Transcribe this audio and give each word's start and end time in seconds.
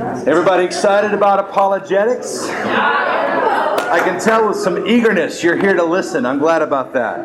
Everybody 0.00 0.64
excited 0.64 1.12
about 1.12 1.40
apologetics? 1.40 2.44
I 2.48 4.00
can 4.02 4.18
tell 4.18 4.48
with 4.48 4.56
some 4.56 4.86
eagerness 4.86 5.42
you're 5.42 5.58
here 5.58 5.74
to 5.74 5.84
listen. 5.84 6.24
I'm 6.24 6.38
glad 6.38 6.62
about 6.62 6.94
that. 6.94 7.18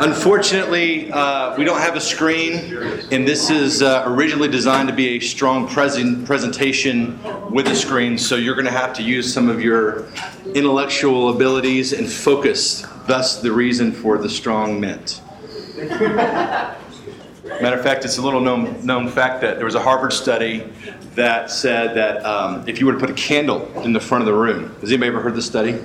Unfortunately, 0.00 1.12
uh, 1.12 1.56
we 1.56 1.64
don't 1.64 1.80
have 1.80 1.94
a 1.94 2.00
screen, 2.00 2.76
and 3.12 3.26
this 3.26 3.50
is 3.50 3.82
uh, 3.82 4.02
originally 4.06 4.48
designed 4.48 4.88
to 4.88 4.94
be 4.94 5.10
a 5.10 5.20
strong 5.20 5.68
present 5.68 6.26
presentation 6.26 7.20
with 7.52 7.68
a 7.68 7.74
screen, 7.76 8.18
so 8.18 8.34
you're 8.34 8.54
going 8.54 8.66
to 8.66 8.72
have 8.72 8.92
to 8.94 9.02
use 9.04 9.32
some 9.32 9.48
of 9.48 9.60
your 9.60 10.08
intellectual 10.54 11.30
abilities 11.30 11.92
and 11.92 12.10
focus, 12.10 12.84
thus, 13.06 13.40
the 13.40 13.52
reason 13.52 13.92
for 13.92 14.18
the 14.18 14.28
strong 14.28 14.80
mint. 14.80 15.20
Matter 17.60 17.76
of 17.76 17.82
fact, 17.82 18.04
it's 18.04 18.18
a 18.18 18.22
little 18.22 18.40
known, 18.40 18.86
known 18.86 19.08
fact 19.08 19.40
that 19.40 19.56
there 19.56 19.64
was 19.64 19.74
a 19.74 19.82
Harvard 19.82 20.12
study 20.12 20.70
that 21.16 21.50
said 21.50 21.96
that 21.96 22.24
um, 22.24 22.68
if 22.68 22.78
you 22.78 22.86
were 22.86 22.92
to 22.92 22.98
put 22.98 23.10
a 23.10 23.14
candle 23.14 23.68
in 23.82 23.92
the 23.92 23.98
front 23.98 24.22
of 24.22 24.26
the 24.26 24.34
room, 24.34 24.74
has 24.80 24.90
anybody 24.90 25.08
ever 25.08 25.20
heard 25.20 25.34
this 25.34 25.46
study? 25.46 25.84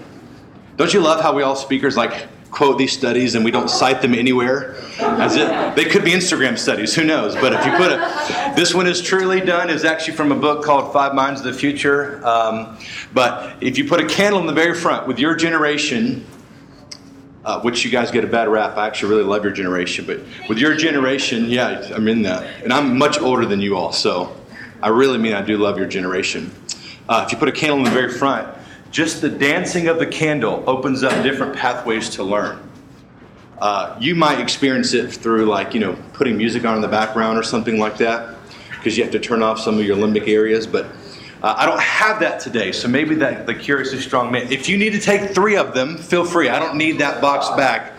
Don't 0.78 0.94
you 0.94 1.00
love 1.00 1.22
how 1.22 1.34
we 1.34 1.42
all 1.42 1.56
speakers 1.56 1.98
like 1.98 2.28
quote 2.52 2.78
these 2.78 2.92
studies 2.92 3.34
and 3.34 3.44
we 3.44 3.50
don't 3.50 3.70
cite 3.70 4.04
them 4.04 4.14
anywhere? 4.14 4.76
As 5.00 5.36
it, 5.36 5.76
they 5.76 5.86
could 5.86 6.04
be 6.04 6.12
Instagram 6.12 6.60
studies, 6.60 6.94
who 6.94 7.04
knows? 7.04 7.34
But 7.34 7.54
if 7.54 7.66
you 7.66 7.72
put 7.72 7.92
a, 7.92 8.54
this 8.56 8.76
one 8.76 8.86
is 8.86 9.02
truly 9.02 9.42
done, 9.42 9.72
is 9.72 9.84
actually 9.84 10.16
from 10.16 10.32
a 10.32 10.36
book 10.36 10.64
called 10.64 10.94
Five 10.94 11.16
Minds 11.16 11.40
of 11.40 11.46
the 11.46 11.54
Future. 11.54 12.24
Um, 12.24 12.78
but 13.14 13.56
if 13.62 13.80
you 13.80 13.88
put 13.88 14.00
a 14.00 14.08
candle 14.08 14.40
in 14.40 14.46
the 14.46 14.54
very 14.54 14.76
front 14.76 15.08
with 15.08 15.18
your 15.18 15.36
generation, 15.36 16.24
uh, 17.46 17.62
which 17.62 17.84
you 17.84 17.92
guys 17.92 18.12
get 18.12 18.24
a 18.24 18.28
bad 18.28 18.48
rap. 18.48 18.78
I 18.78 18.88
actually 18.88 19.10
really 19.10 19.24
love 19.24 19.44
your 19.44 19.54
generation, 19.54 20.06
but 20.06 20.20
with 20.48 20.58
your 20.58 20.76
generation, 20.76 21.50
yeah, 21.50 21.92
I'm 21.94 22.08
in 22.08 22.22
that. 22.24 22.64
And 22.64 22.72
I'm 22.72 22.98
much 22.98 23.20
older 23.20 23.46
than 23.46 23.60
you 23.60 23.76
all, 23.76 23.92
so 23.92 24.36
I 24.82 24.90
really 24.90 25.18
mean 25.18 25.34
I 25.34 25.42
do 25.42 25.58
love 25.58 25.78
your 25.78 25.88
generation. 25.88 26.52
Uh, 27.08 27.24
if 27.26 27.32
you 27.32 27.38
put 27.38 27.50
a 27.50 27.52
candle 27.52 27.80
in 27.80 27.84
the 27.84 27.92
very 27.92 28.12
front, 28.12 28.48
just 28.92 29.22
the 29.22 29.30
dancing 29.30 29.88
of 29.88 30.00
the 30.00 30.06
candle 30.06 30.64
opens 30.68 31.04
up 31.04 31.24
different 31.24 31.56
pathways 31.56 32.10
to 32.12 32.24
learn. 32.24 32.60
Uh, 33.60 33.98
you 34.00 34.14
might 34.14 34.40
experience 34.40 34.94
it 34.94 35.12
through, 35.12 35.46
like, 35.46 35.74
you 35.74 35.80
know, 35.80 35.98
putting 36.14 36.38
music 36.38 36.66
on 36.66 36.76
in 36.76 36.82
the 36.82 36.88
background 36.88 37.38
or 37.38 37.44
something 37.44 37.80
like 37.80 37.98
that, 37.98 38.36
because 38.72 38.98
you 38.98 39.04
have 39.04 39.12
to 39.12 39.20
turn 39.20 39.42
off 39.42 39.60
some 39.60 39.80
of 39.80 39.86
your 39.86 39.98
limbic 39.98 40.28
areas, 40.28 40.68
but 40.68 40.86
uh, 41.44 41.56
I 41.58 41.66
don't 41.66 41.82
have 41.82 42.22
that 42.22 42.40
today, 42.40 42.72
so 42.72 42.88
maybe 42.88 43.16
that 43.16 43.46
the 43.46 43.54
curiously 43.54 44.00
strong 44.00 44.32
man. 44.32 44.50
If 44.50 44.70
you 44.70 44.78
need 44.78 44.94
to 44.94 45.00
take 45.00 45.32
three 45.32 45.58
of 45.58 45.74
them, 45.74 45.98
feel 45.98 46.24
free. 46.24 46.48
I 46.48 46.58
don't 46.58 46.78
need 46.78 47.00
that 47.00 47.22
box 47.22 47.50
back. 47.58 47.92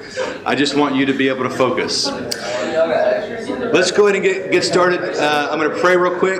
I 0.47 0.55
just 0.55 0.75
want 0.75 0.95
you 0.95 1.05
to 1.05 1.12
be 1.12 1.28
able 1.28 1.42
to 1.42 1.51
focus. 1.51 2.06
Let's 2.06 3.91
go 3.91 4.06
ahead 4.06 4.17
and 4.17 4.25
get, 4.25 4.51
get 4.51 4.64
started. 4.64 5.03
Uh, 5.03 5.48
I'm 5.51 5.59
going 5.59 5.70
to 5.70 5.77
pray 5.78 5.95
real 5.95 6.19
quick. 6.19 6.39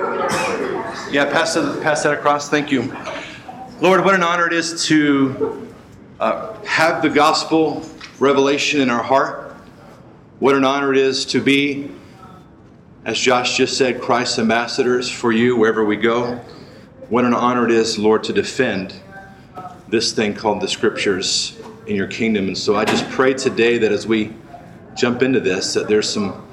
Yeah, 1.11 1.29
pass 1.31 1.53
that, 1.53 1.79
pass 1.83 2.01
that 2.01 2.13
across. 2.15 2.49
Thank 2.49 2.71
you. 2.71 2.91
Lord, 3.81 4.03
what 4.03 4.15
an 4.15 4.23
honor 4.23 4.47
it 4.47 4.53
is 4.53 4.85
to 4.87 5.71
uh, 6.19 6.59
have 6.63 7.03
the 7.03 7.09
gospel 7.09 7.87
revelation 8.17 8.81
in 8.81 8.89
our 8.89 9.03
heart. 9.03 9.55
What 10.39 10.55
an 10.55 10.65
honor 10.65 10.91
it 10.91 10.97
is 10.97 11.23
to 11.25 11.39
be, 11.39 11.91
as 13.05 13.19
Josh 13.19 13.57
just 13.57 13.77
said, 13.77 14.01
Christ's 14.01 14.39
ambassadors 14.39 15.07
for 15.07 15.31
you 15.31 15.55
wherever 15.55 15.85
we 15.85 15.97
go. 15.97 16.41
What 17.09 17.23
an 17.23 17.35
honor 17.35 17.65
it 17.65 17.71
is, 17.71 17.99
Lord, 17.99 18.23
to 18.23 18.33
defend 18.33 18.91
this 19.87 20.11
thing 20.11 20.33
called 20.33 20.59
the 20.59 20.67
scriptures 20.67 21.55
in 21.85 21.95
your 21.95 22.07
kingdom. 22.07 22.47
And 22.47 22.57
so 22.57 22.75
I 22.75 22.83
just 22.83 23.07
pray 23.11 23.35
today 23.35 23.77
that 23.77 23.91
as 23.91 24.07
we 24.07 24.33
jump 24.95 25.21
into 25.21 25.39
this, 25.39 25.75
that 25.75 25.87
there's 25.87 26.09
some 26.09 26.47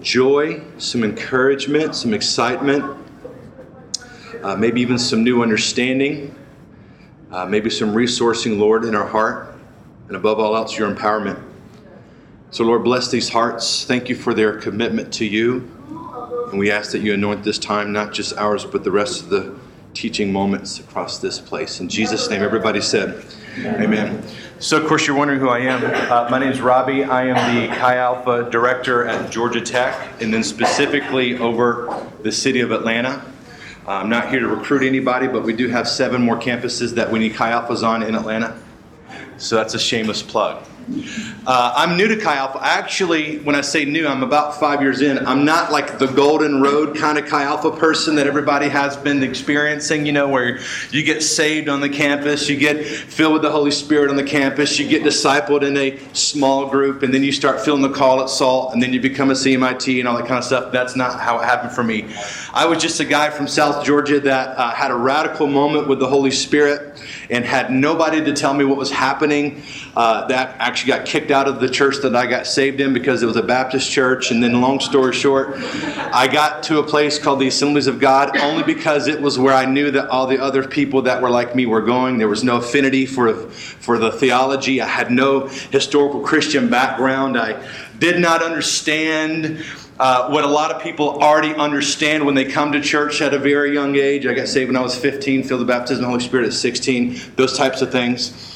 joy, 0.00 0.62
some 0.78 1.04
encouragement, 1.04 1.94
some 1.94 2.14
excitement, 2.14 2.96
uh, 4.42 4.56
maybe 4.56 4.80
even 4.80 4.98
some 4.98 5.22
new 5.22 5.42
understanding, 5.42 6.34
uh, 7.30 7.44
maybe 7.44 7.68
some 7.68 7.94
resourcing, 7.94 8.58
Lord, 8.58 8.86
in 8.86 8.94
our 8.94 9.06
heart, 9.06 9.54
and 10.08 10.16
above 10.16 10.38
all 10.38 10.56
else, 10.56 10.78
your 10.78 10.90
empowerment. 10.90 11.42
So, 12.52 12.64
Lord, 12.64 12.84
bless 12.84 13.10
these 13.10 13.28
hearts. 13.28 13.84
Thank 13.84 14.08
you 14.08 14.14
for 14.14 14.32
their 14.32 14.58
commitment 14.58 15.12
to 15.14 15.26
you. 15.26 15.70
And 16.48 16.58
we 16.58 16.70
ask 16.70 16.92
that 16.92 17.02
you 17.02 17.12
anoint 17.12 17.44
this 17.44 17.58
time, 17.58 17.92
not 17.92 18.14
just 18.14 18.34
ours, 18.38 18.64
but 18.64 18.82
the 18.82 18.90
rest 18.90 19.22
of 19.22 19.28
the 19.28 19.63
teaching 19.94 20.32
moments 20.32 20.80
across 20.80 21.18
this 21.18 21.38
place. 21.38 21.80
In 21.80 21.88
Jesus' 21.88 22.28
name, 22.28 22.42
everybody 22.42 22.80
said, 22.80 23.24
Amen. 23.58 24.22
So, 24.58 24.80
of 24.80 24.88
course, 24.88 25.06
you're 25.06 25.16
wondering 25.16 25.38
who 25.38 25.48
I 25.48 25.60
am. 25.60 25.84
Uh, 25.84 26.28
my 26.30 26.38
name 26.38 26.50
is 26.50 26.60
Robbie. 26.60 27.04
I 27.04 27.26
am 27.26 27.54
the 27.54 27.74
Chi 27.74 27.96
Alpha 27.96 28.48
director 28.50 29.06
at 29.06 29.30
Georgia 29.30 29.60
Tech, 29.60 30.20
and 30.20 30.34
then 30.34 30.42
specifically 30.42 31.38
over 31.38 32.08
the 32.22 32.32
city 32.32 32.60
of 32.60 32.72
Atlanta. 32.72 33.24
Uh, 33.86 33.90
I'm 33.90 34.08
not 34.08 34.30
here 34.30 34.40
to 34.40 34.48
recruit 34.48 34.82
anybody, 34.82 35.28
but 35.28 35.44
we 35.44 35.52
do 35.52 35.68
have 35.68 35.86
seven 35.86 36.22
more 36.22 36.38
campuses 36.38 36.94
that 36.94 37.10
we 37.12 37.18
need 37.18 37.34
Chi 37.34 37.50
Alphas 37.52 37.86
on 37.86 38.02
in 38.02 38.14
Atlanta. 38.14 38.60
So 39.36 39.56
that's 39.56 39.74
a 39.74 39.78
shameless 39.78 40.22
plug. 40.22 40.64
Uh, 41.46 41.72
I'm 41.76 41.96
new 41.96 42.08
to 42.08 42.16
Chi 42.16 42.36
Alpha. 42.36 42.58
Actually, 42.62 43.38
when 43.38 43.54
I 43.54 43.62
say 43.62 43.84
new, 43.84 44.06
I'm 44.06 44.22
about 44.22 44.58
five 44.60 44.82
years 44.82 45.00
in. 45.00 45.26
I'm 45.26 45.44
not 45.44 45.72
like 45.72 45.98
the 45.98 46.06
Golden 46.06 46.60
Road 46.60 46.96
kind 46.96 47.18
of 47.18 47.26
Chi 47.26 47.42
Alpha 47.42 47.70
person 47.70 48.14
that 48.16 48.26
everybody 48.26 48.68
has 48.68 48.96
been 48.96 49.22
experiencing, 49.22 50.04
you 50.04 50.12
know, 50.12 50.28
where 50.28 50.58
you 50.90 51.02
get 51.02 51.22
saved 51.22 51.68
on 51.68 51.80
the 51.80 51.88
campus, 51.88 52.48
you 52.48 52.56
get 52.56 52.84
filled 52.84 53.34
with 53.34 53.42
the 53.42 53.50
Holy 53.50 53.70
Spirit 53.70 54.10
on 54.10 54.16
the 54.16 54.24
campus, 54.24 54.78
you 54.78 54.86
get 54.86 55.02
discipled 55.02 55.62
in 55.62 55.76
a 55.76 55.98
small 56.12 56.68
group, 56.68 57.02
and 57.02 57.12
then 57.12 57.22
you 57.22 57.32
start 57.32 57.60
feeling 57.60 57.82
the 57.82 57.92
call 57.92 58.20
at 58.20 58.28
SALT, 58.28 58.74
and 58.74 58.82
then 58.82 58.92
you 58.92 59.00
become 59.00 59.30
a 59.30 59.34
CMIT 59.34 59.98
and 59.98 60.08
all 60.08 60.16
that 60.16 60.26
kind 60.26 60.38
of 60.38 60.44
stuff. 60.44 60.72
That's 60.72 60.96
not 60.96 61.18
how 61.18 61.38
it 61.38 61.44
happened 61.44 61.72
for 61.72 61.84
me. 61.84 62.06
I 62.52 62.66
was 62.66 62.80
just 62.80 63.00
a 63.00 63.04
guy 63.04 63.30
from 63.30 63.48
South 63.48 63.84
Georgia 63.84 64.20
that 64.20 64.56
uh, 64.58 64.70
had 64.72 64.90
a 64.90 64.96
radical 64.96 65.46
moment 65.46 65.88
with 65.88 65.98
the 65.98 66.08
Holy 66.08 66.30
Spirit 66.30 67.02
and 67.30 67.44
had 67.44 67.70
nobody 67.70 68.24
to 68.24 68.32
tell 68.32 68.54
me 68.54 68.64
what 68.64 68.76
was 68.76 68.90
happening. 68.90 69.62
Uh, 69.96 70.26
that 70.26 70.56
actually 70.58 70.88
got 70.88 71.06
kicked 71.06 71.30
out 71.30 71.46
of 71.46 71.60
the 71.60 71.68
church 71.68 71.96
that 72.02 72.14
I 72.16 72.26
got 72.26 72.46
saved 72.46 72.80
in 72.80 72.92
because 72.92 73.22
it 73.22 73.26
was 73.26 73.36
a 73.36 73.42
Baptist 73.42 73.90
church. 73.90 74.30
And 74.30 74.42
then, 74.42 74.60
long 74.60 74.80
story 74.80 75.12
short, 75.12 75.54
I 75.56 76.28
got 76.28 76.62
to 76.64 76.78
a 76.78 76.82
place 76.82 77.18
called 77.18 77.40
the 77.40 77.48
Assemblies 77.48 77.86
of 77.86 78.00
God 78.00 78.36
only 78.38 78.62
because 78.62 79.06
it 79.06 79.20
was 79.20 79.38
where 79.38 79.54
I 79.54 79.64
knew 79.64 79.90
that 79.90 80.08
all 80.08 80.26
the 80.26 80.38
other 80.38 80.66
people 80.66 81.02
that 81.02 81.22
were 81.22 81.30
like 81.30 81.54
me 81.54 81.66
were 81.66 81.82
going. 81.82 82.18
There 82.18 82.28
was 82.28 82.44
no 82.44 82.56
affinity 82.56 83.06
for, 83.06 83.34
for 83.34 83.98
the 83.98 84.12
theology. 84.12 84.80
I 84.80 84.86
had 84.86 85.10
no 85.10 85.46
historical 85.46 86.20
Christian 86.20 86.68
background. 86.68 87.38
I 87.38 87.62
did 87.98 88.18
not 88.20 88.42
understand. 88.42 89.64
Uh, 89.98 90.28
what 90.28 90.44
a 90.44 90.48
lot 90.48 90.72
of 90.72 90.82
people 90.82 91.22
already 91.22 91.54
understand 91.54 92.24
when 92.24 92.34
they 92.34 92.44
come 92.44 92.72
to 92.72 92.80
church 92.80 93.20
at 93.20 93.32
a 93.32 93.38
very 93.38 93.72
young 93.72 93.94
age. 93.94 94.26
I 94.26 94.34
got 94.34 94.48
saved 94.48 94.68
when 94.68 94.76
I 94.76 94.82
was 94.82 94.96
15, 94.98 95.44
filled 95.44 95.60
the 95.60 95.64
baptism 95.64 96.04
of 96.04 96.08
the 96.08 96.08
Holy 96.08 96.24
Spirit 96.24 96.46
at 96.46 96.52
16, 96.52 97.20
those 97.36 97.56
types 97.56 97.80
of 97.80 97.92
things 97.92 98.54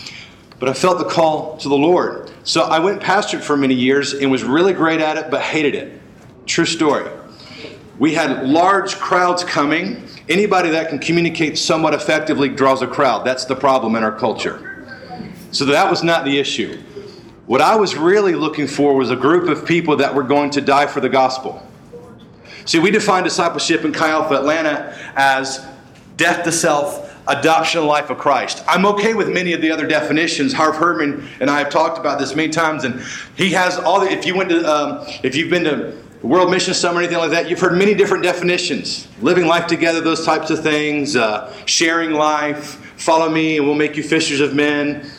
but 0.58 0.68
I 0.68 0.72
felt 0.72 0.98
the 0.98 1.04
call 1.04 1.56
to 1.58 1.68
the 1.68 1.76
Lord. 1.76 2.30
So 2.44 2.62
I 2.62 2.78
went 2.78 3.00
pastored 3.00 3.42
for 3.42 3.56
many 3.56 3.74
years 3.74 4.14
and 4.14 4.30
was 4.30 4.42
really 4.42 4.72
great 4.72 5.00
at 5.00 5.16
it, 5.16 5.30
but 5.30 5.40
hated 5.40 5.74
it. 5.74 6.00
True 6.46 6.64
story. 6.64 7.08
We 7.98 8.14
had 8.14 8.46
large 8.46 8.96
crowds 8.96 9.44
coming. 9.44 10.04
Anybody 10.28 10.70
that 10.70 10.88
can 10.88 10.98
communicate 10.98 11.58
somewhat 11.58 11.94
effectively 11.94 12.48
draws 12.48 12.82
a 12.82 12.86
crowd. 12.86 13.24
That's 13.24 13.44
the 13.44 13.56
problem 13.56 13.96
in 13.96 14.02
our 14.02 14.16
culture. 14.16 14.64
So 15.50 15.64
that 15.66 15.88
was 15.88 16.02
not 16.02 16.24
the 16.24 16.38
issue. 16.38 16.82
What 17.48 17.62
I 17.62 17.76
was 17.76 17.96
really 17.96 18.34
looking 18.34 18.66
for 18.66 18.94
was 18.94 19.10
a 19.10 19.16
group 19.16 19.48
of 19.48 19.64
people 19.64 19.96
that 19.96 20.14
were 20.14 20.22
going 20.22 20.50
to 20.50 20.60
die 20.60 20.86
for 20.86 21.00
the 21.00 21.08
gospel. 21.08 21.66
See, 22.66 22.78
we 22.78 22.90
define 22.90 23.24
discipleship 23.24 23.86
in 23.86 23.92
Chi 23.92 24.10
Alpha 24.10 24.34
Atlanta 24.34 24.94
as 25.16 25.66
death 26.18 26.44
to 26.44 26.52
self, 26.52 27.10
adoption 27.26 27.80
of 27.80 27.86
life 27.86 28.10
of 28.10 28.18
Christ. 28.18 28.62
I'm 28.68 28.84
okay 28.84 29.14
with 29.14 29.30
many 29.30 29.54
of 29.54 29.62
the 29.62 29.70
other 29.70 29.86
definitions. 29.86 30.52
Harv 30.52 30.76
Herman 30.76 31.26
and 31.40 31.48
I 31.48 31.60
have 31.60 31.70
talked 31.70 31.96
about 31.96 32.18
this 32.18 32.34
many 32.34 32.50
times, 32.50 32.84
and 32.84 33.00
he 33.34 33.52
has 33.52 33.78
all 33.78 34.00
the. 34.00 34.12
If 34.12 34.26
you 34.26 34.36
went 34.36 34.50
to, 34.50 34.70
um, 34.70 35.06
if 35.22 35.34
you've 35.34 35.48
been 35.48 35.64
to 35.64 35.96
World 36.20 36.50
Mission 36.50 36.74
Summit 36.74 36.98
or 36.98 37.02
anything 37.04 37.18
like 37.18 37.30
that, 37.30 37.48
you've 37.48 37.60
heard 37.60 37.78
many 37.78 37.94
different 37.94 38.24
definitions: 38.24 39.08
living 39.22 39.46
life 39.46 39.66
together, 39.66 40.02
those 40.02 40.22
types 40.22 40.50
of 40.50 40.62
things, 40.62 41.16
uh, 41.16 41.50
sharing 41.64 42.10
life. 42.10 42.74
Follow 42.98 43.30
me, 43.30 43.56
and 43.56 43.64
we'll 43.64 43.74
make 43.74 43.96
you 43.96 44.02
fishers 44.02 44.40
of 44.40 44.54
men. 44.54 45.10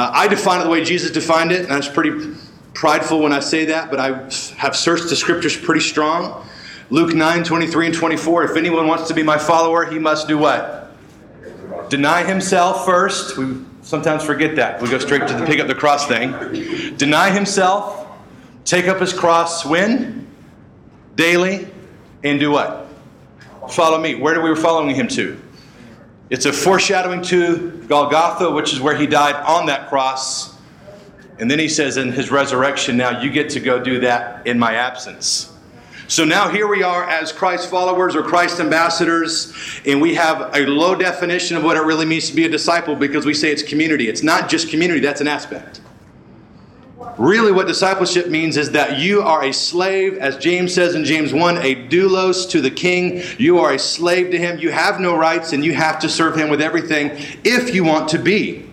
Uh, 0.00 0.10
I 0.14 0.28
define 0.28 0.62
it 0.62 0.64
the 0.64 0.70
way 0.70 0.82
Jesus 0.82 1.10
defined 1.10 1.52
it, 1.52 1.64
and 1.64 1.72
I 1.72 1.76
was 1.76 1.86
pretty 1.86 2.34
prideful 2.72 3.20
when 3.20 3.34
I 3.34 3.40
say 3.40 3.66
that, 3.66 3.90
but 3.90 4.00
I 4.00 4.30
have 4.56 4.74
searched 4.74 5.10
the 5.10 5.14
scriptures 5.14 5.54
pretty 5.54 5.82
strong. 5.82 6.48
Luke 6.88 7.12
9, 7.12 7.44
23 7.44 7.86
and 7.86 7.94
24. 7.94 8.44
If 8.44 8.56
anyone 8.56 8.86
wants 8.86 9.08
to 9.08 9.14
be 9.14 9.22
my 9.22 9.36
follower, 9.36 9.84
he 9.84 9.98
must 9.98 10.26
do 10.26 10.38
what? 10.38 10.90
Deny 11.90 12.24
himself 12.24 12.86
first. 12.86 13.36
We 13.36 13.62
sometimes 13.82 14.24
forget 14.24 14.56
that. 14.56 14.80
We 14.80 14.88
go 14.88 14.98
straight 14.98 15.28
to 15.28 15.34
the 15.34 15.44
pick 15.44 15.60
up 15.60 15.66
the 15.66 15.74
cross 15.74 16.08
thing. 16.08 16.96
Deny 16.96 17.28
himself, 17.28 18.08
take 18.64 18.88
up 18.88 19.00
his 19.00 19.12
cross 19.12 19.66
when? 19.66 20.26
Daily, 21.14 21.68
and 22.24 22.40
do 22.40 22.50
what? 22.50 22.88
Follow 23.68 23.98
me. 23.98 24.14
Where 24.14 24.38
are 24.38 24.42
we 24.42 24.48
were 24.48 24.56
following 24.56 24.96
him 24.96 25.08
to? 25.08 25.38
It's 26.30 26.46
a 26.46 26.52
foreshadowing 26.52 27.22
to 27.22 27.70
Golgotha, 27.88 28.52
which 28.52 28.72
is 28.72 28.80
where 28.80 28.96
he 28.96 29.08
died 29.08 29.34
on 29.34 29.66
that 29.66 29.88
cross. 29.88 30.56
And 31.40 31.50
then 31.50 31.58
he 31.58 31.68
says 31.68 31.96
in 31.96 32.12
his 32.12 32.30
resurrection, 32.30 32.96
now 32.96 33.20
you 33.20 33.30
get 33.30 33.50
to 33.50 33.60
go 33.60 33.82
do 33.82 34.00
that 34.00 34.46
in 34.46 34.56
my 34.56 34.74
absence. 34.74 35.52
So 36.06 36.24
now 36.24 36.48
here 36.48 36.68
we 36.68 36.82
are 36.82 37.08
as 37.08 37.32
Christ 37.32 37.68
followers 37.68 38.14
or 38.14 38.22
Christ 38.22 38.60
ambassadors, 38.60 39.52
and 39.86 40.00
we 40.00 40.14
have 40.14 40.54
a 40.54 40.66
low 40.66 40.94
definition 40.94 41.56
of 41.56 41.64
what 41.64 41.76
it 41.76 41.82
really 41.82 42.06
means 42.06 42.28
to 42.30 42.34
be 42.34 42.44
a 42.44 42.48
disciple 42.48 42.94
because 42.94 43.26
we 43.26 43.34
say 43.34 43.50
it's 43.50 43.62
community. 43.62 44.08
It's 44.08 44.22
not 44.22 44.48
just 44.48 44.70
community, 44.70 45.00
that's 45.00 45.20
an 45.20 45.28
aspect. 45.28 45.80
Really, 47.16 47.50
what 47.50 47.66
discipleship 47.66 48.28
means 48.28 48.56
is 48.56 48.72
that 48.72 48.98
you 48.98 49.22
are 49.22 49.44
a 49.44 49.52
slave, 49.52 50.18
as 50.18 50.36
James 50.36 50.74
says 50.74 50.94
in 50.94 51.04
James 51.04 51.32
1, 51.32 51.58
a 51.58 51.88
doulos 51.88 52.48
to 52.50 52.60
the 52.60 52.70
king. 52.70 53.22
You 53.38 53.58
are 53.60 53.72
a 53.72 53.78
slave 53.78 54.30
to 54.32 54.38
him. 54.38 54.58
You 54.58 54.70
have 54.70 55.00
no 55.00 55.16
rights, 55.16 55.52
and 55.52 55.64
you 55.64 55.72
have 55.74 55.98
to 56.00 56.08
serve 56.08 56.36
him 56.36 56.50
with 56.50 56.60
everything 56.60 57.10
if 57.42 57.74
you 57.74 57.84
want 57.84 58.08
to 58.10 58.18
be 58.18 58.69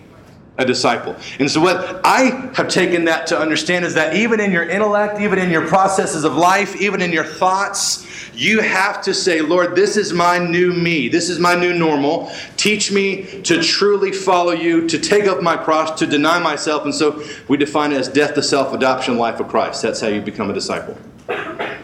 a 0.58 0.66
disciple. 0.66 1.16
And 1.40 1.50
so, 1.50 1.62
what 1.62 2.02
I 2.04 2.50
have 2.56 2.68
taken 2.68 3.06
that 3.06 3.28
to 3.28 3.38
understand 3.38 3.86
is 3.86 3.94
that 3.94 4.16
even 4.16 4.40
in 4.40 4.52
your 4.52 4.68
intellect, 4.68 5.20
even 5.20 5.38
in 5.38 5.52
your 5.52 5.68
processes 5.68 6.24
of 6.24 6.36
life, 6.36 6.76
even 6.82 7.02
in 7.02 7.12
your 7.12 7.24
thoughts, 7.24 8.06
you 8.34 8.62
have 8.62 9.02
to 9.04 9.14
say, 9.14 9.42
Lord, 9.42 9.76
this 9.76 9.98
is 9.98 10.14
my 10.14 10.40
new 10.40 10.74
me. 10.74 11.10
This 11.10 11.30
is 11.30 11.40
my 11.40 11.56
new 11.56 11.74
normal. 11.74 12.32
Teach 12.56 12.92
me 12.92 13.42
to 13.44 13.62
truly 13.62 14.12
follow 14.12 14.52
you, 14.52 14.88
to 14.88 15.00
take 15.00 15.26
up 15.26 15.42
my 15.42 15.58
cross, 15.58 15.98
to 16.00 16.08
deny 16.08 16.40
myself. 16.40 16.86
And 16.86 16.94
so, 16.94 17.24
we 17.48 17.58
define 17.58 17.92
it 17.92 17.98
as 17.98 18.08
death 18.08 18.34
to 18.34 18.44
self, 18.44 18.74
adoption, 18.74 19.18
life 19.18 19.40
of 19.40 19.48
Christ. 19.48 19.84
That's 19.84 20.02
how 20.02 20.08
you 20.08 20.22
become 20.22 20.50
a 20.50 20.54
disciple. 20.54 20.98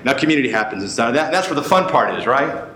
Now, 0.04 0.18
community 0.18 0.50
happens 0.50 0.84
inside 0.84 1.10
of 1.10 1.14
that. 1.14 1.32
That's 1.32 1.48
where 1.48 1.56
the 1.56 1.64
fun 1.64 1.90
part 1.90 2.20
is, 2.20 2.26
right? 2.26 2.73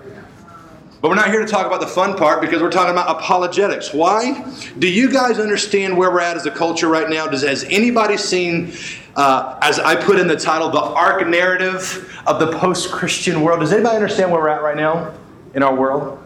But 1.00 1.10
we're 1.10 1.16
not 1.16 1.30
here 1.30 1.46
to 1.46 1.46
talk 1.46 1.68
about 1.68 1.80
the 1.80 1.88
fun 1.88 2.18
part 2.18 2.42
because 2.42 2.60
we're 2.60 2.72
talking 2.72 2.92
about 2.92 3.20
apologetics. 3.20 3.94
Why? 3.94 4.52
Do 4.80 4.90
you 4.90 5.12
guys 5.12 5.38
understand 5.38 5.96
where 5.96 6.10
we're 6.10 6.22
at 6.22 6.38
as 6.38 6.48
a 6.48 6.52
culture 6.52 6.88
right 6.88 7.08
now? 7.08 7.28
Does 7.28 7.44
has 7.44 7.64
anybody 7.66 8.18
seen, 8.18 8.74
uh, 9.16 9.60
as 9.62 9.78
I 9.78 9.96
put 9.96 10.18
in 10.18 10.28
the 10.28 10.36
title, 10.36 10.70
the 10.70 10.82
arc 10.82 11.28
narrative 11.28 12.20
of 12.26 12.40
the 12.40 12.58
post-Christian 12.58 13.42
world? 13.42 13.60
Does 13.60 13.74
anybody 13.74 13.96
understand 13.96 14.32
where 14.32 14.42
we're 14.42 14.50
at 14.50 14.64
right 14.64 14.76
now 14.76 15.14
in 15.54 15.62
our 15.62 15.76
world? 15.76 16.24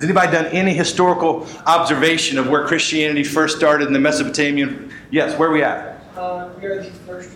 Has 0.00 0.04
anybody 0.04 0.32
done 0.32 0.46
any 0.46 0.74
historical 0.74 1.46
observation 1.66 2.36
of 2.36 2.48
where 2.48 2.66
Christianity 2.66 3.22
first 3.22 3.56
started 3.56 3.86
in 3.86 3.92
the 3.92 4.00
Mesopotamian? 4.00 4.92
Yes, 5.12 5.38
where 5.38 5.50
are 5.50 5.52
we 5.52 5.62
at? 5.62 6.02
Uh, 6.16 6.48
we 6.60 6.66
are 6.66 6.82
the 6.82 6.90
first 6.90 7.30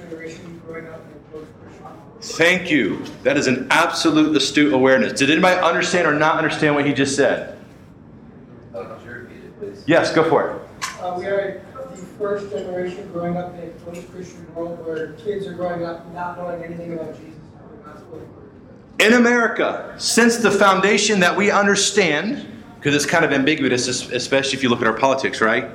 Thank 2.25 2.71
you. 2.71 3.05
That 3.23 3.37
is 3.37 3.47
an 3.47 3.67
absolute 3.71 4.35
astute 4.35 4.73
awareness. 4.73 5.13
Did 5.13 5.31
anybody 5.31 5.61
understand 5.61 6.09
or 6.09 6.15
not 6.15 6.39
understand 6.39 6.75
what 6.75 6.87
he 6.87 6.95
just 6.95 7.15
said? 7.17 7.59
Yes, 9.87 10.15
go 10.15 10.29
for 10.29 10.51
it. 10.51 10.63
Uh, 11.01 11.17
we 11.19 11.27
are 11.27 11.61
the 11.91 11.97
first 12.19 12.51
generation 12.51 13.11
growing 13.13 13.37
up 13.37 13.55
in 13.55 13.69
a 13.69 13.73
post-Christian 13.85 14.55
world 14.55 14.85
where 14.87 15.13
kids 15.13 15.47
are 15.47 15.53
growing 15.53 15.85
up 15.85 16.11
not 16.15 16.39
knowing 16.39 16.65
anything 16.65 16.95
about 16.95 17.15
Jesus 17.15 17.35
In 19.01 19.13
America, 19.13 19.95
since 19.99 20.39
the 20.39 20.51
foundation 20.51 21.21
that 21.21 21.37
we 21.37 21.51
understand, 21.51 22.47
because 22.77 22.95
it's 22.95 23.05
kind 23.05 23.27
of 23.27 23.33
ambiguous, 23.33 23.87
especially 24.11 24.57
if 24.57 24.63
you 24.63 24.71
look 24.71 24.81
at 24.81 24.87
our 24.87 24.99
politics, 24.99 25.43
right? 25.43 25.69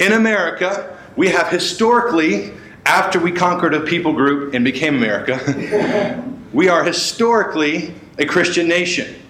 In 0.00 0.12
America, 0.12 0.98
we 1.16 1.28
have 1.30 1.48
historically 1.48 2.52
after 2.86 3.18
we 3.18 3.32
conquered 3.32 3.74
a 3.74 3.80
people 3.80 4.12
group 4.12 4.54
and 4.54 4.64
became 4.64 4.96
America, 4.96 6.24
we 6.52 6.68
are 6.68 6.84
historically 6.84 7.92
a 8.18 8.24
Christian 8.24 8.68
nation. 8.68 9.22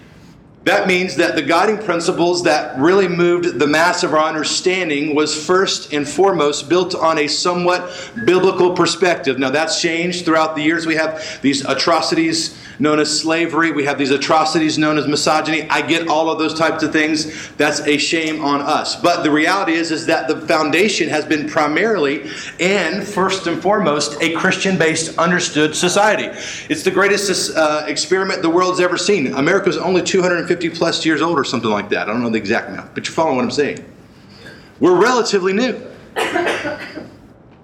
That 0.65 0.89
means 0.89 1.17
that 1.17 1.37
the 1.37 1.43
guiding 1.43 1.79
principles 1.79 2.43
that 2.43 2.77
really 2.79 3.07
moved 3.07 3.61
the 3.61 3.67
mass 3.69 4.03
of 4.03 4.15
our 4.15 4.29
understanding 4.29 5.15
was 5.15 5.47
first 5.47 5.93
and 5.93 6.07
foremost 6.07 6.69
built 6.69 6.95
on 6.95 7.19
a 7.19 7.29
somewhat 7.29 7.89
biblical 8.25 8.75
perspective. 8.75 9.39
Now, 9.39 9.51
that's 9.51 9.81
changed 9.81 10.25
throughout 10.25 10.57
the 10.57 10.63
years. 10.63 10.85
We 10.85 10.97
have 10.97 11.41
these 11.41 11.65
atrocities 11.65 12.59
known 12.79 13.01
as 13.01 13.21
slavery. 13.21 13.71
We 13.71 13.85
have 13.85 13.99
these 13.99 14.11
atrocities 14.11 14.79
known 14.79 14.99
as 14.99 15.07
misogyny. 15.07 15.69
I 15.69 15.83
get 15.83 16.09
all 16.09 16.31
of 16.31 16.39
those 16.39 16.55
types 16.55 16.83
of 16.83 16.93
things. 16.93 17.51
That's 17.57 17.81
a 17.81 17.97
shame 17.97 18.45
on 18.45 18.61
us. 18.61 19.01
But 19.01 19.23
the 19.23 19.31
reality 19.31 19.73
is, 19.73 19.91
is 19.91 20.07
that 20.07 20.29
the 20.29 20.41
foundation 20.43 21.09
has 21.09 21.25
been 21.25 21.49
primarily 21.49 22.31
and 22.61 23.07
first 23.07 23.47
and 23.47 23.61
foremost 23.61 24.21
a 24.21 24.35
Christian-based 24.35 25.19
understood 25.19 25.75
society. 25.77 26.27
It's 26.69 26.83
the 26.83 26.91
greatest 26.91 27.57
uh, 27.57 27.85
experiment 27.87 28.43
the 28.43 28.51
world's 28.51 28.81
ever 28.81 28.97
seen. 28.97 29.35
America's 29.35 29.77
only 29.77 30.03
250 30.03 30.71
plus 30.71 31.05
years 31.05 31.23
old 31.23 31.39
or 31.39 31.45
something 31.45 31.71
like 31.71 31.89
that. 31.91 32.09
I 32.09 32.13
don't 32.13 32.23
know 32.23 32.31
the 32.31 32.39
exact 32.39 32.69
amount, 32.69 32.95
but 32.95 33.07
you're 33.07 33.15
following 33.15 33.37
what 33.37 33.45
I'm 33.45 33.51
saying. 33.51 33.85
We're 34.81 35.01
relatively 35.01 35.53
new. 35.53 35.81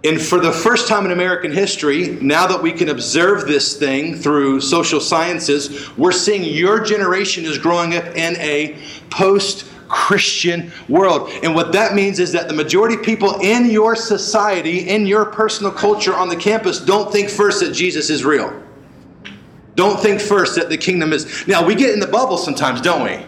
And 0.04 0.20
for 0.20 0.40
the 0.40 0.50
first 0.50 0.88
time 0.88 1.04
in 1.04 1.12
American 1.12 1.52
history, 1.52 2.18
now 2.20 2.46
that 2.48 2.60
we 2.60 2.72
can 2.72 2.88
observe 2.88 3.46
this 3.46 3.76
thing 3.76 4.16
through 4.16 4.60
social 4.60 5.00
sciences, 5.00 5.96
we're 5.96 6.10
seeing 6.10 6.42
your 6.42 6.80
generation 6.80 7.44
is 7.44 7.56
growing 7.56 7.94
up 7.94 8.04
in 8.16 8.36
a 8.38 8.76
post 9.10 9.66
Christian 9.86 10.72
world. 10.88 11.30
And 11.44 11.54
what 11.54 11.72
that 11.72 11.94
means 11.94 12.18
is 12.18 12.32
that 12.32 12.48
the 12.48 12.54
majority 12.54 12.96
of 12.96 13.02
people 13.02 13.38
in 13.40 13.66
your 13.66 13.94
society, 13.94 14.88
in 14.88 15.06
your 15.06 15.26
personal 15.26 15.70
culture 15.70 16.14
on 16.14 16.28
the 16.28 16.36
campus, 16.36 16.80
don't 16.80 17.12
think 17.12 17.28
first 17.28 17.60
that 17.60 17.72
Jesus 17.72 18.10
is 18.10 18.24
real. 18.24 18.60
Don't 19.74 20.00
think 20.00 20.20
first 20.20 20.56
that 20.56 20.68
the 20.68 20.78
kingdom 20.78 21.12
is. 21.12 21.46
Now, 21.46 21.64
we 21.64 21.74
get 21.74 21.90
in 21.90 22.00
the 22.00 22.06
bubble 22.06 22.38
sometimes, 22.38 22.80
don't 22.80 23.04
we? 23.04 23.24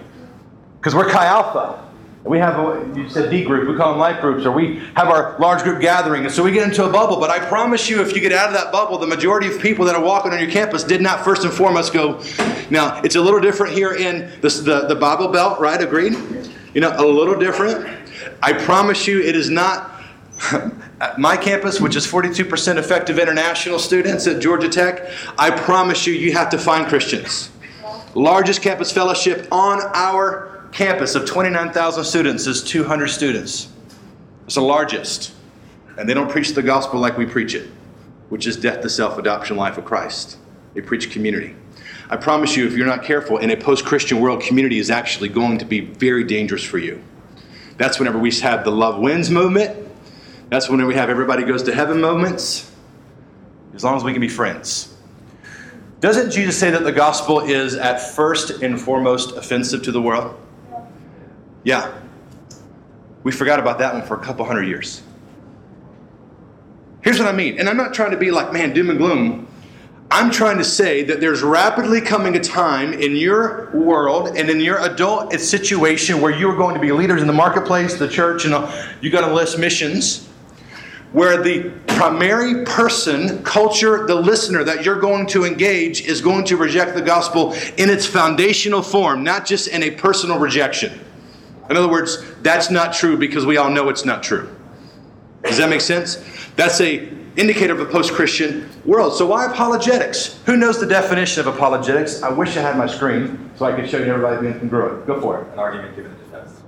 Because 0.78 0.94
we're 0.94 1.08
Chi 1.08 1.26
Alpha. 1.26 1.83
We 2.24 2.38
have, 2.38 2.58
a, 2.58 2.98
you 2.98 3.06
said 3.10 3.30
D 3.30 3.44
group, 3.44 3.68
we 3.68 3.76
call 3.76 3.90
them 3.90 3.98
life 3.98 4.22
groups, 4.22 4.46
or 4.46 4.52
we 4.52 4.78
have 4.96 5.08
our 5.08 5.38
large 5.38 5.62
group 5.62 5.82
gathering. 5.82 6.24
And 6.24 6.32
so 6.32 6.42
we 6.42 6.52
get 6.52 6.66
into 6.66 6.82
a 6.86 6.90
bubble. 6.90 7.20
But 7.20 7.28
I 7.28 7.38
promise 7.38 7.90
you, 7.90 8.00
if 8.00 8.14
you 8.14 8.22
get 8.22 8.32
out 8.32 8.48
of 8.48 8.54
that 8.54 8.72
bubble, 8.72 8.96
the 8.96 9.06
majority 9.06 9.46
of 9.46 9.60
people 9.60 9.84
that 9.84 9.94
are 9.94 10.02
walking 10.02 10.32
on 10.32 10.38
your 10.38 10.50
campus 10.50 10.84
did 10.84 11.02
not 11.02 11.22
first 11.22 11.44
and 11.44 11.52
foremost 11.52 11.92
go. 11.92 12.22
Now, 12.70 13.02
it's 13.02 13.16
a 13.16 13.20
little 13.20 13.40
different 13.40 13.74
here 13.74 13.94
in 13.94 14.30
the, 14.40 14.48
the, 14.48 14.86
the 14.88 14.94
Bible 14.94 15.28
Belt, 15.28 15.60
right? 15.60 15.80
Agreed? 15.80 16.14
You 16.72 16.80
know, 16.80 16.94
a 16.96 17.04
little 17.04 17.38
different. 17.38 17.86
I 18.42 18.54
promise 18.54 19.06
you, 19.06 19.20
it 19.20 19.36
is 19.36 19.50
not. 19.50 19.90
At 21.00 21.18
my 21.18 21.36
campus, 21.36 21.80
which 21.80 21.96
is 21.96 22.06
42% 22.06 22.76
effective 22.76 23.18
international 23.18 23.78
students 23.78 24.26
at 24.28 24.40
Georgia 24.40 24.68
Tech, 24.68 25.10
I 25.36 25.50
promise 25.50 26.06
you, 26.06 26.14
you 26.14 26.32
have 26.32 26.50
to 26.50 26.58
find 26.58 26.86
Christians. 26.86 27.50
Largest 28.14 28.62
campus 28.62 28.92
fellowship 28.92 29.48
on 29.50 29.80
our 29.92 30.53
campus 30.74 31.14
of 31.14 31.24
29,000 31.24 32.02
students 32.02 32.48
is 32.48 32.62
200 32.64 33.06
students. 33.06 33.68
It's 34.44 34.56
the 34.56 34.60
largest. 34.60 35.32
And 35.96 36.08
they 36.08 36.14
don't 36.14 36.28
preach 36.28 36.50
the 36.50 36.62
gospel 36.62 36.98
like 36.98 37.16
we 37.16 37.26
preach 37.26 37.54
it, 37.54 37.70
which 38.28 38.46
is 38.48 38.56
death 38.56 38.80
to 38.82 38.90
self, 38.90 39.16
adoption, 39.16 39.56
life 39.56 39.78
of 39.78 39.84
Christ. 39.84 40.36
They 40.74 40.80
preach 40.80 41.12
community. 41.12 41.54
I 42.10 42.16
promise 42.16 42.56
you, 42.56 42.66
if 42.66 42.72
you're 42.72 42.88
not 42.88 43.04
careful, 43.04 43.38
in 43.38 43.50
a 43.50 43.56
post 43.56 43.84
Christian 43.84 44.20
world, 44.20 44.42
community 44.42 44.80
is 44.80 44.90
actually 44.90 45.28
going 45.28 45.58
to 45.58 45.64
be 45.64 45.80
very 45.80 46.24
dangerous 46.24 46.64
for 46.64 46.78
you. 46.78 47.00
That's 47.76 48.00
whenever 48.00 48.18
we 48.18 48.32
have 48.32 48.64
the 48.64 48.72
love 48.72 48.98
wins 48.98 49.30
movement. 49.30 49.88
That's 50.50 50.68
whenever 50.68 50.88
we 50.88 50.96
have 50.96 51.08
everybody 51.08 51.44
goes 51.44 51.62
to 51.62 51.74
heaven 51.74 52.00
moments. 52.00 52.70
As 53.74 53.84
long 53.84 53.96
as 53.96 54.02
we 54.02 54.10
can 54.10 54.20
be 54.20 54.28
friends. 54.28 54.92
Doesn't 56.00 56.32
Jesus 56.32 56.58
say 56.58 56.70
that 56.70 56.82
the 56.82 56.92
gospel 56.92 57.40
is 57.40 57.76
at 57.76 58.00
first 58.00 58.62
and 58.62 58.78
foremost 58.80 59.36
offensive 59.36 59.82
to 59.84 59.92
the 59.92 60.02
world? 60.02 60.36
Yeah. 61.64 61.92
We 63.24 63.32
forgot 63.32 63.58
about 63.58 63.78
that 63.78 63.94
one 63.94 64.02
for 64.02 64.16
a 64.16 64.22
couple 64.22 64.44
hundred 64.44 64.68
years. 64.68 65.02
Here's 67.00 67.18
what 67.18 67.28
I 67.28 67.32
mean. 67.32 67.58
And 67.58 67.68
I'm 67.68 67.76
not 67.76 67.92
trying 67.92 68.12
to 68.12 68.16
be 68.16 68.30
like, 68.30 68.52
man, 68.52 68.72
doom 68.72 68.90
and 68.90 68.98
gloom. 68.98 69.48
I'm 70.10 70.30
trying 70.30 70.58
to 70.58 70.64
say 70.64 71.02
that 71.04 71.20
there's 71.20 71.42
rapidly 71.42 72.00
coming 72.00 72.36
a 72.36 72.40
time 72.40 72.92
in 72.92 73.16
your 73.16 73.70
world 73.74 74.28
and 74.36 74.48
in 74.48 74.60
your 74.60 74.78
adult 74.78 75.32
situation 75.32 76.20
where 76.20 76.30
you're 76.30 76.56
going 76.56 76.74
to 76.74 76.80
be 76.80 76.92
leaders 76.92 77.20
in 77.20 77.26
the 77.26 77.32
marketplace, 77.32 77.94
the 77.94 78.08
church, 78.08 78.44
and 78.44 78.54
you 79.00 79.10
got 79.10 79.26
to 79.26 79.34
list 79.34 79.58
missions, 79.58 80.28
where 81.12 81.42
the 81.42 81.70
primary 81.88 82.64
person, 82.64 83.42
culture, 83.42 84.06
the 84.06 84.14
listener 84.14 84.62
that 84.64 84.84
you're 84.84 85.00
going 85.00 85.26
to 85.28 85.44
engage 85.44 86.02
is 86.02 86.20
going 86.20 86.44
to 86.44 86.56
reject 86.56 86.94
the 86.94 87.02
gospel 87.02 87.52
in 87.76 87.90
its 87.90 88.06
foundational 88.06 88.82
form, 88.82 89.24
not 89.24 89.46
just 89.46 89.68
in 89.68 89.82
a 89.82 89.90
personal 89.90 90.38
rejection. 90.38 91.00
In 91.70 91.76
other 91.76 91.88
words, 91.88 92.22
that's 92.42 92.70
not 92.70 92.92
true 92.92 93.16
because 93.16 93.46
we 93.46 93.56
all 93.56 93.70
know 93.70 93.88
it's 93.88 94.04
not 94.04 94.22
true. 94.22 94.54
Does 95.42 95.58
that 95.58 95.68
make 95.68 95.80
sense? 95.80 96.22
That's 96.56 96.80
a 96.80 97.08
indicator 97.36 97.72
of 97.72 97.80
a 97.80 97.86
post-Christian 97.86 98.68
world. 98.84 99.14
So 99.14 99.26
why 99.26 99.46
apologetics? 99.46 100.40
Who 100.46 100.56
knows 100.56 100.78
the 100.78 100.86
definition 100.86 101.40
of 101.40 101.54
apologetics? 101.54 102.22
I 102.22 102.30
wish 102.30 102.56
I 102.56 102.60
had 102.60 102.76
my 102.76 102.86
screen 102.86 103.50
so 103.56 103.66
I 103.66 103.72
could 103.74 103.88
show 103.88 103.98
you 103.98 104.04
everybody 104.04 104.40
being 104.40 104.58
congruent. 104.58 105.06
Go 105.06 105.20
for 105.20 105.40
it. 105.40 105.52
An 105.52 105.58
argument 105.58 105.96
given 105.96 106.12
in 106.12 106.18
defense. 106.18 106.62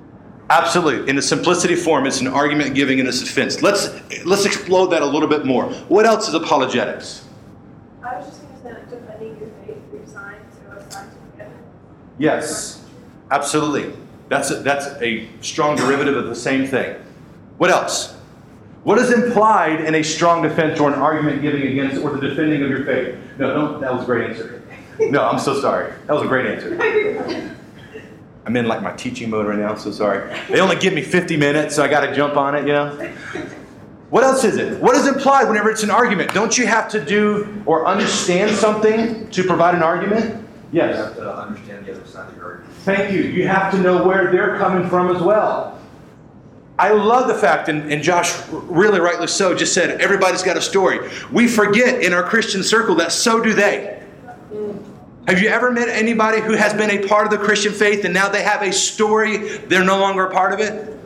Absolutely. 0.50 1.08
In 1.08 1.16
the 1.16 1.22
simplicity 1.22 1.76
form, 1.76 2.06
it's 2.06 2.20
an 2.20 2.28
argument 2.28 2.74
giving 2.74 2.98
in 2.98 3.06
a 3.06 3.12
defense. 3.12 3.62
Let's 3.62 3.88
let's 4.24 4.44
explode 4.44 4.88
that 4.88 5.02
a 5.02 5.06
little 5.06 5.28
bit 5.28 5.44
more. 5.44 5.64
What 5.88 6.06
else 6.06 6.28
is 6.28 6.34
apologetics? 6.34 7.24
I 8.02 8.16
was 8.16 8.26
just 8.26 8.42
going 8.42 8.54
to 8.54 8.90
say 8.90 8.96
defending 8.96 9.38
your 9.38 9.50
faith 9.66 9.90
through 9.90 10.06
science 10.06 10.56
or 10.68 10.80
scientific 10.90 11.20
evidence. 11.38 11.62
Yes, 12.18 12.84
absolutely. 13.30 13.96
That's 14.28 14.50
a, 14.50 14.56
that's 14.56 14.86
a 15.02 15.28
strong 15.40 15.76
derivative 15.76 16.16
of 16.16 16.26
the 16.26 16.34
same 16.34 16.66
thing. 16.66 16.96
What 17.58 17.70
else? 17.70 18.14
What 18.82 18.98
is 18.98 19.12
implied 19.12 19.80
in 19.80 19.96
a 19.96 20.02
strong 20.02 20.42
defense 20.42 20.78
or 20.78 20.92
an 20.92 20.98
argument 21.00 21.42
giving 21.42 21.62
against 21.62 22.02
or 22.02 22.10
the 22.16 22.28
defending 22.28 22.62
of 22.62 22.70
your 22.70 22.84
faith? 22.84 23.18
No, 23.38 23.52
don't. 23.52 23.80
That 23.80 23.92
was 23.92 24.02
a 24.02 24.06
great 24.06 24.30
answer. 24.30 24.62
No, 24.98 25.28
I'm 25.28 25.38
so 25.38 25.60
sorry. 25.60 25.92
That 26.06 26.12
was 26.12 26.22
a 26.22 26.26
great 26.26 26.46
answer. 26.46 27.52
I'm 28.46 28.56
in 28.56 28.66
like 28.66 28.82
my 28.82 28.92
teaching 28.92 29.28
mode 29.28 29.46
right 29.46 29.58
now. 29.58 29.74
So 29.74 29.90
sorry. 29.90 30.32
They 30.48 30.60
only 30.60 30.76
give 30.76 30.94
me 30.94 31.02
50 31.02 31.36
minutes, 31.36 31.74
so 31.74 31.82
I 31.82 31.88
got 31.88 32.06
to 32.06 32.14
jump 32.14 32.36
on 32.36 32.54
it, 32.54 32.60
you 32.60 32.72
know? 32.72 33.12
What 34.10 34.22
else 34.22 34.44
is 34.44 34.56
it? 34.56 34.80
What 34.80 34.94
is 34.94 35.08
implied 35.08 35.48
whenever 35.48 35.68
it's 35.68 35.82
an 35.82 35.90
argument? 35.90 36.32
Don't 36.32 36.56
you 36.56 36.66
have 36.66 36.88
to 36.90 37.04
do 37.04 37.60
or 37.66 37.86
understand 37.86 38.54
something 38.54 39.28
to 39.30 39.42
provide 39.42 39.74
an 39.74 39.82
argument? 39.82 40.46
Yes. 40.70 40.96
You 40.96 41.02
have 41.02 41.16
to 41.16 41.36
understand 41.36 41.86
the 41.86 41.92
other 41.92 42.06
side 42.06 42.28
of 42.28 42.36
the 42.36 42.42
argument. 42.42 42.65
Thank 42.86 43.12
you. 43.12 43.22
You 43.22 43.48
have 43.48 43.72
to 43.72 43.78
know 43.78 44.06
where 44.06 44.30
they're 44.30 44.56
coming 44.58 44.88
from 44.88 45.14
as 45.14 45.20
well. 45.20 45.76
I 46.78 46.92
love 46.92 47.26
the 47.26 47.34
fact, 47.34 47.68
and, 47.68 47.90
and 47.92 48.00
Josh, 48.00 48.32
really 48.48 49.00
rightly 49.00 49.26
so, 49.26 49.56
just 49.56 49.74
said 49.74 50.00
everybody's 50.00 50.44
got 50.44 50.56
a 50.56 50.62
story. 50.62 51.00
We 51.32 51.48
forget 51.48 52.00
in 52.00 52.12
our 52.12 52.22
Christian 52.22 52.62
circle 52.62 52.94
that 52.96 53.10
so 53.10 53.42
do 53.42 53.54
they. 53.54 54.00
Have 55.26 55.42
you 55.42 55.48
ever 55.48 55.72
met 55.72 55.88
anybody 55.88 56.40
who 56.40 56.52
has 56.52 56.74
been 56.74 56.90
a 56.92 57.08
part 57.08 57.24
of 57.24 57.32
the 57.32 57.44
Christian 57.44 57.72
faith 57.72 58.04
and 58.04 58.14
now 58.14 58.28
they 58.28 58.44
have 58.44 58.62
a 58.62 58.72
story, 58.72 59.58
they're 59.66 59.82
no 59.82 59.98
longer 59.98 60.26
a 60.26 60.30
part 60.30 60.52
of 60.52 60.60
it? 60.60 60.96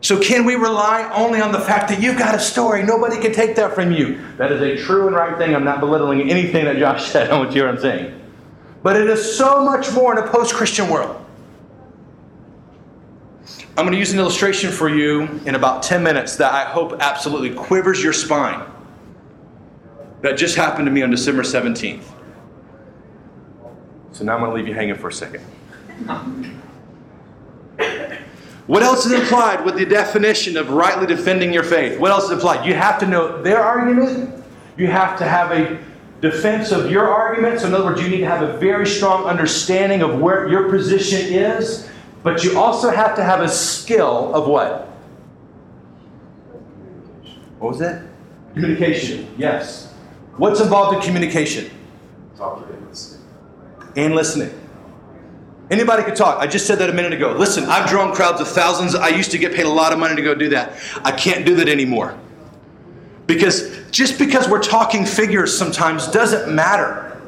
So, 0.00 0.18
can 0.20 0.44
we 0.44 0.56
rely 0.56 1.08
only 1.14 1.40
on 1.40 1.52
the 1.52 1.60
fact 1.60 1.88
that 1.90 2.02
you've 2.02 2.18
got 2.18 2.34
a 2.34 2.40
story? 2.40 2.82
Nobody 2.82 3.20
can 3.20 3.32
take 3.32 3.54
that 3.54 3.76
from 3.76 3.92
you. 3.92 4.20
That 4.38 4.50
is 4.50 4.60
a 4.60 4.76
true 4.76 5.06
and 5.06 5.14
right 5.14 5.38
thing. 5.38 5.54
I'm 5.54 5.64
not 5.64 5.78
belittling 5.78 6.28
anything 6.28 6.64
that 6.64 6.78
Josh 6.78 7.08
said. 7.12 7.30
I 7.30 7.38
want 7.38 7.50
you 7.50 7.62
hear 7.62 7.66
what 7.66 7.76
I'm 7.76 7.80
saying. 7.80 8.18
But 8.88 8.96
it 8.96 9.10
is 9.10 9.36
so 9.36 9.62
much 9.62 9.92
more 9.92 10.16
in 10.16 10.24
a 10.26 10.26
post 10.32 10.54
Christian 10.54 10.88
world. 10.88 11.22
I'm 13.76 13.84
going 13.84 13.92
to 13.92 13.98
use 13.98 14.14
an 14.14 14.18
illustration 14.18 14.72
for 14.72 14.88
you 14.88 15.24
in 15.44 15.56
about 15.56 15.82
10 15.82 16.02
minutes 16.02 16.36
that 16.36 16.54
I 16.54 16.64
hope 16.64 16.94
absolutely 16.98 17.50
quivers 17.50 18.02
your 18.02 18.14
spine. 18.14 18.66
That 20.22 20.38
just 20.38 20.56
happened 20.56 20.86
to 20.86 20.90
me 20.90 21.02
on 21.02 21.10
December 21.10 21.42
17th. 21.42 22.04
So 24.12 24.24
now 24.24 24.36
I'm 24.36 24.40
going 24.40 24.52
to 24.52 24.56
leave 24.56 24.66
you 24.66 24.72
hanging 24.72 24.94
for 24.94 25.08
a 25.08 25.12
second. 25.12 25.42
What 28.68 28.82
else 28.82 29.04
is 29.04 29.12
implied 29.12 29.66
with 29.66 29.76
the 29.76 29.84
definition 29.84 30.56
of 30.56 30.70
rightly 30.70 31.06
defending 31.06 31.52
your 31.52 31.62
faith? 31.62 32.00
What 32.00 32.10
else 32.10 32.24
is 32.24 32.30
implied? 32.30 32.64
You 32.64 32.72
have 32.72 32.98
to 33.00 33.06
know 33.06 33.42
their 33.42 33.60
argument. 33.60 34.42
You 34.78 34.86
have 34.86 35.18
to 35.18 35.24
have 35.24 35.52
a 35.52 35.78
defense 36.20 36.72
of 36.72 36.90
your 36.90 37.08
argument. 37.08 37.60
So, 37.60 37.68
in 37.68 37.74
other 37.74 37.84
words, 37.84 38.02
you 38.02 38.08
need 38.08 38.18
to 38.18 38.26
have 38.26 38.42
a 38.42 38.58
very 38.58 38.86
strong 38.86 39.24
understanding 39.24 40.02
of 40.02 40.20
where 40.20 40.48
your 40.48 40.68
position 40.68 41.32
is. 41.32 41.88
But 42.22 42.44
you 42.44 42.58
also 42.58 42.90
have 42.90 43.14
to 43.16 43.24
have 43.24 43.40
a 43.40 43.48
skill 43.48 44.34
of 44.34 44.48
what? 44.48 44.86
What 47.58 47.70
was 47.70 47.78
that? 47.78 48.04
Communication. 48.54 49.32
Yes. 49.36 49.92
What's 50.36 50.60
involved 50.60 50.96
in 50.96 51.02
communication? 51.02 51.70
Talk 52.36 52.66
to 52.66 52.72
them. 52.72 52.88
listen. 52.88 53.20
and 53.96 54.14
listening. 54.14 54.50
Anybody 55.70 56.02
could 56.02 56.16
talk. 56.16 56.38
I 56.38 56.46
just 56.46 56.66
said 56.66 56.78
that 56.78 56.88
a 56.88 56.92
minute 56.92 57.12
ago. 57.12 57.32
Listen, 57.32 57.64
I've 57.64 57.88
drawn 57.88 58.14
crowds 58.14 58.40
of 58.40 58.48
thousands. 58.48 58.94
I 58.94 59.08
used 59.08 59.30
to 59.32 59.38
get 59.38 59.54
paid 59.54 59.66
a 59.66 59.70
lot 59.70 59.92
of 59.92 59.98
money 59.98 60.16
to 60.16 60.22
go 60.22 60.34
do 60.34 60.48
that. 60.50 60.80
I 61.04 61.12
can't 61.12 61.44
do 61.44 61.56
that 61.56 61.68
anymore. 61.68 62.18
Because 63.28 63.78
just 63.90 64.18
because 64.18 64.48
we're 64.48 64.62
talking 64.62 65.04
figures 65.04 65.56
sometimes 65.56 66.08
doesn't 66.08 66.52
matter. 66.52 67.20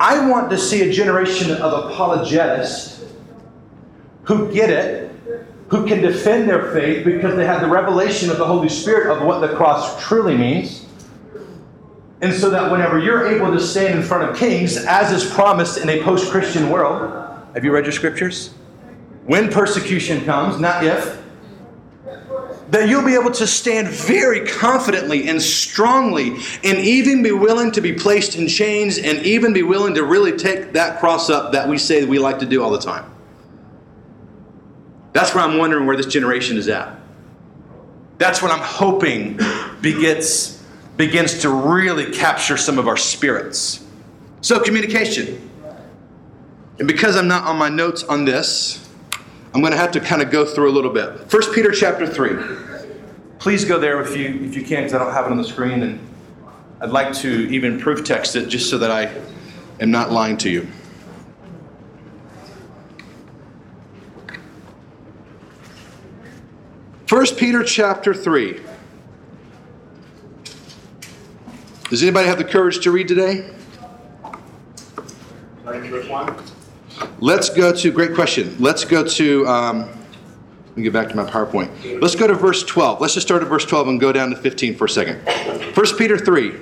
I 0.00 0.28
want 0.28 0.50
to 0.50 0.58
see 0.58 0.82
a 0.82 0.92
generation 0.92 1.52
of 1.52 1.84
apologists 1.84 3.04
who 4.24 4.52
get 4.52 4.70
it, 4.70 5.14
who 5.68 5.86
can 5.86 6.02
defend 6.02 6.48
their 6.48 6.72
faith 6.72 7.04
because 7.04 7.36
they 7.36 7.46
have 7.46 7.60
the 7.60 7.68
revelation 7.68 8.28
of 8.28 8.38
the 8.38 8.44
Holy 8.44 8.68
Spirit 8.68 9.16
of 9.16 9.24
what 9.24 9.38
the 9.38 9.54
cross 9.54 10.04
truly 10.04 10.36
means. 10.36 10.84
And 12.20 12.34
so 12.34 12.50
that 12.50 12.72
whenever 12.72 12.98
you're 12.98 13.28
able 13.28 13.52
to 13.52 13.60
stand 13.60 13.96
in 13.96 14.04
front 14.04 14.28
of 14.28 14.36
kings, 14.36 14.76
as 14.76 15.12
is 15.12 15.30
promised 15.32 15.78
in 15.78 15.88
a 15.90 16.02
post 16.02 16.32
Christian 16.32 16.70
world, 16.70 17.38
have 17.54 17.64
you 17.64 17.72
read 17.72 17.84
your 17.84 17.92
scriptures? 17.92 18.48
When 19.26 19.48
persecution 19.48 20.24
comes, 20.24 20.58
not 20.58 20.82
if, 20.84 21.21
that 22.72 22.88
you'll 22.88 23.04
be 23.04 23.14
able 23.14 23.30
to 23.30 23.46
stand 23.46 23.86
very 23.86 24.46
confidently 24.46 25.28
and 25.28 25.40
strongly 25.42 26.30
and 26.64 26.78
even 26.78 27.22
be 27.22 27.30
willing 27.30 27.70
to 27.70 27.82
be 27.82 27.92
placed 27.92 28.34
in 28.34 28.48
chains 28.48 28.96
and 28.96 29.18
even 29.26 29.52
be 29.52 29.62
willing 29.62 29.94
to 29.94 30.02
really 30.02 30.32
take 30.32 30.72
that 30.72 30.98
cross 30.98 31.28
up 31.28 31.52
that 31.52 31.68
we 31.68 31.76
say 31.76 32.00
that 32.00 32.08
we 32.08 32.18
like 32.18 32.38
to 32.38 32.46
do 32.46 32.64
all 32.64 32.70
the 32.70 32.80
time. 32.80 33.04
That's 35.12 35.34
where 35.34 35.44
I'm 35.44 35.58
wondering 35.58 35.84
where 35.84 35.98
this 35.98 36.06
generation 36.06 36.56
is 36.56 36.66
at. 36.68 36.98
That's 38.16 38.40
what 38.40 38.50
I'm 38.50 38.62
hoping 38.62 39.38
begets 39.82 40.62
begins 40.96 41.42
to 41.42 41.50
really 41.50 42.10
capture 42.10 42.56
some 42.56 42.78
of 42.78 42.88
our 42.88 42.96
spirits. 42.96 43.84
So, 44.40 44.60
communication. 44.60 45.50
And 46.78 46.88
because 46.88 47.16
I'm 47.16 47.28
not 47.28 47.44
on 47.44 47.58
my 47.58 47.68
notes 47.68 48.02
on 48.02 48.24
this, 48.24 48.88
I'm 49.54 49.60
going 49.60 49.72
to 49.72 49.78
have 49.78 49.92
to 49.92 50.00
kind 50.00 50.22
of 50.22 50.30
go 50.30 50.46
through 50.46 50.70
a 50.70 50.72
little 50.72 50.92
bit. 50.92 51.30
1 51.32 51.54
Peter 51.54 51.70
chapter 51.70 52.06
3. 52.06 52.36
Please 53.38 53.64
go 53.64 53.78
there 53.78 54.00
if 54.00 54.16
you 54.16 54.44
if 54.44 54.54
you 54.54 54.62
can, 54.62 54.84
because 54.84 54.94
I 54.94 54.98
don't 54.98 55.12
have 55.12 55.26
it 55.26 55.30
on 55.30 55.36
the 55.36 55.44
screen, 55.44 55.82
and 55.82 56.00
I'd 56.80 56.90
like 56.90 57.12
to 57.14 57.28
even 57.50 57.78
proof 57.78 58.04
text 58.04 58.36
it 58.36 58.48
just 58.48 58.70
so 58.70 58.78
that 58.78 58.90
I 58.90 59.12
am 59.80 59.90
not 59.90 60.10
lying 60.10 60.36
to 60.38 60.48
you. 60.50 60.68
First 67.06 67.36
Peter 67.36 67.62
chapter 67.62 68.14
3. 68.14 68.60
Does 71.90 72.02
anybody 72.02 72.26
have 72.26 72.38
the 72.38 72.44
courage 72.44 72.82
to 72.84 72.90
read 72.90 73.06
today? 73.06 73.50
Starting 75.60 75.90
verse 75.90 76.08
1. 76.08 76.36
Let's 77.20 77.50
go 77.50 77.72
to, 77.72 77.90
great 77.92 78.14
question. 78.14 78.56
Let's 78.58 78.84
go 78.84 79.04
to, 79.04 79.46
um, 79.46 79.78
let 80.68 80.76
me 80.76 80.82
get 80.82 80.92
back 80.92 81.08
to 81.08 81.16
my 81.16 81.24
PowerPoint. 81.24 82.00
Let's 82.00 82.14
go 82.14 82.26
to 82.26 82.34
verse 82.34 82.62
12. 82.64 83.00
Let's 83.00 83.14
just 83.14 83.26
start 83.26 83.42
at 83.42 83.48
verse 83.48 83.64
12 83.64 83.88
and 83.88 84.00
go 84.00 84.12
down 84.12 84.30
to 84.30 84.36
15 84.36 84.74
for 84.74 84.86
a 84.86 84.88
second. 84.88 85.16
1 85.76 85.98
Peter 85.98 86.18
3. 86.18 86.52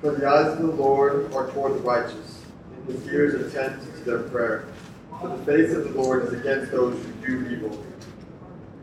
For 0.00 0.10
the 0.12 0.28
eyes 0.28 0.52
of 0.52 0.58
the 0.58 0.72
Lord 0.72 1.32
are 1.32 1.50
toward 1.50 1.74
the 1.74 1.80
righteous, 1.80 2.44
and 2.72 2.94
his 2.94 3.06
ears 3.08 3.34
attend 3.34 3.80
to 3.80 4.04
their 4.04 4.20
prayer. 4.20 4.66
But 5.22 5.38
the 5.38 5.44
face 5.44 5.72
of 5.74 5.84
the 5.84 6.00
Lord 6.00 6.26
is 6.26 6.32
against 6.34 6.72
those 6.72 7.02
who 7.02 7.12
do 7.26 7.50
evil. 7.50 7.84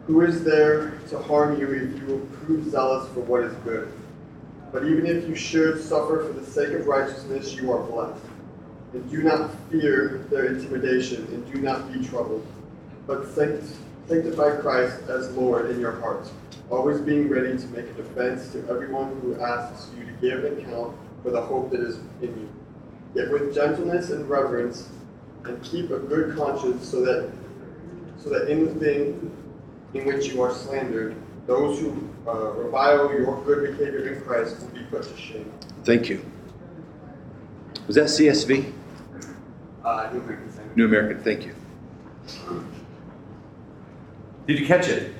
Who 0.07 0.21
is 0.21 0.43
there 0.43 0.99
to 1.09 1.19
harm 1.19 1.59
you 1.59 1.71
if 1.71 2.01
you 2.01 2.05
will 2.07 2.25
prove 2.37 2.69
zealous 2.69 3.07
for 3.13 3.21
what 3.21 3.43
is 3.43 3.53
good? 3.57 3.93
But 4.71 4.85
even 4.85 5.05
if 5.05 5.27
you 5.27 5.35
should 5.35 5.81
suffer 5.81 6.25
for 6.25 6.33
the 6.33 6.45
sake 6.45 6.73
of 6.73 6.87
righteousness, 6.87 7.53
you 7.53 7.71
are 7.71 7.83
blessed. 7.83 8.25
And 8.93 9.09
do 9.09 9.23
not 9.23 9.51
fear 9.71 10.25
their 10.29 10.45
intimidation, 10.45 11.25
and 11.31 11.51
do 11.51 11.59
not 11.61 11.91
be 11.91 12.05
troubled. 12.05 12.45
But 13.07 13.27
sanct- 13.33 13.65
sanctify 14.07 14.57
Christ 14.57 15.09
as 15.09 15.31
Lord 15.31 15.71
in 15.71 15.79
your 15.79 15.93
hearts, 15.99 16.31
always 16.69 17.01
being 17.01 17.27
ready 17.29 17.57
to 17.57 17.67
make 17.67 17.85
a 17.85 17.93
defense 17.93 18.51
to 18.51 18.59
everyone 18.69 19.19
who 19.21 19.39
asks 19.41 19.89
you 19.97 20.05
to 20.05 20.11
give 20.21 20.43
account 20.45 20.95
for 21.23 21.31
the 21.31 21.41
hope 21.41 21.71
that 21.71 21.81
is 21.81 21.97
in 22.21 22.29
you. 22.29 22.49
Yet 23.15 23.31
with 23.31 23.53
gentleness 23.53 24.11
and 24.11 24.29
reverence, 24.29 24.89
and 25.45 25.61
keep 25.63 25.91
a 25.91 25.99
good 25.99 26.35
conscience, 26.37 26.87
so 26.87 27.01
that 27.01 27.29
so 28.17 28.29
that 28.29 28.47
in 28.49 28.65
the 28.65 28.73
thing 28.75 29.31
in 29.93 30.05
which 30.05 30.27
you 30.27 30.41
are 30.41 30.53
slandered, 30.53 31.15
those 31.45 31.79
who 31.79 32.09
uh, 32.25 32.51
revile 32.51 33.11
your 33.11 33.43
good 33.43 33.77
behavior 33.77 34.13
in 34.13 34.21
Christ 34.21 34.61
will 34.61 34.67
be 34.69 34.83
put 34.83 35.03
to 35.03 35.17
shame. 35.17 35.51
Thank 35.83 36.09
you. 36.09 36.23
Was 37.87 37.97
that 37.97 38.05
CSB? 38.05 38.71
Uh, 39.83 40.09
New 40.13 40.19
American 40.21 40.51
Standard. 40.51 40.77
New 40.77 40.85
American, 40.85 41.23
thank 41.23 41.45
you. 41.45 41.55
Did 44.47 44.59
you 44.59 44.65
catch 44.65 44.87
it? 44.87 45.13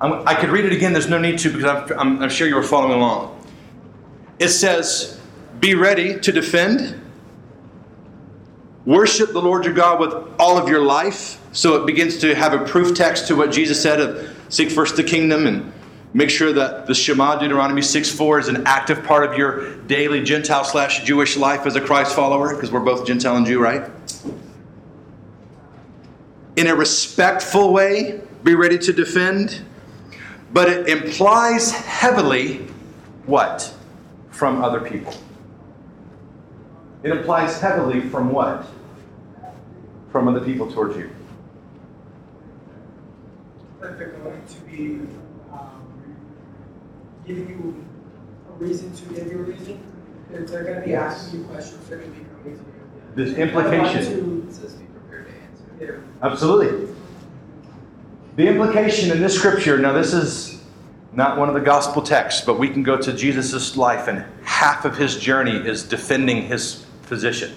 I'm, 0.00 0.26
I 0.26 0.34
could 0.34 0.48
read 0.48 0.64
it 0.64 0.72
again, 0.72 0.92
there's 0.92 1.08
no 1.08 1.18
need 1.18 1.38
to 1.40 1.52
because 1.52 1.64
I'm, 1.64 1.98
I'm, 1.98 2.22
I'm 2.22 2.30
sure 2.30 2.48
you 2.48 2.54
were 2.54 2.62
following 2.62 2.94
along. 2.94 3.36
It 4.38 4.48
says, 4.48 5.20
Be 5.60 5.74
ready 5.74 6.18
to 6.20 6.32
defend, 6.32 6.98
worship 8.86 9.32
the 9.32 9.42
Lord 9.42 9.66
your 9.66 9.74
God 9.74 10.00
with 10.00 10.14
all 10.38 10.56
of 10.56 10.68
your 10.68 10.82
life. 10.82 11.38
So 11.52 11.74
it 11.82 11.86
begins 11.86 12.18
to 12.18 12.34
have 12.34 12.54
a 12.54 12.64
proof 12.64 12.96
text 12.96 13.26
to 13.28 13.36
what 13.36 13.52
Jesus 13.52 13.82
said 13.82 14.00
of 14.00 14.36
seek 14.48 14.70
first 14.70 14.96
the 14.96 15.04
kingdom 15.04 15.46
and 15.46 15.72
make 16.12 16.30
sure 16.30 16.52
that 16.52 16.86
the 16.86 16.94
Shema, 16.94 17.38
Deuteronomy 17.38 17.82
6 17.82 18.10
4, 18.10 18.38
is 18.38 18.48
an 18.48 18.66
active 18.66 19.04
part 19.04 19.28
of 19.28 19.36
your 19.36 19.76
daily 19.82 20.22
Gentile 20.22 20.64
slash 20.64 21.04
Jewish 21.04 21.36
life 21.36 21.66
as 21.66 21.76
a 21.76 21.80
Christ 21.80 22.14
follower, 22.14 22.54
because 22.54 22.70
we're 22.70 22.80
both 22.80 23.06
Gentile 23.06 23.36
and 23.36 23.46
Jew, 23.46 23.60
right? 23.60 23.90
In 26.56 26.66
a 26.66 26.74
respectful 26.74 27.72
way, 27.72 28.20
be 28.42 28.54
ready 28.54 28.78
to 28.78 28.92
defend, 28.92 29.62
but 30.52 30.68
it 30.68 30.88
implies 30.88 31.72
heavily 31.72 32.66
what? 33.26 33.72
From 34.30 34.62
other 34.62 34.80
people. 34.80 35.14
It 37.02 37.12
implies 37.12 37.60
heavily 37.60 38.00
from 38.00 38.30
what? 38.30 38.66
From 40.10 40.28
other 40.28 40.40
people 40.40 40.70
towards 40.70 40.96
you. 40.96 41.10
that 43.80 43.98
they're 43.98 44.10
going 44.10 44.42
to 44.46 44.60
be 44.60 45.00
giving 47.34 47.48
you 47.48 47.84
a 48.48 48.52
reason 48.58 48.92
to 48.94 49.14
give 49.14 49.26
your 49.28 49.42
reason. 49.42 49.80
They're, 50.30 50.42
they're 50.44 50.64
gonna 50.64 50.84
be 50.84 50.94
asking 50.94 51.40
you 51.40 51.46
questions, 51.46 51.88
they're 51.88 51.98
gonna 51.98 52.10
be 52.12 52.24
coming 52.42 52.58
to 52.58 52.64
you. 52.64 52.64
This 53.14 53.36
I 53.36 53.54
want 53.54 53.66
implication. 53.72 54.46
to- 54.46 54.52
says 54.52 54.74
be 54.74 54.84
prepared 54.86 55.26
to 55.28 55.32
answer. 55.32 56.02
yeah. 56.22 56.28
Absolutely. 56.28 56.94
The 58.36 58.46
implication 58.46 59.10
in 59.10 59.20
this 59.20 59.36
scripture, 59.36 59.78
now 59.78 59.92
this 59.92 60.12
is 60.14 60.62
not 61.12 61.36
one 61.36 61.48
of 61.48 61.54
the 61.54 61.60
gospel 61.60 62.02
texts, 62.02 62.44
but 62.44 62.58
we 62.58 62.68
can 62.68 62.82
go 62.82 62.96
to 62.96 63.12
Jesus' 63.12 63.76
life, 63.76 64.06
and 64.06 64.24
half 64.44 64.84
of 64.84 64.96
his 64.96 65.16
journey 65.18 65.56
is 65.56 65.82
defending 65.82 66.42
his 66.44 66.86
position. 67.08 67.52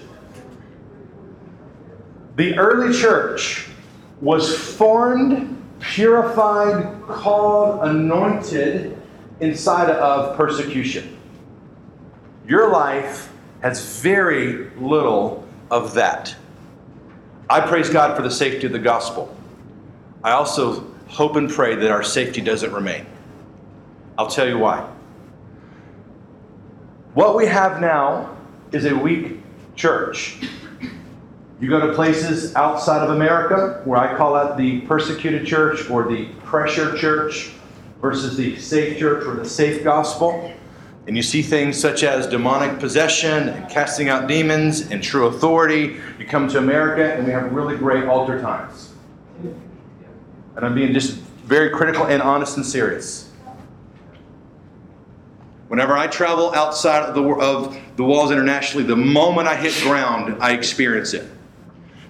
The 2.36 2.58
early 2.58 2.92
church 2.92 3.68
was 4.20 4.56
formed, 4.58 5.62
purified, 5.78 7.00
called, 7.06 7.86
anointed 7.88 9.00
inside 9.44 9.90
of 9.90 10.36
persecution. 10.36 11.16
Your 12.46 12.70
life 12.70 13.32
has 13.60 14.00
very 14.00 14.70
little 14.76 15.46
of 15.70 15.94
that. 15.94 16.34
I 17.48 17.60
praise 17.60 17.90
God 17.90 18.16
for 18.16 18.22
the 18.22 18.30
safety 18.30 18.66
of 18.66 18.72
the 18.72 18.78
gospel. 18.78 19.34
I 20.22 20.32
also 20.32 20.86
hope 21.08 21.36
and 21.36 21.50
pray 21.50 21.74
that 21.74 21.90
our 21.90 22.02
safety 22.02 22.40
doesn't 22.40 22.72
remain. 22.72 23.06
I'll 24.18 24.28
tell 24.28 24.48
you 24.48 24.58
why. 24.58 24.88
What 27.14 27.36
we 27.36 27.46
have 27.46 27.80
now 27.80 28.36
is 28.72 28.84
a 28.84 28.94
weak 28.94 29.40
church. 29.76 30.36
You 31.60 31.68
go 31.68 31.86
to 31.86 31.94
places 31.94 32.54
outside 32.56 33.02
of 33.02 33.10
America 33.10 33.80
where 33.84 33.98
I 33.98 34.16
call 34.16 34.34
that 34.34 34.56
the 34.56 34.80
persecuted 34.82 35.46
church 35.46 35.88
or 35.88 36.08
the 36.08 36.26
pressure 36.44 36.96
church 36.98 37.53
versus 38.04 38.36
the 38.36 38.54
safe 38.58 38.98
church 38.98 39.24
or 39.24 39.34
the 39.34 39.48
safe 39.48 39.82
gospel. 39.82 40.52
And 41.06 41.16
you 41.16 41.22
see 41.22 41.40
things 41.40 41.80
such 41.80 42.02
as 42.02 42.26
demonic 42.26 42.78
possession 42.78 43.48
and 43.48 43.70
casting 43.70 44.10
out 44.10 44.28
demons 44.28 44.90
and 44.90 45.02
true 45.02 45.28
authority. 45.28 45.96
You 46.18 46.26
come 46.26 46.46
to 46.48 46.58
America 46.58 47.14
and 47.14 47.24
we 47.24 47.32
have 47.32 47.50
really 47.50 47.78
great 47.78 48.04
altar 48.04 48.38
times. 48.42 48.92
And 49.42 50.66
I'm 50.66 50.74
being 50.74 50.92
just 50.92 51.14
very 51.46 51.70
critical 51.70 52.04
and 52.04 52.20
honest 52.20 52.58
and 52.58 52.66
serious. 52.66 53.32
Whenever 55.68 55.96
I 55.96 56.06
travel 56.06 56.54
outside 56.54 57.04
of 57.04 57.14
the, 57.14 57.22
of 57.22 57.74
the 57.96 58.04
walls 58.04 58.30
internationally, 58.30 58.84
the 58.84 58.94
moment 58.94 59.48
I 59.48 59.56
hit 59.56 59.72
ground, 59.82 60.36
I 60.42 60.52
experience 60.52 61.14
it. 61.14 61.26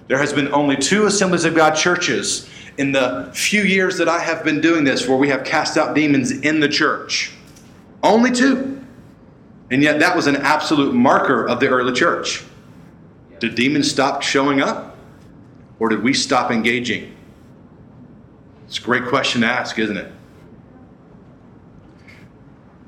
There 0.09 0.17
has 0.17 0.33
been 0.33 0.53
only 0.53 0.75
two 0.75 1.05
Assemblies 1.05 1.45
of 1.45 1.55
God 1.55 1.75
churches 1.75 2.49
in 2.77 2.91
the 2.91 3.31
few 3.33 3.61
years 3.61 3.97
that 3.97 4.09
I 4.09 4.19
have 4.19 4.43
been 4.43 4.61
doing 4.61 4.83
this 4.83 5.07
where 5.07 5.17
we 5.17 5.29
have 5.29 5.43
cast 5.43 5.77
out 5.77 5.95
demons 5.95 6.31
in 6.31 6.59
the 6.59 6.69
church. 6.69 7.31
Only 8.03 8.31
two. 8.31 8.83
And 9.71 9.81
yet 9.81 9.99
that 9.99 10.15
was 10.15 10.27
an 10.27 10.35
absolute 10.35 10.93
marker 10.93 11.47
of 11.47 11.59
the 11.59 11.67
early 11.67 11.93
church. 11.93 12.43
Did 13.39 13.55
demons 13.55 13.89
stop 13.89 14.21
showing 14.21 14.61
up? 14.61 14.97
Or 15.79 15.89
did 15.89 16.03
we 16.03 16.13
stop 16.13 16.51
engaging? 16.51 17.15
It's 18.67 18.77
a 18.77 18.81
great 18.81 19.05
question 19.05 19.41
to 19.41 19.47
ask, 19.47 19.77
isn't 19.77 19.97
it? 19.97 20.11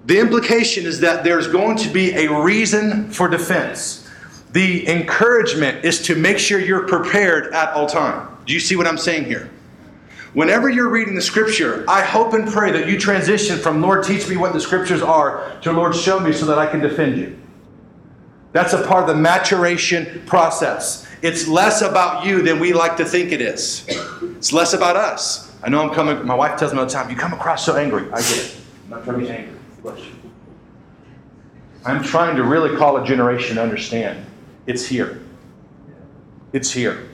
The 0.05 0.19
implication 0.19 0.85
is 0.85 1.01
that 1.01 1.23
there's 1.23 1.47
going 1.47 1.77
to 1.77 1.89
be 1.89 2.11
a 2.13 2.41
reason 2.41 3.09
for 3.11 3.27
defense. 3.27 4.09
The 4.51 4.87
encouragement 4.87 5.83
is 5.83 6.01
to 6.03 6.15
make 6.15 6.39
sure 6.39 6.59
you're 6.59 6.87
prepared 6.87 7.53
at 7.53 7.73
all 7.73 7.87
time. 7.87 8.29
Do 8.45 8.53
you 8.53 8.59
see 8.61 8.77
what 8.77 8.87
I'm 8.87 8.97
saying 8.97 9.25
here? 9.25 9.49
Whenever 10.33 10.69
you're 10.69 10.89
reading 10.89 11.15
the 11.15 11.21
scripture, 11.21 11.85
I 11.87 12.01
hope 12.01 12.33
and 12.33 12.47
pray 12.47 12.71
that 12.71 12.87
you 12.87 12.99
transition 12.99 13.57
from 13.57 13.81
Lord, 13.81 14.03
teach 14.03 14.27
me 14.27 14.37
what 14.37 14.53
the 14.53 14.59
scriptures 14.59 15.01
are 15.01 15.57
to 15.61 15.71
Lord, 15.71 15.95
show 15.95 16.19
me 16.19 16.33
so 16.33 16.45
that 16.45 16.59
I 16.59 16.67
can 16.67 16.79
defend 16.79 17.17
you. 17.17 17.39
That's 18.51 18.73
a 18.73 18.85
part 18.85 19.03
of 19.03 19.15
the 19.15 19.21
maturation 19.21 20.23
process. 20.25 21.07
It's 21.21 21.47
less 21.47 21.81
about 21.81 22.25
you 22.25 22.41
than 22.41 22.59
we 22.59 22.73
like 22.73 22.97
to 22.97 23.05
think 23.05 23.31
it 23.31 23.41
is. 23.41 23.85
It's 24.21 24.53
less 24.53 24.73
about 24.73 24.95
us. 24.95 25.51
I 25.63 25.69
know 25.69 25.81
I'm 25.81 25.93
coming, 25.93 26.25
my 26.25 26.35
wife 26.35 26.59
tells 26.59 26.73
me 26.73 26.79
all 26.79 26.85
the 26.85 26.91
time, 26.91 27.09
you 27.09 27.15
come 27.15 27.33
across 27.33 27.65
so 27.65 27.75
angry. 27.75 28.11
I 28.11 28.21
get 28.21 28.37
it. 28.37 28.57
I'm 28.85 28.89
not 28.91 29.03
trying 29.03 29.19
to 29.19 29.25
be 29.25 29.31
angry. 29.31 29.57
I'm 31.85 32.03
trying 32.03 32.35
to 32.35 32.43
really 32.43 32.77
call 32.77 32.97
a 32.97 33.05
generation 33.05 33.55
to 33.55 33.63
understand 33.63 34.25
it's 34.65 34.85
here. 34.85 35.21
It's 36.51 36.71
here. 36.71 37.07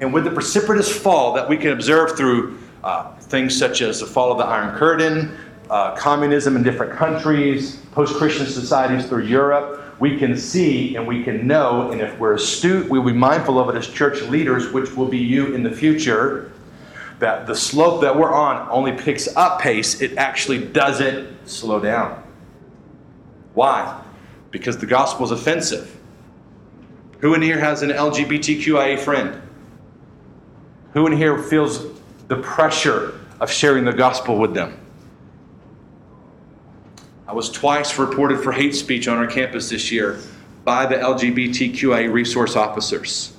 And 0.00 0.12
with 0.12 0.24
the 0.24 0.30
precipitous 0.30 0.94
fall 0.94 1.32
that 1.34 1.48
we 1.48 1.56
can 1.56 1.70
observe 1.70 2.16
through 2.16 2.58
uh, 2.82 3.14
things 3.16 3.56
such 3.56 3.82
as 3.82 4.00
the 4.00 4.06
fall 4.06 4.32
of 4.32 4.38
the 4.38 4.44
Iron 4.44 4.76
Curtain, 4.76 5.36
uh, 5.68 5.94
communism 5.96 6.56
in 6.56 6.62
different 6.62 6.92
countries, 6.92 7.76
post 7.92 8.14
Christian 8.16 8.46
societies 8.46 9.06
through 9.06 9.24
Europe, 9.24 9.80
we 10.00 10.18
can 10.18 10.36
see 10.36 10.96
and 10.96 11.06
we 11.06 11.22
can 11.22 11.46
know, 11.46 11.90
and 11.92 12.00
if 12.00 12.18
we're 12.18 12.34
astute, 12.34 12.88
we'll 12.88 13.04
be 13.04 13.12
mindful 13.12 13.58
of 13.58 13.68
it 13.68 13.76
as 13.78 13.86
church 13.86 14.22
leaders, 14.22 14.72
which 14.72 14.96
will 14.96 15.06
be 15.06 15.18
you 15.18 15.54
in 15.54 15.62
the 15.62 15.70
future, 15.70 16.50
that 17.18 17.46
the 17.46 17.54
slope 17.54 18.00
that 18.00 18.16
we're 18.16 18.32
on 18.32 18.66
only 18.70 18.92
picks 18.92 19.28
up 19.36 19.60
pace, 19.60 20.00
it 20.00 20.16
actually 20.16 20.66
doesn't 20.66 21.46
slow 21.46 21.78
down. 21.78 22.22
Why? 23.52 24.02
Because 24.50 24.78
the 24.78 24.86
gospel 24.86 25.26
is 25.26 25.30
offensive. 25.30 25.96
Who 27.18 27.34
in 27.34 27.42
here 27.42 27.58
has 27.58 27.82
an 27.82 27.90
LGBTQIA 27.90 28.98
friend? 28.98 29.42
Who 30.94 31.06
in 31.06 31.16
here 31.16 31.38
feels 31.42 31.84
the 32.30 32.36
pressure 32.36 33.18
of 33.40 33.50
sharing 33.50 33.84
the 33.84 33.92
gospel 33.92 34.38
with 34.38 34.54
them? 34.54 34.78
I 37.26 37.32
was 37.32 37.50
twice 37.50 37.98
reported 37.98 38.40
for 38.40 38.52
hate 38.52 38.76
speech 38.76 39.08
on 39.08 39.18
our 39.18 39.26
campus 39.26 39.68
this 39.68 39.90
year 39.90 40.20
by 40.62 40.86
the 40.86 40.94
LGBTQIA 40.94 42.12
resource 42.12 42.54
officers. 42.54 43.32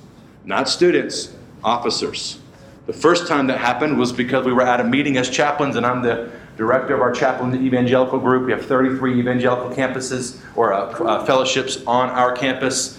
Not 0.44 0.68
students, 0.68 1.34
officers. 1.64 2.38
The 2.86 2.92
first 2.92 3.26
time 3.26 3.46
that 3.46 3.58
happened 3.58 3.98
was 3.98 4.12
because 4.12 4.44
we 4.44 4.52
were 4.52 4.60
at 4.60 4.78
a 4.78 4.84
meeting 4.84 5.16
as 5.16 5.30
chaplains, 5.30 5.76
and 5.76 5.86
I'm 5.86 6.02
the 6.02 6.30
director 6.58 6.94
of 6.94 7.00
our 7.00 7.12
chaplain 7.12 7.54
evangelical 7.64 8.18
group. 8.18 8.44
We 8.44 8.52
have 8.52 8.66
33 8.66 9.18
evangelical 9.18 9.74
campuses 9.74 10.38
or 10.54 10.74
uh, 10.74 10.90
uh, 10.90 11.24
fellowships 11.24 11.82
on 11.86 12.10
our 12.10 12.32
campus. 12.32 12.98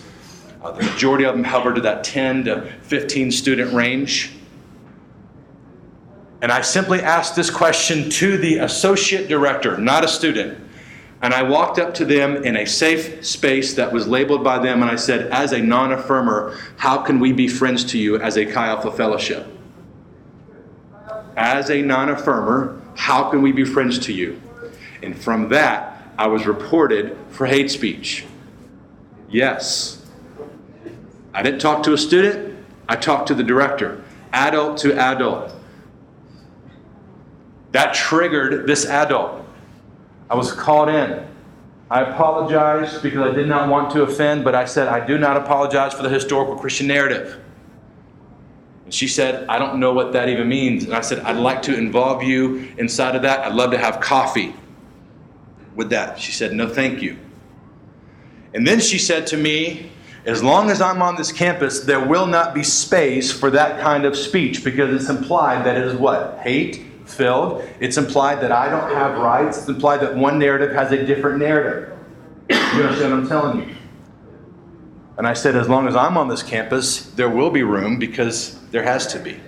Uh, 0.63 0.71
the 0.71 0.86
majority 0.86 1.25
of 1.25 1.36
them 1.36 1.43
hover 1.43 1.71
to 1.71 1.82
that 1.82 2.03
10 2.03 2.45
to 2.45 2.71
15 2.82 3.32
student 3.32 3.73
range. 3.73 4.32
And 6.43 6.51
I 6.51 6.60
simply 6.60 6.99
asked 6.99 7.38
this 7.38 7.49
question 7.49 8.10
to 8.10 8.38
the 8.38 8.58
associate 8.58 9.29
director, 9.29 9.77
not 9.77 10.03
a 10.03 10.10
student. 10.10 10.60
And 11.21 11.34
I 11.34 11.41
walked 11.41 11.79
up 11.79 11.93
to 11.93 12.06
them 12.06 12.43
in 12.43 12.58
a 12.58 12.65
safe 12.65 13.25
space 13.25 13.75
that 13.75 13.93
was 13.93 14.10
labeled 14.10 14.43
by 14.43 14.60
them, 14.60 14.82
and 14.82 14.91
I 14.91 14.97
said, 14.97 15.32
As 15.32 15.53
a 15.53 15.62
non 15.62 15.91
affirmer, 15.91 16.60
how 16.75 16.97
can 16.97 17.21
we 17.21 17.32
be 17.32 17.47
friends 17.47 17.86
to 17.86 17.97
you 17.97 18.17
as 18.17 18.36
a 18.36 18.45
Chi 18.45 18.67
Alpha 18.67 18.91
Fellowship? 18.91 19.47
As 21.38 21.69
a 21.69 21.82
non 21.82 22.10
affirmer, 22.10 22.82
how 22.97 23.29
can 23.29 23.41
we 23.41 23.53
be 23.53 23.63
friends 23.63 23.97
to 23.99 24.12
you? 24.12 24.41
And 25.01 25.17
from 25.17 25.47
that, 25.47 26.10
I 26.17 26.27
was 26.27 26.45
reported 26.45 27.15
for 27.29 27.45
hate 27.45 27.71
speech. 27.71 28.25
Yes. 29.29 30.06
I 31.34 31.41
didn't 31.41 31.62
talk 31.62 31.84
to 31.84 31.93
a 31.93 31.97
student, 31.97 32.58
I 32.89 32.97
talked 32.97 33.29
to 33.29 33.34
the 33.34 33.43
director, 33.43 34.03
adult 34.34 34.77
to 34.79 34.93
adult. 34.99 35.53
That 37.73 37.95
triggered 37.95 38.67
this 38.67 38.86
adult. 38.86 39.45
I 40.29 40.36
was 40.36 40.51
called 40.51 40.89
in. 40.89 41.27
I 41.89 42.01
apologized 42.01 43.03
because 43.03 43.31
I 43.31 43.36
did 43.36 43.47
not 43.47 43.67
want 43.67 43.91
to 43.91 44.03
offend, 44.03 44.43
but 44.43 44.55
I 44.55 44.65
said, 44.65 44.88
I 44.88 45.05
do 45.05 45.17
not 45.17 45.38
apologize 45.38 45.93
for 45.93 46.03
the 46.03 46.09
historical 46.09 46.55
Christian 46.55 46.88
narrative. 46.88 47.39
And 48.86 48.93
she 48.93 49.07
said, 49.07 49.47
I 49.47 49.59
don't 49.59 49.79
know 49.79 49.91
what 49.91 50.13
that 50.13 50.29
even 50.29 50.47
means. 50.47 50.83
And 50.83 50.93
I 50.93 51.01
said, 51.01 51.19
I'd 51.19 51.38
like 51.38 51.63
to 51.63 51.75
involve 51.75 52.23
you 52.23 52.71
inside 52.77 53.15
of 53.15 53.23
that. 53.23 53.39
I'd 53.39 53.53
love 53.53 53.71
to 53.71 53.77
have 53.77 53.99
coffee 53.99 54.55
with 55.75 55.89
that. 55.89 56.19
She 56.19 56.31
said, 56.31 56.53
No, 56.53 56.69
thank 56.69 57.01
you. 57.01 57.17
And 58.53 58.67
then 58.67 58.79
she 58.79 58.99
said 58.99 59.25
to 59.27 59.38
me, 59.38 59.91
As 60.25 60.43
long 60.43 60.69
as 60.69 60.79
I'm 60.79 61.01
on 61.01 61.15
this 61.15 61.31
campus, 61.31 61.79
there 61.81 62.05
will 62.05 62.27
not 62.27 62.53
be 62.53 62.63
space 62.63 63.31
for 63.31 63.49
that 63.51 63.81
kind 63.81 64.05
of 64.05 64.15
speech 64.15 64.63
because 64.63 64.93
it's 64.93 65.09
implied 65.09 65.65
that 65.65 65.75
it 65.75 65.86
is 65.86 65.95
what? 65.95 66.39
Hate 66.39 66.92
filled. 67.13 67.63
It's 67.80 67.97
implied 67.97 68.41
that 68.41 68.52
I 68.52 68.69
don't 68.69 68.91
have 68.91 69.19
rights. 69.19 69.60
It's 69.60 69.67
implied 69.67 70.02
that 70.02 70.15
one 70.15 70.39
narrative 70.39 70.73
has 70.73 70.91
a 70.91 71.06
different 71.06 71.39
narrative. 71.39 71.97
You 72.49 72.58
understand 72.58 73.12
what 73.13 73.19
I'm 73.21 73.28
telling 73.28 73.69
you? 73.69 73.76
And 75.17 75.28
I 75.28 75.34
said, 75.34 75.56
as 75.56 75.69
long 75.69 75.88
as 75.88 75.95
I'm 75.95 76.17
on 76.17 76.28
this 76.28 76.41
campus, 76.41 77.12
there 77.12 77.30
will 77.30 77.52
be 77.52 77.63
room 77.63 77.99
because 77.99 78.60
there 78.71 78.84
has 78.84 79.06
to 79.13 79.19
be. 79.19 79.39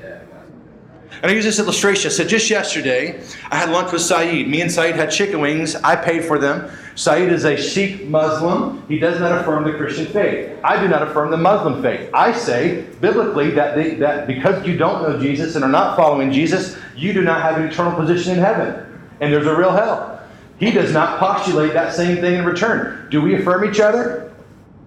And 1.22 1.32
I 1.32 1.34
use 1.34 1.44
this 1.44 1.60
illustration. 1.60 2.10
I 2.10 2.14
said, 2.14 2.30
just 2.30 2.50
yesterday, 2.50 3.24
I 3.50 3.56
had 3.56 3.70
lunch 3.70 3.92
with 3.92 4.02
Saeed. 4.02 4.48
Me 4.48 4.62
and 4.62 4.72
Saeed 4.72 4.96
had 4.96 5.10
chicken 5.10 5.42
wings. 5.42 5.76
I 5.76 5.96
paid 5.96 6.24
for 6.24 6.38
them. 6.38 6.70
Saeed 6.96 7.30
is 7.30 7.44
a 7.44 7.58
Sikh 7.58 8.06
Muslim. 8.08 8.86
He 8.88 8.98
does 8.98 9.20
not 9.20 9.42
affirm 9.42 9.66
the 9.66 9.74
Christian 9.74 10.06
faith. 10.06 10.58
I 10.64 10.82
do 10.82 10.88
not 10.88 11.04
affirm 11.04 11.30
the 11.30 11.38
Muslim 11.38 11.82
faith. 11.82 12.10
I 12.14 12.32
say, 12.32 12.88
biblically, 13.02 13.52
that, 13.52 13.76
they, 13.76 13.96
that 13.96 14.28
because 14.28 14.66
you 14.66 14.78
don't 14.78 15.04
know 15.04 15.20
Jesus 15.20 15.56
and 15.56 15.64
are 15.64 15.70
not 15.70 15.98
following 15.98 16.32
Jesus, 16.32 16.78
you 16.96 17.12
do 17.12 17.22
not 17.22 17.42
have 17.42 17.60
an 17.60 17.68
eternal 17.68 17.94
position 17.94 18.34
in 18.34 18.40
heaven. 18.40 18.82
And 19.20 19.32
there's 19.32 19.46
a 19.46 19.56
real 19.56 19.72
hell. 19.72 20.22
He 20.58 20.72
does 20.72 20.94
not 20.94 21.20
postulate 21.20 21.74
that 21.74 21.94
same 21.94 22.18
thing 22.18 22.36
in 22.36 22.46
return. 22.46 23.10
Do 23.12 23.22
we 23.22 23.36
affirm 23.36 23.70
each 23.70 23.82
other? 23.82 24.34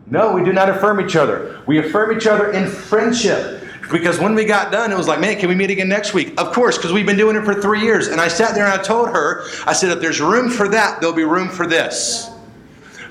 No, 0.06 0.32
we 0.32 0.42
do 0.42 0.54
not 0.54 0.70
affirm 0.70 1.00
each 1.04 1.16
other. 1.16 1.62
We 1.66 1.78
affirm 1.78 2.16
each 2.16 2.26
other 2.26 2.52
in 2.52 2.66
friendship. 2.66 3.57
Because 3.90 4.18
when 4.18 4.34
we 4.34 4.44
got 4.44 4.70
done, 4.70 4.92
it 4.92 4.96
was 4.96 5.08
like, 5.08 5.20
man, 5.20 5.38
can 5.38 5.48
we 5.48 5.54
meet 5.54 5.70
again 5.70 5.88
next 5.88 6.12
week? 6.12 6.38
Of 6.38 6.52
course, 6.52 6.76
because 6.76 6.92
we've 6.92 7.06
been 7.06 7.16
doing 7.16 7.36
it 7.36 7.44
for 7.44 7.54
three 7.54 7.80
years. 7.80 8.08
And 8.08 8.20
I 8.20 8.28
sat 8.28 8.54
there 8.54 8.64
and 8.64 8.78
I 8.78 8.82
told 8.82 9.08
her, 9.08 9.44
I 9.66 9.72
said, 9.72 9.90
if 9.90 10.00
there's 10.00 10.20
room 10.20 10.50
for 10.50 10.68
that, 10.68 11.00
there'll 11.00 11.16
be 11.16 11.24
room 11.24 11.48
for 11.48 11.66
this. 11.66 12.30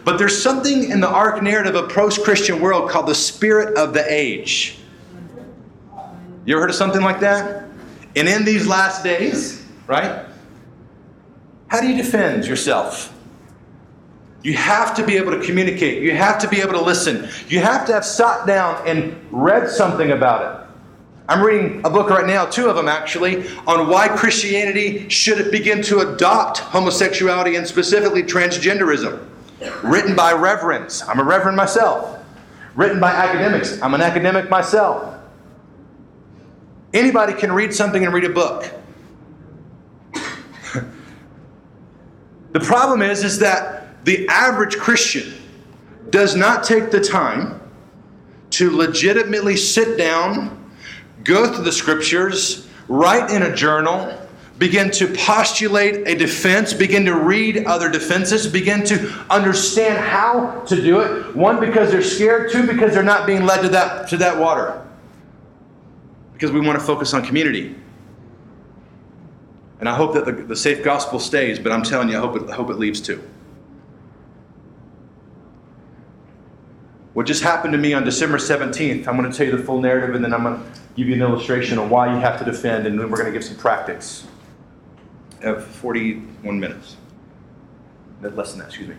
But 0.04 0.18
there's 0.18 0.42
something 0.42 0.90
in 0.90 1.00
the 1.00 1.10
arc 1.10 1.42
narrative 1.42 1.76
of 1.76 1.90
post 1.90 2.24
Christian 2.24 2.62
world 2.62 2.90
called 2.90 3.08
the 3.08 3.16
spirit 3.16 3.78
of 3.78 3.94
the 3.94 4.06
age. 4.08 4.78
You 6.46 6.54
ever 6.54 6.62
heard 6.62 6.70
of 6.70 6.76
something 6.76 7.02
like 7.02 7.20
that? 7.22 7.66
And 8.16 8.28
in 8.28 8.46
these 8.46 8.68
last 8.68 9.04
days, 9.04 9.66
right? 9.86 10.26
How 11.68 11.82
do 11.82 11.88
you 11.88 11.98
defend 11.98 12.46
yourself? 12.46 13.14
You 14.44 14.54
have 14.54 14.96
to 14.96 15.06
be 15.06 15.18
able 15.18 15.32
to 15.32 15.46
communicate. 15.46 16.02
You 16.02 16.16
have 16.16 16.40
to 16.40 16.48
be 16.48 16.62
able 16.62 16.74
to 16.74 16.82
listen. 16.82 17.28
You 17.50 17.60
have 17.60 17.86
to 17.88 17.94
have 17.94 18.06
sat 18.06 18.48
down 18.48 18.88
and 18.88 19.20
read 19.30 19.70
something 19.70 20.12
about 20.12 20.62
it. 20.62 20.67
I'm 21.30 21.44
reading 21.44 21.82
a 21.84 21.90
book 21.90 22.10
right 22.10 22.26
now, 22.26 22.46
two 22.46 22.70
of 22.70 22.76
them 22.76 22.88
actually, 22.88 23.48
on 23.68 23.90
why 23.90 24.08
Christianity 24.08 25.10
should 25.10 25.52
begin 25.52 25.82
to 25.84 26.00
adopt 26.00 26.60
homosexuality 26.60 27.58
and 27.58 27.68
specifically 27.68 28.24
transgenderism. 28.24 29.28
Written 29.84 30.16
by 30.16 30.34
reverends. 30.34 31.02
I'm 31.02 31.20
a 31.20 31.24
reverend 31.24 31.58
myself. 31.58 32.24
Written 32.76 33.00
by 33.00 33.12
academics. 33.12 33.82
I'm 33.82 33.94
an 33.94 34.02
academic 34.02 34.50
myself. 34.50 35.16
Anybody 36.94 37.34
can 37.34 37.52
read 37.52 37.74
something 37.74 38.06
and 38.06 38.14
read 38.14 38.24
a 38.24 38.30
book. 38.30 38.72
the 42.54 42.60
problem 42.62 43.02
is, 43.02 43.24
is 43.24 43.40
that 43.40 44.06
the 44.06 44.28
average 44.30 44.78
Christian 44.78 45.34
does 46.10 46.36
not 46.36 46.64
take 46.64 46.92
the 46.92 47.02
time 47.02 47.60
to 48.52 48.72
legitimately 48.72 49.58
sit 49.58 49.98
down, 49.98 50.57
go 51.28 51.54
through 51.54 51.66
the 51.66 51.72
scriptures, 51.72 52.68
write 52.88 53.30
in 53.30 53.44
a 53.44 53.54
journal, 53.54 54.18
begin 54.58 54.90
to 54.90 55.14
postulate 55.14 56.08
a 56.08 56.16
defense, 56.16 56.74
begin 56.74 57.06
to 57.06 57.16
read 57.16 57.66
other 57.66 57.90
defenses, 57.90 58.48
begin 58.48 58.84
to 58.86 59.10
understand 59.30 60.00
how 60.04 60.62
to 60.62 60.76
do 60.76 61.02
it. 61.02 61.36
One, 61.36 61.60
because 61.60 61.92
they're 61.92 62.02
scared. 62.02 62.52
Two, 62.52 62.66
because 62.66 62.94
they're 62.94 63.04
not 63.04 63.28
being 63.28 63.46
led 63.46 63.62
to 63.62 63.70
that, 63.70 64.08
to 64.10 64.18
that 64.18 64.40
water. 64.40 64.84
Because 66.34 66.52
we 66.52 66.62
want 66.62 66.80
to 66.80 66.86
focus 66.86 67.14
on 67.14 67.24
community. 67.24 67.76
And 69.80 69.88
I 69.88 69.96
hope 69.96 70.14
that 70.16 70.26
the, 70.26 70.32
the 70.32 70.56
safe 70.56 70.84
gospel 70.84 71.20
stays, 71.20 71.60
but 71.60 71.72
I'm 71.72 71.84
telling 71.84 72.10
you, 72.10 72.18
I 72.18 72.22
hope 72.22 72.36
it, 72.36 72.50
I 72.50 72.56
hope 72.56 72.72
it 72.72 72.80
leaves 72.80 73.00
too. 73.00 73.22
What 77.14 77.26
just 77.26 77.44
happened 77.44 77.74
to 77.74 77.80
me 77.80 77.94
on 77.94 78.04
December 78.04 78.38
17th, 78.38 79.08
I'm 79.08 79.18
going 79.18 79.30
to 79.32 79.36
tell 79.36 79.48
you 79.48 79.58
the 79.58 79.64
full 79.64 79.82
narrative 79.82 80.16
and 80.16 80.24
then 80.24 80.34
I'm 80.34 80.44
going 80.44 80.64
to 80.64 80.80
give 80.98 81.08
you 81.08 81.14
an 81.14 81.22
illustration 81.22 81.78
of 81.78 81.92
why 81.92 82.12
you 82.12 82.20
have 82.20 82.40
to 82.40 82.46
defend, 82.46 82.88
and 82.88 83.00
then 83.00 83.10
we're 83.10 83.18
going 83.18 83.32
to 83.32 83.38
give 83.40 83.48
some 83.48 83.56
practice. 83.56 84.26
I 85.42 85.46
have 85.46 85.66
41 85.66 86.60
minutes. 86.60 86.98
Less 88.22 88.52
than 88.52 88.60
that, 88.60 88.70
excuse 88.70 88.90
me. 88.90 88.96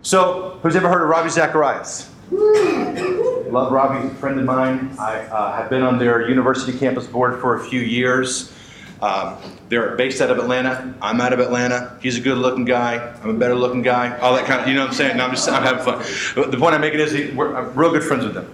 So, 0.00 0.58
who's 0.62 0.74
ever 0.74 0.88
heard 0.88 1.02
of 1.02 1.08
Ravi 1.08 1.28
Zacharias? 1.28 2.10
Love 2.30 3.70
Ravi, 3.70 4.08
a 4.08 4.10
friend 4.14 4.38
of 4.40 4.46
mine. 4.46 4.96
I 4.98 5.20
uh, 5.20 5.56
have 5.56 5.68
been 5.68 5.82
on 5.82 5.98
their 5.98 6.28
university 6.28 6.76
campus 6.76 7.06
board 7.06 7.40
for 7.40 7.56
a 7.56 7.64
few 7.64 7.80
years. 7.80 8.52
Um, 9.02 9.36
they're 9.68 9.94
based 9.94 10.22
out 10.22 10.30
of 10.30 10.38
Atlanta. 10.38 10.94
I'm 11.02 11.20
out 11.20 11.34
of 11.34 11.40
Atlanta. 11.40 11.98
He's 12.00 12.16
a 12.16 12.20
good 12.20 12.38
looking 12.38 12.64
guy. 12.64 12.96
I'm 13.22 13.28
a 13.28 13.34
better 13.34 13.54
looking 13.54 13.82
guy. 13.82 14.16
All 14.18 14.34
that 14.34 14.46
kind 14.46 14.62
of, 14.62 14.68
you 14.68 14.74
know 14.74 14.80
what 14.80 14.90
I'm 14.90 14.94
saying? 14.94 15.18
No, 15.18 15.26
I'm 15.26 15.32
just, 15.32 15.48
I'm 15.48 15.62
having 15.62 15.84
fun. 15.84 16.50
The 16.50 16.56
point 16.56 16.74
I'm 16.74 16.80
making 16.80 17.00
is 17.00 17.34
we're 17.34 17.54
I'm 17.54 17.74
real 17.74 17.92
good 17.92 18.04
friends 18.04 18.24
with 18.24 18.34
them. 18.34 18.50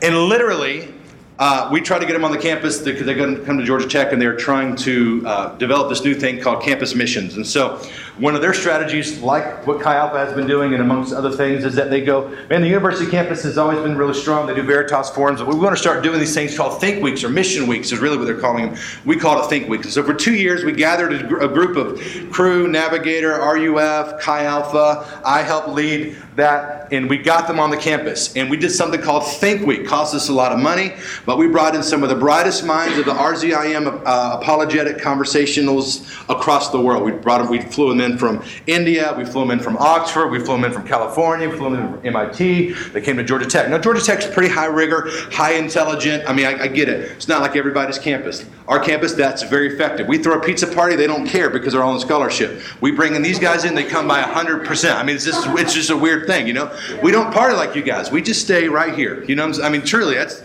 And 0.00 0.16
literally, 0.16 0.94
uh, 1.38 1.68
we 1.72 1.80
tried 1.80 1.98
to 1.98 2.06
get 2.06 2.12
them 2.12 2.24
on 2.24 2.30
the 2.30 2.38
campus 2.38 2.80
because 2.80 3.04
they're 3.04 3.16
going 3.16 3.36
to 3.36 3.44
come 3.44 3.58
to 3.58 3.64
Georgia 3.64 3.88
Tech 3.88 4.12
and 4.12 4.22
they're 4.22 4.36
trying 4.36 4.76
to 4.76 5.22
uh, 5.26 5.56
develop 5.56 5.88
this 5.88 6.04
new 6.04 6.14
thing 6.14 6.40
called 6.40 6.62
campus 6.62 6.94
missions. 6.94 7.34
And 7.36 7.46
so, 7.46 7.80
one 8.18 8.36
of 8.36 8.40
their 8.40 8.54
strategies, 8.54 9.20
like 9.20 9.66
what 9.66 9.80
Chi 9.80 9.96
Alpha 9.96 10.18
has 10.18 10.32
been 10.34 10.46
doing, 10.46 10.72
and 10.72 10.80
amongst 10.80 11.12
other 11.12 11.32
things, 11.32 11.64
is 11.64 11.74
that 11.74 11.90
they 11.90 12.00
go, 12.00 12.28
man, 12.48 12.62
the 12.62 12.68
university 12.68 13.10
campus 13.10 13.42
has 13.42 13.58
always 13.58 13.80
been 13.80 13.96
really 13.96 14.14
strong. 14.14 14.46
They 14.46 14.54
do 14.54 14.62
Veritas 14.62 15.10
forums, 15.10 15.40
but 15.40 15.48
we 15.48 15.56
want 15.56 15.74
to 15.74 15.80
start 15.80 16.04
doing 16.04 16.20
these 16.20 16.34
things 16.34 16.56
called 16.56 16.80
Think 16.80 17.02
Weeks 17.02 17.24
or 17.24 17.28
Mission 17.28 17.66
Weeks, 17.66 17.90
is 17.90 17.98
really 17.98 18.16
what 18.16 18.26
they're 18.26 18.40
calling 18.40 18.66
them. 18.66 18.78
We 19.04 19.16
call 19.16 19.42
it 19.44 19.48
Think 19.48 19.68
Weeks. 19.68 19.92
So, 19.92 20.04
for 20.04 20.14
two 20.14 20.34
years, 20.34 20.64
we 20.64 20.72
gathered 20.72 21.12
a, 21.12 21.26
gr- 21.26 21.40
a 21.40 21.48
group 21.48 21.76
of 21.76 22.00
Cru, 22.30 22.68
Navigator, 22.68 23.32
RUF, 23.32 24.20
Chi 24.20 24.44
Alpha. 24.44 25.20
I 25.24 25.42
helped 25.42 25.70
lead 25.70 26.16
that, 26.36 26.92
and 26.92 27.10
we 27.10 27.18
got 27.18 27.48
them 27.48 27.58
on 27.58 27.70
the 27.70 27.76
campus. 27.76 28.36
And 28.36 28.48
we 28.48 28.56
did 28.56 28.70
something 28.70 29.00
called 29.00 29.26
Think 29.26 29.66
Week. 29.66 29.86
Cost 29.86 30.14
us 30.14 30.28
a 30.28 30.32
lot 30.32 30.52
of 30.52 30.60
money, 30.60 30.92
but 31.26 31.36
we 31.36 31.48
brought 31.48 31.74
in 31.74 31.82
some 31.82 32.04
of 32.04 32.08
the 32.08 32.14
brightest 32.14 32.64
minds 32.64 32.96
of 32.96 33.06
the 33.06 33.12
RZIM 33.12 34.02
uh, 34.04 34.38
apologetic 34.40 34.98
conversationals 34.98 36.08
across 36.28 36.70
the 36.70 36.80
world. 36.80 37.02
We 37.02 37.12
brought 37.12 37.38
them, 37.38 37.50
we 37.50 37.60
flew 37.60 37.88
them 37.88 38.03
in 38.04 38.16
from 38.16 38.44
India, 38.66 39.14
we 39.16 39.24
flew 39.24 39.42
them 39.42 39.50
in 39.50 39.58
from 39.58 39.76
Oxford, 39.78 40.28
we 40.28 40.38
flew 40.38 40.54
them 40.54 40.64
in 40.64 40.72
from 40.72 40.86
California, 40.86 41.48
we 41.48 41.56
flew 41.56 41.70
them 41.70 41.86
in 41.86 41.92
from 41.92 42.06
MIT. 42.06 42.72
They 42.72 43.00
came 43.00 43.16
to 43.16 43.24
Georgia 43.24 43.46
Tech. 43.46 43.68
Now, 43.68 43.78
Georgia 43.78 44.00
Tech's 44.00 44.26
pretty 44.26 44.48
high 44.48 44.66
rigor, 44.66 45.08
high 45.32 45.54
intelligent. 45.54 46.28
I 46.28 46.32
mean, 46.32 46.46
I, 46.46 46.64
I 46.64 46.66
get 46.68 46.88
it. 46.88 47.10
It's 47.12 47.28
not 47.28 47.40
like 47.40 47.56
everybody's 47.56 47.98
campus. 47.98 48.44
Our 48.68 48.78
campus, 48.78 49.14
that's 49.14 49.42
very 49.42 49.74
effective. 49.74 50.06
We 50.06 50.18
throw 50.18 50.38
a 50.38 50.40
pizza 50.40 50.66
party, 50.66 50.96
they 50.96 51.06
don't 51.06 51.26
care 51.26 51.50
because 51.50 51.72
they're 51.72 51.82
all 51.82 51.94
on 51.94 52.00
scholarship. 52.00 52.62
We 52.80 52.92
bring 52.92 53.14
in 53.14 53.22
these 53.22 53.38
guys 53.38 53.64
in, 53.64 53.74
they 53.74 53.84
come 53.84 54.06
by 54.06 54.22
100%. 54.22 54.94
I 54.94 55.02
mean, 55.02 55.16
it's 55.16 55.24
just, 55.24 55.46
it's 55.58 55.74
just 55.74 55.90
a 55.90 55.96
weird 55.96 56.26
thing, 56.26 56.46
you 56.46 56.52
know? 56.52 56.76
We 57.02 57.10
don't 57.10 57.32
party 57.32 57.56
like 57.56 57.74
you 57.74 57.82
guys. 57.82 58.10
We 58.10 58.22
just 58.22 58.42
stay 58.42 58.68
right 58.68 58.94
here. 58.94 59.24
You 59.24 59.34
know 59.34 59.44
I 59.62 59.68
mean, 59.68 59.82
truly, 59.82 60.14
that's 60.14 60.42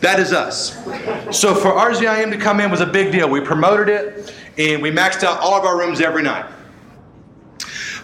that 0.00 0.20
is 0.20 0.32
us. 0.32 0.74
So 1.36 1.54
for 1.54 1.72
RZIM 1.72 2.30
to 2.30 2.38
come 2.38 2.60
in 2.60 2.70
was 2.70 2.80
a 2.80 2.86
big 2.86 3.10
deal. 3.10 3.28
We 3.28 3.40
promoted 3.40 3.88
it 3.88 4.34
and 4.56 4.80
we 4.80 4.90
maxed 4.90 5.24
out 5.24 5.40
all 5.40 5.54
of 5.54 5.64
our 5.64 5.78
rooms 5.78 6.00
every 6.00 6.22
night. 6.22 6.46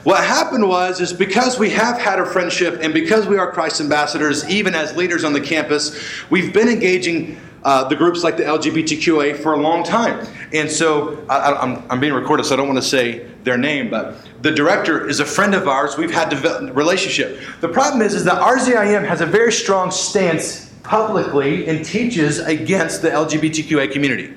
What 0.04 0.22
happened 0.22 0.68
was 0.68 1.00
is 1.00 1.14
because 1.14 1.58
we 1.58 1.70
have 1.70 1.98
had 1.98 2.18
a 2.18 2.26
friendship 2.26 2.80
and 2.82 2.92
because 2.92 3.26
we 3.26 3.38
are 3.38 3.50
Christ 3.50 3.80
ambassadors, 3.80 4.46
even 4.50 4.74
as 4.74 4.94
leaders 4.94 5.24
on 5.24 5.32
the 5.32 5.40
campus, 5.40 5.98
we've 6.28 6.52
been 6.52 6.68
engaging 6.68 7.40
uh, 7.64 7.88
the 7.88 7.96
groups 7.96 8.22
like 8.22 8.36
the 8.36 8.42
LGBTQA 8.42 9.38
for 9.38 9.54
a 9.54 9.56
long 9.56 9.82
time. 9.82 10.26
And 10.52 10.70
so 10.70 11.24
I, 11.30 11.54
I'm, 11.54 11.82
I'm 11.90 12.00
being 12.00 12.12
recorded, 12.12 12.44
so 12.44 12.52
I 12.52 12.58
don't 12.58 12.68
want 12.68 12.82
to 12.82 12.86
say 12.86 13.26
their 13.44 13.56
name, 13.56 13.88
but 13.88 14.16
the 14.42 14.50
director 14.50 15.08
is 15.08 15.20
a 15.20 15.24
friend 15.24 15.54
of 15.54 15.66
ours. 15.66 15.96
We've 15.96 16.12
had 16.12 16.30
a 16.34 16.72
relationship. 16.74 17.40
The 17.62 17.68
problem 17.68 18.02
is, 18.02 18.12
is 18.12 18.24
that 18.24 18.42
RZIM 18.42 19.08
has 19.08 19.22
a 19.22 19.26
very 19.26 19.52
strong 19.52 19.90
stance 19.90 20.70
publicly 20.82 21.66
and 21.66 21.82
teaches 21.82 22.40
against 22.40 23.00
the 23.00 23.08
LGBTQA 23.08 23.90
community. 23.90 24.34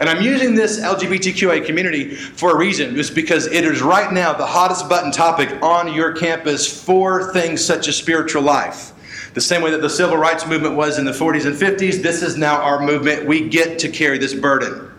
And 0.00 0.08
I'm 0.08 0.22
using 0.22 0.54
this 0.54 0.80
LGBTQA 0.80 1.64
community 1.66 2.14
for 2.14 2.52
a 2.52 2.56
reason. 2.56 2.98
It's 2.98 3.10
because 3.10 3.46
it 3.46 3.64
is 3.64 3.82
right 3.82 4.12
now 4.12 4.32
the 4.32 4.46
hottest 4.46 4.88
button 4.88 5.10
topic 5.10 5.62
on 5.62 5.92
your 5.92 6.12
campus 6.12 6.84
for 6.84 7.32
things 7.32 7.64
such 7.64 7.88
as 7.88 7.96
spiritual 7.96 8.42
life. 8.42 8.92
The 9.34 9.40
same 9.40 9.62
way 9.62 9.70
that 9.70 9.80
the 9.80 9.90
civil 9.90 10.16
rights 10.16 10.46
movement 10.46 10.76
was 10.76 10.98
in 10.98 11.04
the 11.04 11.12
40s 11.12 11.46
and 11.46 11.56
50s, 11.56 12.02
this 12.02 12.22
is 12.22 12.36
now 12.36 12.60
our 12.60 12.84
movement. 12.84 13.26
We 13.26 13.48
get 13.48 13.78
to 13.80 13.88
carry 13.88 14.18
this 14.18 14.34
burden. 14.34 14.90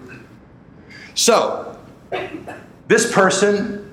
So, 1.14 1.80
this 2.88 3.12
person 3.12 3.92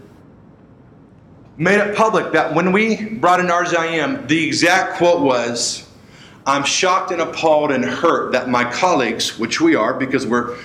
made 1.58 1.78
it 1.78 1.94
public 1.94 2.32
that 2.32 2.54
when 2.54 2.72
we 2.72 3.04
brought 3.04 3.38
in 3.38 3.46
RZIM, 3.46 4.26
the 4.28 4.46
exact 4.46 4.96
quote 4.96 5.20
was, 5.20 5.86
I'm 6.46 6.64
shocked 6.64 7.10
and 7.10 7.20
appalled 7.20 7.70
and 7.70 7.84
hurt 7.84 8.32
that 8.32 8.48
my 8.48 8.64
colleagues, 8.64 9.38
which 9.38 9.60
we 9.60 9.74
are 9.74 9.92
because 9.92 10.26
we're 10.26 10.56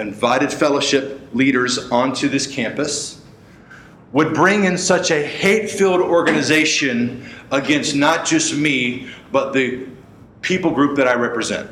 invited 0.00 0.52
fellowship 0.52 1.20
leaders 1.32 1.90
onto 1.90 2.28
this 2.28 2.46
campus, 2.46 3.20
would 4.12 4.34
bring 4.34 4.64
in 4.64 4.76
such 4.76 5.10
a 5.10 5.22
hate 5.22 5.70
filled 5.70 6.00
organization 6.00 7.28
against 7.52 7.94
not 7.94 8.26
just 8.26 8.54
me, 8.54 9.08
but 9.30 9.52
the 9.52 9.86
people 10.42 10.70
group 10.70 10.96
that 10.96 11.06
I 11.06 11.14
represent. 11.14 11.70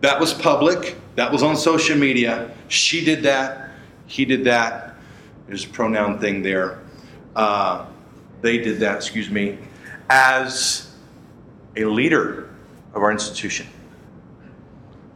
That 0.00 0.20
was 0.20 0.34
public, 0.34 0.96
that 1.16 1.32
was 1.32 1.42
on 1.42 1.56
social 1.56 1.96
media. 1.96 2.54
She 2.68 3.04
did 3.04 3.22
that, 3.22 3.70
he 4.06 4.24
did 4.24 4.44
that. 4.44 4.96
There's 5.46 5.64
a 5.64 5.68
pronoun 5.68 6.18
thing 6.18 6.42
there. 6.42 6.80
Uh, 7.34 7.86
they 8.42 8.58
did 8.58 8.80
that, 8.80 8.96
excuse 8.96 9.30
me, 9.30 9.58
as 10.10 10.94
a 11.76 11.84
leader 11.84 12.50
of 12.94 13.02
our 13.02 13.10
institution. 13.10 13.66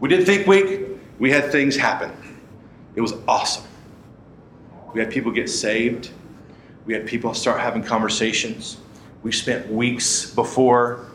We 0.01 0.09
did 0.09 0.25
Think 0.25 0.47
Week, 0.47 0.89
we 1.19 1.31
had 1.31 1.51
things 1.51 1.77
happen. 1.77 2.13
It 2.99 3.01
was 3.01 3.15
awesome. 3.29 3.63
We 4.93 4.99
had 4.99 5.09
people 5.09 5.31
get 5.31 5.49
saved, 5.49 6.11
we 6.85 6.95
had 6.95 7.07
people 7.07 7.33
start 7.33 7.61
having 7.61 7.85
conversations. 7.85 8.79
We 9.23 9.31
spent 9.31 9.71
weeks 9.71 10.29
before 10.29 11.07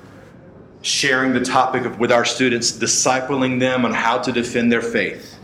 sharing 0.82 1.34
the 1.34 1.44
topic 1.44 1.84
of, 1.84 2.00
with 2.00 2.10
our 2.10 2.24
students, 2.24 2.72
discipling 2.72 3.60
them 3.60 3.84
on 3.84 3.94
how 3.94 4.18
to 4.20 4.32
defend 4.32 4.72
their 4.72 4.82
faith. 4.82 5.38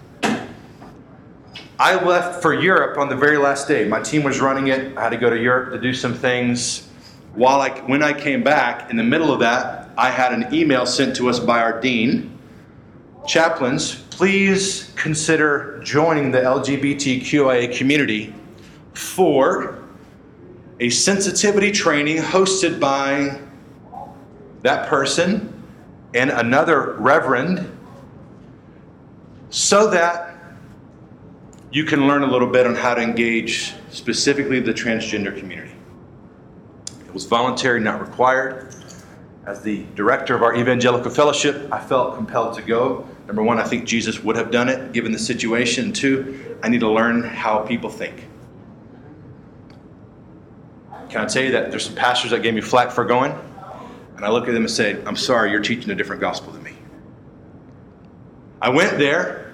I 1.78 2.02
left 2.02 2.41
for 2.41 2.54
Europe 2.54 2.97
on 2.97 3.10
the 3.10 3.17
very 3.17 3.38
last 3.38 3.67
day. 3.67 3.86
My 3.86 3.99
team 3.99 4.23
was 4.23 4.39
running 4.39 4.67
it. 4.67 4.97
I 4.97 5.02
had 5.02 5.10
to 5.10 5.17
go 5.17 5.30
to 5.30 5.38
Europe 5.38 5.73
to 5.73 5.82
do 5.82 5.93
some 5.93 6.13
things. 6.13 6.88
While 7.34 7.60
I, 7.60 7.71
when 7.82 8.02
I 8.02 8.13
came 8.13 8.43
back, 8.43 8.89
in 8.89 8.95
the 8.95 9.04
middle 9.04 9.34
of 9.34 9.41
that, 9.41 9.89
I 9.97 10.10
had 10.10 10.32
an 10.32 10.54
email 10.54 10.86
sent 10.86 11.17
to 11.17 11.28
us 11.28 11.38
by 11.38 11.60
our 11.60 11.82
dean. 11.82 12.39
Chaplains, 13.28 14.06
please 14.19 14.91
consider 14.97 15.79
joining 15.82 16.29
the 16.29 16.39
LGBTQIA 16.39 17.73
community 17.73 18.36
for 18.93 19.82
a 20.82 20.89
sensitivity 20.89 21.71
training 21.71 22.17
hosted 22.17 22.82
by 22.82 23.39
that 24.62 24.89
person 24.89 25.63
and 26.13 26.32
another 26.32 26.95
reverend 26.95 27.71
so 29.51 29.89
that 29.89 30.36
you 31.71 31.86
can 31.86 32.05
learn 32.05 32.21
a 32.23 32.29
little 32.29 32.49
bit 32.49 32.67
on 32.67 32.75
how 32.75 32.93
to 32.93 33.01
engage 33.01 33.73
specifically 33.89 34.60
the 34.60 34.73
transgender 34.73 35.34
community. 35.39 35.75
It 37.08 37.13
was 37.13 37.23
voluntary, 37.23 37.79
not 37.79 38.01
required. 38.01 38.75
As 39.45 39.62
the 39.62 39.86
director 39.95 40.36
of 40.36 40.43
our 40.43 40.55
evangelical 40.55 41.10
fellowship, 41.10 41.71
I 41.71 41.79
felt 41.79 42.17
compelled 42.17 42.55
to 42.55 42.62
go. 42.62 43.08
Number 43.30 43.44
one, 43.44 43.60
I 43.60 43.63
think 43.63 43.86
Jesus 43.86 44.24
would 44.24 44.36
have 44.38 44.50
done 44.50 44.70
it 44.70 44.92
given 44.92 45.12
the 45.12 45.20
situation. 45.20 45.94
Two, 45.94 46.58
I 46.63 46.68
need 46.68 46.80
to 46.80 46.89
learn 46.89 47.22
how 47.22 47.60
people 47.60 47.88
think. 47.88 48.26
Can 51.10 51.22
I 51.22 51.26
tell 51.26 51.44
you 51.44 51.52
that 51.52 51.70
there's 51.70 51.86
some 51.86 51.94
pastors 51.94 52.32
that 52.32 52.42
gave 52.42 52.56
me 52.56 52.62
flack 52.62 52.89
for 52.89 53.06
going? 53.06 53.32
And 54.15 54.26
I 54.26 54.32
look 54.32 54.48
at 54.48 54.54
them 54.54 54.63
and 54.63 54.72
say, 54.72 55.00
I'm 55.06 55.15
sorry, 55.15 55.52
you're 55.52 55.62
teaching 55.62 55.92
a 55.92 55.96
different 55.96 56.22
gospel 56.22 56.52
than 56.54 56.63
me. 56.63 56.74
I 58.63 58.70
went 58.70 58.98
there. 58.98 59.49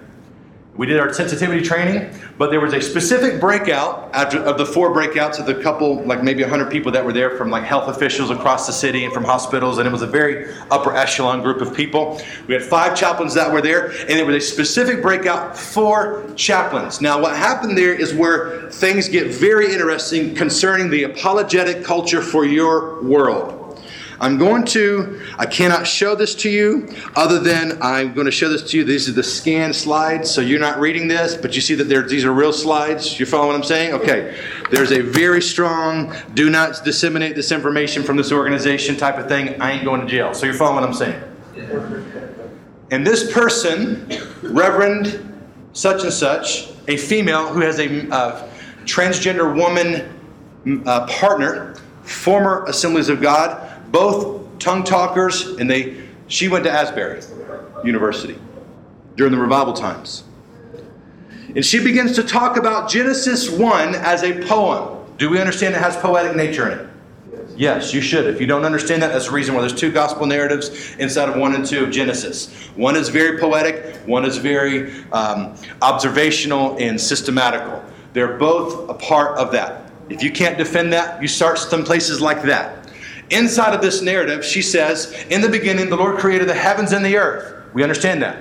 We 0.78 0.86
did 0.88 1.00
our 1.00 1.14
sensitivity 1.14 1.62
training, 1.62 2.14
but 2.38 2.52
there 2.52 2.60
was 2.60 2.74
a 2.74 2.82
specific 2.82 3.40
breakout 3.40 4.10
after, 4.14 4.40
of 4.40 4.58
the 4.58 4.66
four 4.66 4.94
breakouts 4.94 5.40
of 5.40 5.46
the 5.46 5.56
couple, 5.56 6.04
like 6.04 6.22
maybe 6.22 6.42
100 6.42 6.70
people 6.70 6.92
that 6.92 7.06
were 7.06 7.14
there 7.14 7.38
from 7.38 7.50
like 7.50 7.64
health 7.64 7.88
officials 7.88 8.30
across 8.30 8.68
the 8.68 8.74
city 8.74 9.06
and 9.06 9.14
from 9.14 9.24
hospitals, 9.24 9.78
and 9.78 9.88
it 9.88 9.92
was 9.92 10.02
a 10.02 10.08
very 10.08 10.54
upper 10.72 10.94
echelon 10.94 11.42
group 11.42 11.62
of 11.62 11.74
people. 11.74 12.22
We 12.48 12.56
had 12.56 12.64
five 12.64 12.94
chaplains 12.94 13.34
that 13.36 13.50
were 13.52 13.62
there, 13.62 13.92
and 13.92 14.10
there 14.10 14.26
was 14.26 14.36
a 14.36 14.42
specific 14.42 15.02
breakout 15.02 15.58
for 15.58 16.26
chaplains. 16.36 17.00
Now, 17.00 17.22
what 17.22 17.38
happened 17.38 17.78
there 17.78 17.94
is 17.94 18.14
where 18.14 18.70
things 18.70 19.08
get 19.08 19.28
very 19.28 19.72
interesting 19.72 20.36
concerning 20.36 20.90
the 20.90 21.04
apologetic 21.04 21.86
culture 21.86 22.22
for 22.22 22.44
your 22.44 23.02
world. 23.02 23.65
I'm 24.26 24.40
going 24.40 24.66
to, 24.66 25.22
I 25.38 25.46
cannot 25.46 25.86
show 25.86 26.16
this 26.16 26.34
to 26.38 26.50
you 26.50 26.92
other 27.16 27.40
than 27.40 27.78
I'm 27.80 28.16
going 28.16 28.26
to 28.26 28.32
show 28.32 28.50
this 28.50 28.64
to 28.72 28.78
you. 28.78 28.84
These 28.84 29.08
are 29.08 29.12
the 29.12 29.22
scan 29.22 29.72
slides, 29.72 30.32
so 30.32 30.42
you're 30.42 30.60
not 30.60 30.80
reading 30.80 31.08
this, 31.08 31.38
but 31.38 31.54
you 31.54 31.62
see 31.62 31.76
that 31.76 31.84
these 31.84 32.26
are 32.26 32.34
real 32.34 32.52
slides. 32.52 33.20
You 33.20 33.28
follow 33.28 33.46
what 33.46 33.56
I'm 33.56 33.64
saying? 33.64 33.94
Okay. 33.94 34.36
There's 34.72 34.92
a 34.92 35.02
very 35.02 35.44
strong 35.44 36.12
do 36.34 36.50
not 36.50 36.84
disseminate 36.84 37.36
this 37.36 37.52
information 37.52 38.02
from 38.02 38.18
this 38.18 38.32
organization 38.32 38.98
type 38.98 39.20
of 39.20 39.28
thing. 39.28 39.62
I 39.62 39.74
ain't 39.74 39.86
going 39.86 40.02
to 40.02 40.08
jail. 40.08 40.34
So 40.34 40.48
you're 40.48 40.56
following 40.56 40.82
what 40.82 40.90
I'm 40.90 40.96
saying? 40.96 41.22
And 42.90 43.06
this 43.06 43.32
person, 43.32 44.10
Reverend 44.42 45.40
such 45.74 46.02
and 46.02 46.12
such, 46.12 46.72
a 46.88 46.98
female 46.98 47.54
who 47.54 47.60
has 47.60 47.78
a 47.78 48.12
uh, 48.12 48.50
transgender 48.86 49.56
woman 49.56 50.84
uh, 50.88 51.06
partner, 51.06 51.76
former 52.02 52.66
Assemblies 52.66 53.10
of 53.10 53.22
God, 53.22 53.74
both 53.92 54.60
tongue 54.60 54.84
talkers, 54.84 55.48
and 55.48 55.70
they 55.70 56.04
she 56.28 56.48
went 56.48 56.64
to 56.64 56.72
Asbury 56.72 57.22
University 57.84 58.40
during 59.16 59.32
the 59.32 59.40
revival 59.40 59.74
times. 59.74 60.24
And 61.56 61.66
she 61.66 61.82
begins 61.82 62.16
to 62.16 62.24
talk 62.24 62.58
about 62.58 62.90
Genesis 62.90 63.50
1 63.50 63.96
as 63.96 64.24
a 64.24 64.44
poem. 64.46 65.06
Do 65.18 65.30
we 65.30 65.40
understand 65.40 65.74
it 65.74 65.82
has 65.82 65.96
poetic 65.96 66.36
nature 66.36 66.70
in 66.70 66.80
it? 66.80 66.90
Yes, 67.56 67.94
you 67.94 68.02
should. 68.02 68.26
If 68.26 68.42
you 68.42 68.48
don't 68.48 68.66
understand 68.66 69.02
that, 69.02 69.14
that's 69.14 69.28
the 69.28 69.32
reason 69.32 69.56
why 69.56 69.62
there's 69.62 69.74
two 69.74 69.92
gospel 69.92 70.26
narratives 70.26 70.96
inside 70.96 71.30
of 71.30 71.38
1 71.38 71.56
and 71.56 71.66
2 71.66 71.86
of 71.86 71.92
Genesis. 71.92 72.54
One 72.76 72.98
is 72.98 73.08
very 73.08 73.40
poetic, 73.40 73.96
one 74.06 74.26
is 74.26 74.38
very 74.38 75.04
um, 75.14 75.56
observational 75.82 76.76
and 76.78 77.00
systematical. 77.00 77.82
They're 78.12 78.38
both 78.38 78.90
a 78.90 78.94
part 78.94 79.38
of 79.38 79.54
that. 79.54 79.90
If 80.10 80.22
you 80.22 80.32
can't 80.32 80.58
defend 80.58 80.92
that, 80.92 81.22
you 81.22 81.28
start 81.30 81.58
some 81.58 81.86
places 81.86 82.20
like 82.20 82.42
that. 82.44 82.85
Inside 83.32 83.74
of 83.74 83.82
this 83.82 84.02
narrative, 84.02 84.46
she 84.46 84.62
says, 84.62 85.26
In 85.30 85.42
the 85.42 85.50
beginning, 85.50 85.90
the 85.90 85.98
Lord 85.98 86.18
created 86.18 86.48
the 86.48 86.54
heavens 86.54 86.92
and 86.92 87.04
the 87.04 87.18
earth. 87.18 87.74
We 87.74 87.82
understand 87.82 88.22
that. 88.22 88.38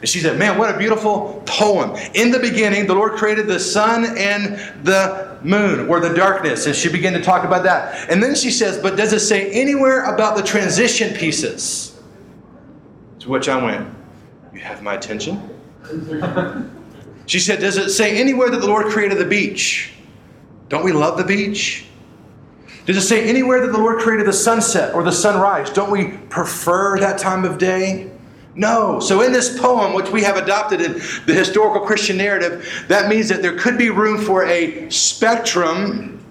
And 0.00 0.08
she 0.08 0.20
said, 0.20 0.38
Man, 0.38 0.58
what 0.58 0.72
a 0.72 0.78
beautiful 0.78 1.42
poem. 1.44 1.96
In 2.14 2.30
the 2.30 2.38
beginning, 2.38 2.86
the 2.86 2.94
Lord 2.94 3.14
created 3.14 3.48
the 3.48 3.58
sun 3.58 4.04
and 4.16 4.56
the 4.84 5.38
moon, 5.42 5.88
or 5.88 6.00
the 6.00 6.14
darkness. 6.14 6.66
And 6.66 6.74
she 6.74 6.90
began 6.90 7.12
to 7.14 7.22
talk 7.22 7.44
about 7.44 7.64
that. 7.64 8.08
And 8.08 8.22
then 8.22 8.34
she 8.34 8.50
says, 8.50 8.78
But 8.78 8.96
does 8.96 9.12
it 9.12 9.20
say 9.20 9.50
anywhere 9.50 10.04
about 10.04 10.36
the 10.36 10.42
transition 10.42 11.14
pieces? 11.14 12.00
To 13.20 13.28
which 13.28 13.48
I 13.48 13.62
went, 13.62 13.92
You 14.52 14.60
have 14.60 14.82
my 14.82 14.94
attention? 14.94 15.50
she 17.26 17.40
said, 17.40 17.58
Does 17.58 17.76
it 17.76 17.90
say 17.90 18.20
anywhere 18.20 18.50
that 18.50 18.60
the 18.60 18.68
Lord 18.68 18.86
created 18.86 19.18
the 19.18 19.24
beach? 19.24 19.94
Don't 20.68 20.84
we 20.84 20.92
love 20.92 21.18
the 21.18 21.24
beach? 21.24 21.87
Does 22.88 22.96
it 22.96 23.02
say 23.02 23.28
anywhere 23.28 23.60
that 23.60 23.70
the 23.70 23.76
Lord 23.76 23.98
created 23.98 24.26
the 24.26 24.32
sunset 24.32 24.94
or 24.94 25.02
the 25.02 25.12
sunrise? 25.12 25.68
Don't 25.68 25.90
we 25.90 26.08
prefer 26.30 26.98
that 27.00 27.18
time 27.18 27.44
of 27.44 27.58
day? 27.58 28.10
No. 28.54 28.98
So, 28.98 29.20
in 29.20 29.30
this 29.30 29.60
poem, 29.60 29.92
which 29.92 30.08
we 30.08 30.22
have 30.22 30.38
adopted 30.38 30.80
in 30.80 30.94
the 31.26 31.34
historical 31.34 31.82
Christian 31.82 32.16
narrative, 32.16 32.86
that 32.88 33.10
means 33.10 33.28
that 33.28 33.42
there 33.42 33.58
could 33.58 33.76
be 33.76 33.90
room 33.90 34.16
for 34.16 34.46
a 34.46 34.88
spectrum 34.88 36.24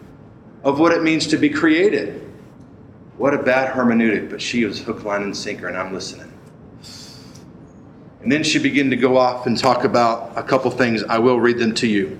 of 0.63 0.79
what 0.79 0.93
it 0.93 1.03
means 1.03 1.27
to 1.27 1.37
be 1.37 1.47
created. 1.47 2.27
What 3.17 3.35
a 3.35 3.43
bad 3.43 3.71
hermeneutic, 3.71 4.27
but 4.27 4.41
she 4.41 4.65
was 4.65 4.81
hook, 4.81 5.03
line, 5.03 5.21
and 5.21 5.37
sinker, 5.37 5.67
and 5.67 5.77
I'm 5.77 5.93
listening. 5.93 6.33
And 8.23 8.31
then 8.31 8.43
she 8.43 8.57
began 8.57 8.89
to 8.89 8.95
go 8.95 9.15
off 9.15 9.45
and 9.45 9.55
talk 9.55 9.83
about 9.83 10.35
a 10.35 10.41
couple 10.41 10.71
things. 10.71 11.03
I 11.03 11.19
will 11.19 11.39
read 11.39 11.59
them 11.59 11.75
to 11.75 11.87
you. 11.87 12.17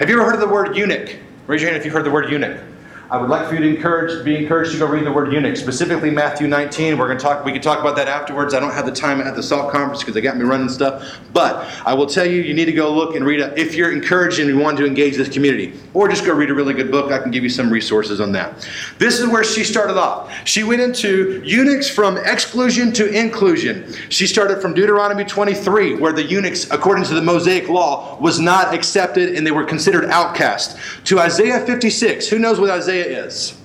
Have 0.00 0.08
you 0.08 0.18
ever 0.18 0.24
heard 0.24 0.36
of 0.36 0.40
the 0.40 0.48
word 0.48 0.74
eunuch? 0.74 1.18
Raise 1.46 1.60
your 1.60 1.70
hand 1.70 1.78
if 1.78 1.84
you've 1.84 1.92
heard 1.92 2.06
the 2.06 2.10
word 2.10 2.30
eunuch. 2.30 2.71
I 3.12 3.18
would 3.18 3.28
like 3.28 3.46
for 3.46 3.54
you 3.54 3.60
to 3.60 3.68
encourage, 3.68 4.24
be 4.24 4.34
encouraged 4.36 4.72
to 4.72 4.78
go 4.78 4.86
read 4.86 5.04
the 5.04 5.12
word 5.12 5.34
eunuch, 5.34 5.58
specifically 5.58 6.10
Matthew 6.10 6.48
19. 6.48 6.96
We're 6.96 7.08
going 7.08 7.18
to 7.18 7.22
talk. 7.22 7.44
We 7.44 7.52
can 7.52 7.60
talk 7.60 7.78
about 7.78 7.94
that 7.96 8.08
afterwards. 8.08 8.54
I 8.54 8.60
don't 8.60 8.72
have 8.72 8.86
the 8.86 8.92
time 8.92 9.20
at 9.20 9.36
the 9.36 9.42
Salt 9.42 9.70
Conference 9.70 10.00
because 10.00 10.14
they 10.14 10.22
got 10.22 10.38
me 10.38 10.44
running 10.44 10.70
stuff. 10.70 11.18
But 11.34 11.70
I 11.84 11.92
will 11.92 12.06
tell 12.06 12.24
you, 12.24 12.40
you 12.40 12.54
need 12.54 12.64
to 12.64 12.72
go 12.72 12.90
look 12.90 13.14
and 13.14 13.26
read 13.26 13.40
it 13.40 13.58
if 13.58 13.74
you're 13.74 13.92
encouraged 13.92 14.38
and 14.38 14.48
you 14.48 14.56
want 14.56 14.78
to 14.78 14.86
engage 14.86 15.18
this 15.18 15.28
community, 15.28 15.78
or 15.92 16.08
just 16.08 16.24
go 16.24 16.32
read 16.32 16.48
a 16.48 16.54
really 16.54 16.72
good 16.72 16.90
book. 16.90 17.12
I 17.12 17.18
can 17.18 17.30
give 17.30 17.42
you 17.42 17.50
some 17.50 17.68
resources 17.68 18.18
on 18.18 18.32
that. 18.32 18.66
This 18.96 19.20
is 19.20 19.26
where 19.28 19.44
she 19.44 19.62
started 19.62 19.98
off. 19.98 20.34
She 20.48 20.64
went 20.64 20.80
into 20.80 21.42
eunuchs 21.44 21.90
from 21.90 22.16
exclusion 22.16 22.94
to 22.94 23.12
inclusion. 23.12 23.92
She 24.08 24.26
started 24.26 24.62
from 24.62 24.72
Deuteronomy 24.72 25.26
23, 25.26 25.96
where 25.96 26.14
the 26.14 26.24
eunuchs, 26.24 26.64
according 26.70 27.04
to 27.04 27.14
the 27.14 27.20
Mosaic 27.20 27.68
law, 27.68 28.18
was 28.20 28.40
not 28.40 28.72
accepted 28.72 29.34
and 29.34 29.46
they 29.46 29.50
were 29.50 29.64
considered 29.64 30.06
outcast, 30.06 30.78
to 31.04 31.20
Isaiah 31.20 31.60
56. 31.66 32.26
Who 32.28 32.38
knows 32.38 32.58
what 32.58 32.70
Isaiah 32.70 33.01
is. 33.10 33.56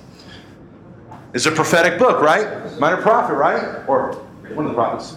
It's 1.34 1.46
a 1.46 1.52
prophetic 1.52 1.98
book, 1.98 2.20
right? 2.20 2.78
Minor 2.78 3.02
prophet, 3.02 3.34
right? 3.34 3.84
Or 3.86 4.14
one 4.54 4.64
of 4.66 4.72
the 4.72 4.74
prophets. 4.74 5.16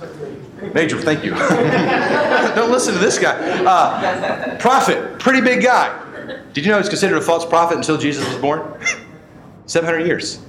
Major, 0.74 1.00
thank 1.00 1.24
you. 1.24 1.32
Don't 2.56 2.72
listen 2.72 2.94
to 2.94 3.00
this 3.00 3.18
guy. 3.18 3.34
Uh, 3.66 4.58
prophet, 4.60 5.20
pretty 5.20 5.42
big 5.42 5.64
guy. 5.64 5.98
Did 6.54 6.66
you 6.66 6.72
know 6.72 6.78
he's 6.78 6.90
considered 6.90 7.18
a 7.18 7.22
false 7.22 7.46
prophet 7.46 7.78
until 7.78 7.98
Jesus 7.98 8.28
was 8.28 8.38
born? 8.38 8.62
700 9.66 10.06
years. 10.06 10.40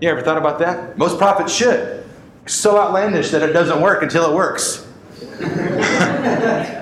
You 0.00 0.08
ever 0.08 0.22
thought 0.22 0.38
about 0.38 0.58
that? 0.60 0.96
Most 0.96 1.18
prophets 1.18 1.52
should. 1.52 2.04
So 2.46 2.78
outlandish 2.78 3.30
that 3.30 3.42
it 3.42 3.52
doesn't 3.52 3.80
work 3.82 4.02
until 4.02 4.30
it 4.30 4.34
works. 4.34 4.86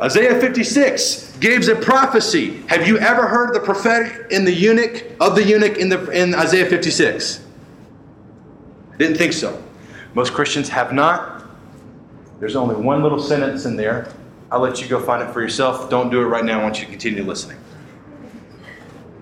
Isaiah 0.00 0.40
56 0.40 1.38
gives 1.38 1.66
a 1.66 1.74
prophecy. 1.74 2.62
Have 2.68 2.86
you 2.86 2.98
ever 2.98 3.26
heard 3.26 3.52
the 3.52 3.60
prophetic 3.60 4.30
in 4.30 4.44
the 4.44 4.52
eunuch 4.52 5.04
of 5.20 5.34
the 5.34 5.42
eunuch 5.42 5.76
in 5.76 5.88
the 5.88 6.08
in 6.10 6.34
Isaiah 6.34 6.66
56? 6.66 7.44
Didn't 8.96 9.16
think 9.16 9.32
so. 9.32 9.60
Most 10.14 10.32
Christians 10.32 10.68
have 10.68 10.92
not. 10.92 11.42
There's 12.38 12.54
only 12.54 12.76
one 12.76 13.02
little 13.02 13.18
sentence 13.18 13.64
in 13.64 13.76
there. 13.76 14.12
I'll 14.52 14.60
let 14.60 14.80
you 14.80 14.86
go 14.86 15.00
find 15.00 15.22
it 15.22 15.32
for 15.32 15.40
yourself. 15.40 15.90
Don't 15.90 16.10
do 16.10 16.20
it 16.20 16.26
right 16.26 16.44
now. 16.44 16.60
I 16.60 16.62
want 16.62 16.78
you 16.78 16.84
to 16.84 16.90
continue 16.90 17.24
listening. 17.24 17.58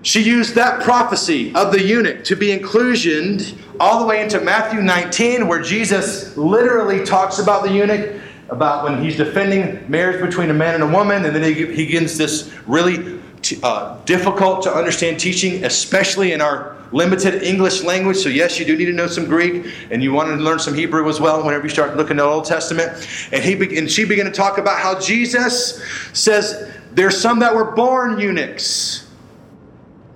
She 0.03 0.21
used 0.21 0.55
that 0.55 0.83
prophecy 0.83 1.53
of 1.55 1.71
the 1.71 1.83
eunuch 1.83 2.23
to 2.25 2.35
be 2.35 2.57
inclusioned 2.57 3.59
all 3.79 3.99
the 3.99 4.05
way 4.05 4.21
into 4.21 4.39
Matthew 4.39 4.81
19, 4.81 5.47
where 5.47 5.61
Jesus 5.61 6.37
literally 6.37 7.03
talks 7.03 7.39
about 7.39 7.63
the 7.63 7.73
eunuch 7.73 8.21
about 8.49 8.83
when 8.83 9.03
he's 9.03 9.17
defending 9.17 9.89
marriage 9.89 10.21
between 10.21 10.49
a 10.49 10.53
man 10.53 10.73
and 10.75 10.83
a 10.83 10.87
woman, 10.87 11.25
and 11.25 11.35
then 11.35 11.43
he, 11.43 11.53
he 11.53 11.85
begins 11.85 12.17
this 12.17 12.53
really 12.65 13.19
uh, 13.63 13.97
difficult 14.05 14.63
to 14.63 14.71
understand 14.73 15.19
teaching, 15.19 15.65
especially 15.65 16.31
in 16.33 16.41
our 16.41 16.75
limited 16.91 17.43
English 17.43 17.83
language. 17.83 18.17
So, 18.17 18.29
yes, 18.29 18.59
you 18.59 18.65
do 18.65 18.77
need 18.77 18.85
to 18.85 18.93
know 18.93 19.07
some 19.07 19.25
Greek, 19.25 19.65
and 19.91 20.01
you 20.01 20.13
want 20.13 20.29
to 20.29 20.35
learn 20.35 20.59
some 20.59 20.73
Hebrew 20.73 21.07
as 21.09 21.19
well 21.19 21.43
whenever 21.43 21.63
you 21.63 21.69
start 21.69 21.97
looking 21.97 22.19
at 22.19 22.23
the 22.23 22.29
Old 22.29 22.45
Testament. 22.45 23.07
And, 23.31 23.43
he 23.43 23.55
be- 23.55 23.77
and 23.77 23.89
she 23.91 24.05
began 24.05 24.25
to 24.25 24.31
talk 24.31 24.57
about 24.57 24.79
how 24.79 24.99
Jesus 24.99 25.81
says 26.13 26.71
There's 26.93 27.19
some 27.19 27.39
that 27.39 27.53
were 27.53 27.71
born 27.71 28.19
eunuchs. 28.19 29.07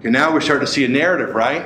And 0.03 0.13
now 0.13 0.33
we're 0.33 0.41
starting 0.41 0.65
to 0.65 0.71
see 0.71 0.85
a 0.85 0.87
narrative, 0.87 1.35
right? 1.35 1.65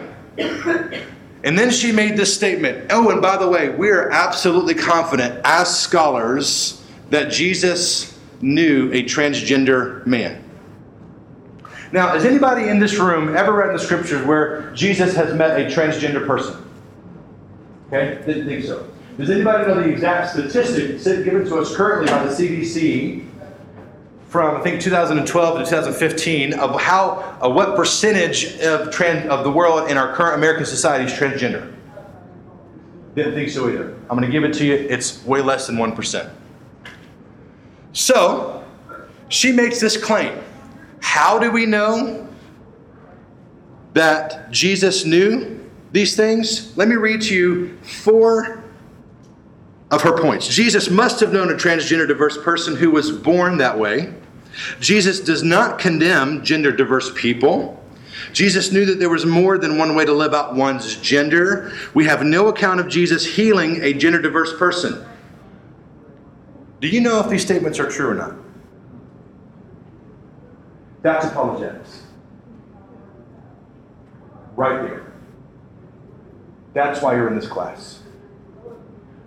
And 1.45 1.57
then 1.57 1.69
she 1.69 1.91
made 1.91 2.17
this 2.17 2.35
statement. 2.35 2.87
Oh, 2.89 3.11
and 3.11 3.21
by 3.21 3.37
the 3.37 3.47
way, 3.47 3.69
we 3.69 3.91
are 3.91 4.09
absolutely 4.09 4.73
confident 4.73 5.39
as 5.45 5.79
scholars 5.79 6.83
that 7.11 7.31
Jesus 7.31 8.17
knew 8.41 8.91
a 8.91 9.03
transgender 9.03 10.03
man. 10.07 10.43
Now, 11.91 12.09
has 12.09 12.25
anybody 12.25 12.67
in 12.67 12.79
this 12.79 12.95
room 12.95 13.37
ever 13.37 13.53
read 13.53 13.69
in 13.69 13.75
the 13.75 13.81
scriptures 13.81 14.25
where 14.25 14.71
Jesus 14.73 15.15
has 15.15 15.35
met 15.35 15.61
a 15.61 15.65
transgender 15.65 16.25
person? 16.25 16.65
Okay, 17.87 18.25
didn't 18.25 18.47
think 18.47 18.65
so. 18.65 18.89
Does 19.17 19.29
anybody 19.29 19.67
know 19.67 19.75
the 19.75 19.87
exact 19.87 20.31
statistic 20.31 21.03
given 21.23 21.45
to 21.45 21.57
us 21.57 21.75
currently 21.75 22.07
by 22.07 22.25
the 22.25 22.31
CDC 22.31 23.23
from 24.35 24.57
I 24.57 24.59
think 24.59 24.81
2012 24.81 25.59
to 25.59 25.63
2015 25.63 26.55
of 26.55 26.81
how 26.81 27.37
what 27.41 27.77
percentage 27.77 28.59
of 28.59 28.91
trans 28.91 29.29
of 29.29 29.45
the 29.45 29.49
world 29.49 29.89
in 29.89 29.95
our 29.97 30.13
current 30.13 30.35
American 30.35 30.65
society 30.65 31.05
is 31.05 31.17
transgender? 31.17 31.73
Didn't 33.15 33.33
think 33.33 33.49
so 33.49 33.69
either. 33.69 33.93
I'm 34.09 34.17
going 34.17 34.23
to 34.23 34.27
give 34.29 34.43
it 34.43 34.53
to 34.55 34.65
you. 34.65 34.73
It's 34.73 35.23
way 35.23 35.39
less 35.41 35.67
than 35.67 35.77
one 35.77 35.95
percent. 35.95 36.29
So 37.93 38.61
she 39.29 39.53
makes 39.53 39.79
this 39.79 39.95
claim. 39.95 40.37
How 40.99 41.39
do 41.39 41.49
we 41.49 41.65
know 41.65 42.27
that 43.93 44.51
Jesus 44.51 45.05
knew 45.05 45.65
these 45.93 46.17
things? 46.17 46.75
Let 46.75 46.89
me 46.89 46.95
read 46.95 47.21
to 47.21 47.33
you 47.33 47.77
four 47.83 48.61
of 49.91 50.01
her 50.01 50.21
points. 50.21 50.49
Jesus 50.49 50.89
must 50.89 51.21
have 51.21 51.31
known 51.31 51.51
a 51.51 51.55
transgender 51.55 52.05
diverse 52.05 52.37
person 52.37 52.75
who 52.75 52.91
was 52.91 53.13
born 53.13 53.59
that 53.59 53.79
way. 53.79 54.13
Jesus 54.79 55.19
does 55.19 55.43
not 55.43 55.79
condemn 55.79 56.43
gender 56.43 56.71
diverse 56.71 57.11
people. 57.13 57.81
Jesus 58.31 58.71
knew 58.71 58.85
that 58.85 58.99
there 58.99 59.09
was 59.09 59.25
more 59.25 59.57
than 59.57 59.77
one 59.77 59.95
way 59.95 60.05
to 60.05 60.13
live 60.13 60.33
out 60.33 60.55
one's 60.55 60.97
gender. 60.97 61.71
We 61.93 62.05
have 62.05 62.23
no 62.23 62.47
account 62.47 62.79
of 62.79 62.87
Jesus 62.87 63.25
healing 63.25 63.81
a 63.83 63.93
gender 63.93 64.21
diverse 64.21 64.57
person. 64.57 65.05
Do 66.79 66.87
you 66.87 67.01
know 67.01 67.19
if 67.19 67.29
these 67.29 67.43
statements 67.43 67.79
are 67.79 67.89
true 67.89 68.09
or 68.09 68.15
not? 68.15 68.35
That's 71.01 71.25
apologetics. 71.27 72.03
Right 74.55 74.81
there. 74.87 75.13
That's 76.73 77.01
why 77.01 77.15
you're 77.15 77.27
in 77.27 77.35
this 77.35 77.47
class. 77.47 77.99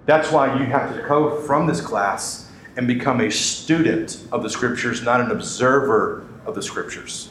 That's 0.06 0.32
why 0.32 0.58
you 0.58 0.66
have 0.66 0.94
to 0.94 1.02
go 1.02 1.40
from 1.42 1.66
this 1.66 1.80
class 1.80 2.47
and 2.78 2.86
become 2.86 3.20
a 3.20 3.28
student 3.28 4.22
of 4.30 4.44
the 4.44 4.48
scriptures, 4.48 5.02
not 5.02 5.20
an 5.20 5.32
observer 5.32 6.24
of 6.46 6.54
the 6.54 6.62
scriptures. 6.62 7.30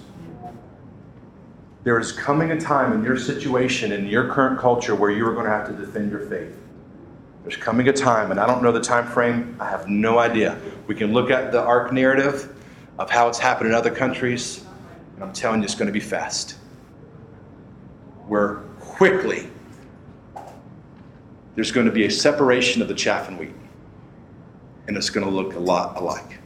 There 1.85 1.97
is 1.97 2.11
coming 2.11 2.51
a 2.51 2.59
time 2.59 2.91
in 2.91 3.01
your 3.01 3.17
situation, 3.17 3.93
in 3.93 4.07
your 4.07 4.29
current 4.29 4.59
culture, 4.59 4.93
where 4.93 5.09
you 5.09 5.25
are 5.25 5.31
going 5.31 5.45
to 5.45 5.51
have 5.51 5.65
to 5.67 5.73
defend 5.73 6.11
your 6.11 6.27
faith. 6.27 6.53
There's 7.43 7.55
coming 7.55 7.87
a 7.87 7.93
time, 7.93 8.31
and 8.31 8.41
I 8.41 8.45
don't 8.45 8.61
know 8.61 8.73
the 8.73 8.81
time 8.81 9.07
frame, 9.07 9.55
I 9.57 9.69
have 9.69 9.87
no 9.87 10.19
idea. 10.19 10.59
We 10.85 10.95
can 10.95 11.13
look 11.13 11.31
at 11.31 11.53
the 11.53 11.61
arc 11.61 11.93
narrative 11.93 12.53
of 12.99 13.09
how 13.09 13.29
it's 13.29 13.39
happened 13.39 13.69
in 13.69 13.73
other 13.73 13.95
countries, 13.95 14.65
and 15.15 15.23
I'm 15.23 15.31
telling 15.31 15.61
you, 15.61 15.63
it's 15.63 15.75
going 15.75 15.87
to 15.87 15.93
be 15.93 16.01
fast. 16.01 16.57
Where 18.27 18.55
quickly 18.81 19.47
there's 21.55 21.71
going 21.71 21.85
to 21.85 21.93
be 21.93 22.03
a 22.03 22.11
separation 22.11 22.81
of 22.81 22.89
the 22.89 22.95
chaff 22.95 23.29
and 23.29 23.39
wheat, 23.39 23.53
and 24.87 24.95
it's 24.97 25.09
going 25.09 25.25
to 25.25 25.31
look 25.31 25.55
a 25.55 25.59
lot 25.59 25.97
alike. 25.97 26.39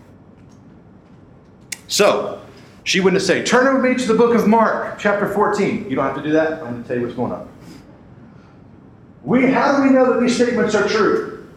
So, 1.87 2.41
she 2.83 2.99
wouldn't 2.99 3.21
say, 3.21 3.43
Turn 3.43 3.73
with 3.73 3.83
me 3.83 3.97
to 3.97 4.07
the 4.07 4.17
book 4.17 4.35
of 4.35 4.47
Mark, 4.47 4.97
chapter 4.99 5.27
14. 5.27 5.89
You 5.89 5.95
don't 5.95 6.05
have 6.05 6.15
to 6.15 6.23
do 6.23 6.31
that. 6.31 6.53
I'm 6.53 6.59
going 6.59 6.81
to 6.81 6.87
tell 6.87 6.97
you 6.97 7.03
what's 7.03 7.15
going 7.15 7.31
on. 7.31 7.47
We, 9.23 9.51
how 9.51 9.77
do 9.77 9.83
we 9.83 9.89
know 9.89 10.13
that 10.13 10.19
these 10.19 10.35
statements 10.35 10.73
are 10.73 10.87
true? 10.87 11.47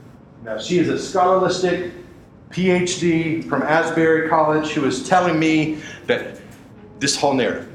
Now, 0.42 0.58
she 0.58 0.78
is 0.78 0.88
a 0.88 0.98
scholaristic 0.98 1.92
PhD 2.50 3.48
from 3.48 3.62
Asbury 3.62 4.28
College 4.28 4.70
who 4.72 4.84
is 4.84 5.08
telling 5.08 5.38
me 5.38 5.78
that 6.06 6.40
this 7.00 7.16
whole 7.16 7.32
narrative. 7.32 7.70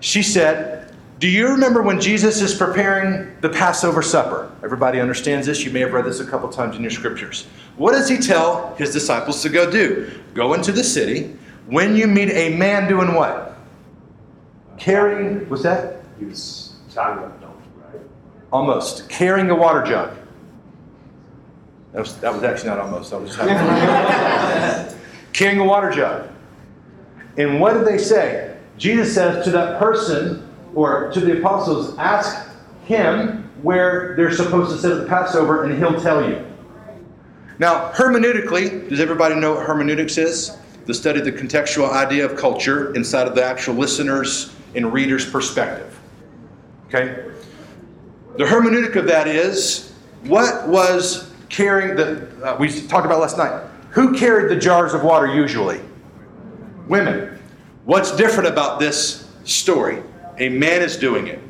She 0.00 0.22
said, 0.22 0.77
Do 1.18 1.28
you 1.28 1.48
remember 1.48 1.82
when 1.82 2.00
Jesus 2.00 2.40
is 2.40 2.54
preparing 2.54 3.36
the 3.40 3.48
Passover 3.48 4.02
supper? 4.02 4.52
Everybody 4.62 5.00
understands 5.00 5.48
this. 5.48 5.64
You 5.64 5.72
may 5.72 5.80
have 5.80 5.92
read 5.92 6.04
this 6.04 6.20
a 6.20 6.26
couple 6.26 6.48
times 6.48 6.76
in 6.76 6.82
your 6.82 6.92
scriptures. 6.92 7.46
What 7.76 7.92
does 7.92 8.08
he 8.08 8.18
tell 8.18 8.76
his 8.76 8.92
disciples 8.92 9.42
to 9.42 9.48
go 9.48 9.68
do? 9.68 10.12
Go 10.34 10.54
into 10.54 10.70
the 10.70 10.84
city. 10.84 11.36
When 11.66 11.96
you 11.96 12.06
meet 12.06 12.30
a 12.30 12.56
man 12.56 12.88
doing 12.88 13.14
what? 13.14 13.56
Carrying, 14.78 15.48
what's 15.48 15.64
that? 15.64 16.04
He 16.20 16.24
was 16.24 16.76
tying 16.94 17.18
up 17.18 17.40
donkey, 17.40 17.68
right? 17.92 18.00
Almost. 18.52 19.08
Carrying 19.08 19.50
a 19.50 19.56
water 19.56 19.82
jug. 19.82 20.16
That 21.94 22.00
was, 22.00 22.16
that 22.18 22.32
was 22.32 22.44
actually 22.44 22.68
not 22.68 22.78
almost. 22.78 23.10
That 23.10 23.20
was 23.20 23.34
carrying 25.32 25.58
a 25.58 25.64
water 25.64 25.90
jug. 25.90 26.30
And 27.36 27.60
what 27.60 27.72
did 27.74 27.86
they 27.86 27.98
say? 27.98 28.56
Jesus 28.76 29.12
says 29.12 29.44
to 29.44 29.50
that 29.50 29.80
person 29.80 30.47
or 30.74 31.10
to 31.12 31.20
the 31.20 31.38
apostles, 31.38 31.96
ask 31.98 32.48
him 32.84 33.50
where 33.62 34.14
they're 34.16 34.32
supposed 34.32 34.70
to 34.70 34.78
sit 34.78 34.92
at 34.92 34.98
the 35.02 35.06
Passover 35.06 35.64
and 35.64 35.78
he'll 35.78 36.00
tell 36.00 36.28
you. 36.28 36.44
Now, 37.58 37.90
hermeneutically, 37.92 38.88
does 38.88 39.00
everybody 39.00 39.34
know 39.34 39.54
what 39.54 39.66
hermeneutics 39.66 40.16
is? 40.16 40.56
The 40.86 40.94
study 40.94 41.18
of 41.18 41.24
the 41.24 41.32
contextual 41.32 41.90
idea 41.90 42.24
of 42.24 42.36
culture 42.36 42.94
inside 42.94 43.26
of 43.26 43.34
the 43.34 43.44
actual 43.44 43.74
listener's 43.74 44.54
and 44.74 44.92
reader's 44.92 45.28
perspective. 45.28 45.98
Okay? 46.86 47.24
The 48.36 48.44
hermeneutic 48.44 48.94
of 48.96 49.06
that 49.06 49.26
is 49.26 49.92
what 50.24 50.68
was 50.68 51.32
carrying 51.48 51.96
the, 51.96 52.28
uh, 52.44 52.56
we 52.58 52.68
talked 52.86 53.06
about 53.06 53.20
last 53.20 53.36
night. 53.36 53.64
Who 53.90 54.16
carried 54.16 54.50
the 54.50 54.60
jars 54.60 54.94
of 54.94 55.02
water 55.02 55.26
usually? 55.26 55.80
Women. 56.86 57.38
What's 57.84 58.14
different 58.16 58.48
about 58.48 58.78
this 58.78 59.28
story? 59.44 60.02
A 60.38 60.48
man 60.48 60.82
is 60.82 60.96
doing 60.96 61.26
it. 61.26 61.40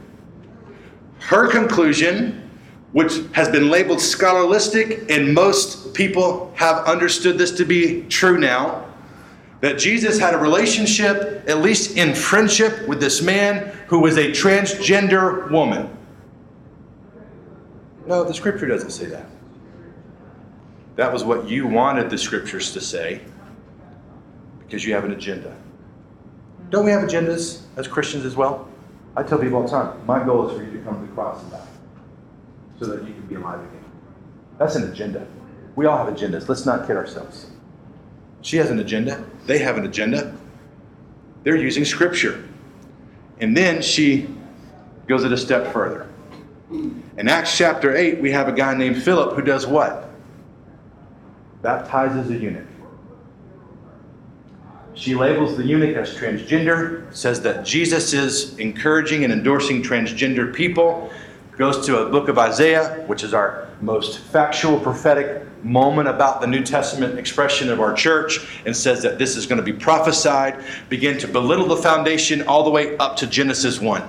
Her 1.21 1.49
conclusion, 1.49 2.51
which 2.93 3.21
has 3.33 3.49
been 3.49 3.69
labeled 3.71 4.01
scholaristic, 4.01 5.11
and 5.11 5.35
most 5.35 5.93
people 5.95 6.53
have 6.57 6.85
understood 6.87 7.37
this 7.39 7.51
to 7.53 7.65
be 7.65 8.03
true 8.05 8.39
now, 8.39 8.87
that 9.61 9.79
Jesus 9.79 10.19
had 10.19 10.35
a 10.35 10.39
relationship, 10.39 11.45
at 11.49 11.61
least 11.61 11.97
in 11.97 12.15
friendship, 12.15 12.87
with 12.87 13.01
this 13.01 13.21
man 13.21 13.77
who 13.89 13.99
was 13.99 14.17
a 14.17 14.29
transgender 14.29 15.51
woman. 15.51 15.95
No, 18.07 18.25
the 18.25 18.33
scripture 18.33 18.67
doesn't 18.67 18.91
say 18.91 19.07
that. 19.07 19.27
That 20.97 21.13
was 21.13 21.25
what 21.25 21.49
you 21.49 21.67
wanted 21.67 22.09
the 22.09 22.19
scriptures 22.19 22.73
to 22.73 22.81
say 22.81 23.21
because 24.61 24.85
you 24.85 24.95
have 24.95 25.05
an 25.05 25.13
agenda. 25.13 25.57
Don't 26.71 26.85
we 26.85 26.91
have 26.91 27.03
agendas 27.03 27.63
as 27.77 27.89
Christians 27.89 28.25
as 28.25 28.37
well? 28.37 28.69
I 29.19 29.25
tell 29.25 29.41
people 29.41 29.57
all 29.57 29.65
the 29.65 29.69
time 29.69 30.07
my 30.07 30.25
goal 30.25 30.49
is 30.49 30.57
for 30.57 30.63
you 30.63 30.71
to 30.71 30.79
come 30.85 31.01
to 31.01 31.07
the 31.07 31.13
cross 31.13 31.43
and 31.43 31.51
die 31.51 31.67
so 32.79 32.87
that 32.87 33.05
you 33.05 33.13
can 33.13 33.27
be 33.27 33.35
alive 33.35 33.59
again. 33.59 33.85
That's 34.59 34.77
an 34.77 34.93
agenda. 34.93 35.27
We 35.75 35.87
all 35.87 35.99
have 35.99 36.15
agendas. 36.15 36.49
Let's 36.49 36.65
not 36.65 36.87
kid 36.87 36.97
ourselves. 36.97 37.51
She 38.43 38.59
has 38.59 38.71
an 38.71 38.79
agenda. 38.79 39.25
They 39.47 39.59
have 39.59 39.77
an 39.77 39.85
agenda. 39.85 40.37
They're 41.43 41.57
using 41.57 41.85
scripture. 41.85 42.49
And 43.41 43.57
then 43.57 43.83
she 43.83 44.29
goes 45.09 45.25
it 45.25 45.33
a 45.33 45.37
step 45.37 45.73
further. 45.73 46.09
In 46.71 47.29
Acts 47.29 47.59
chapter 47.59 47.97
8, 47.97 48.21
we 48.21 48.31
have 48.31 48.47
a 48.47 48.53
guy 48.53 48.77
named 48.77 49.03
Philip 49.03 49.35
who 49.35 49.43
does 49.43 49.67
what? 49.67 50.11
Baptizes 51.63 52.31
a 52.31 52.35
eunuch. 52.39 52.67
She 54.99 55.15
labels 55.15 55.57
the 55.57 55.65
eunuch 55.65 55.97
as 55.97 56.13
transgender, 56.17 57.05
says 57.15 57.41
that 57.43 57.65
Jesus 57.65 58.13
is 58.13 58.59
encouraging 58.59 59.23
and 59.23 59.33
endorsing 59.33 59.81
transgender 59.81 60.53
people, 60.53 61.13
goes 61.57 61.87
to 61.87 62.05
a 62.05 62.11
book 62.11 62.27
of 62.27 62.37
Isaiah, 62.37 63.05
which 63.07 63.23
is 63.23 63.33
our 63.33 63.69
most 63.81 64.19
factual 64.19 64.81
prophetic 64.81 65.45
moment 65.63 66.09
about 66.09 66.41
the 66.41 66.49
New 66.49 66.65
Testament 66.65 67.17
expression 67.17 67.71
of 67.71 67.79
our 67.81 67.95
church, 67.95 68.61
and 68.67 68.77
says 68.77 69.01
that 69.03 69.21
this 69.21 69.37
is 69.37 69.47
going 69.47 69.59
to 69.59 69.63
be 69.63 69.73
prophesied, 69.73 70.65
begin 70.89 71.17
to 71.19 71.29
belittle 71.29 71.69
the 71.69 71.77
foundation 71.77 72.43
all 72.49 72.65
the 72.65 72.71
way 72.71 72.97
up 72.97 73.15
to 73.19 73.29
Genesis 73.29 73.81
1. 73.81 74.03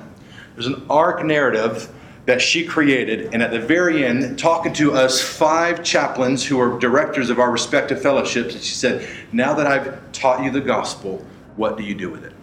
There's 0.55 0.65
an 0.65 0.87
arc 0.89 1.23
narrative 1.23 1.93
that 2.29 2.39
she 2.39 2.63
created, 2.63 3.33
and 3.33 3.41
at 3.41 3.49
the 3.49 3.59
very 3.59 4.05
end, 4.05 4.37
talking 4.37 4.71
to 4.71 4.93
us 4.93 5.19
five 5.19 5.83
chaplains 5.83 6.45
who 6.45 6.59
are 6.59 6.77
directors 6.77 7.31
of 7.31 7.39
our 7.39 7.49
respective 7.49 7.99
fellowships, 7.99 8.53
and 8.53 8.63
she 8.63 8.75
said, 8.75 9.09
Now 9.31 9.55
that 9.55 9.65
I've 9.65 10.11
taught 10.11 10.43
you 10.43 10.51
the 10.51 10.61
gospel, 10.61 11.25
what 11.55 11.75
do 11.75 11.81
you 11.83 11.95
do 11.95 12.11
with 12.11 12.23
it? 12.23 12.33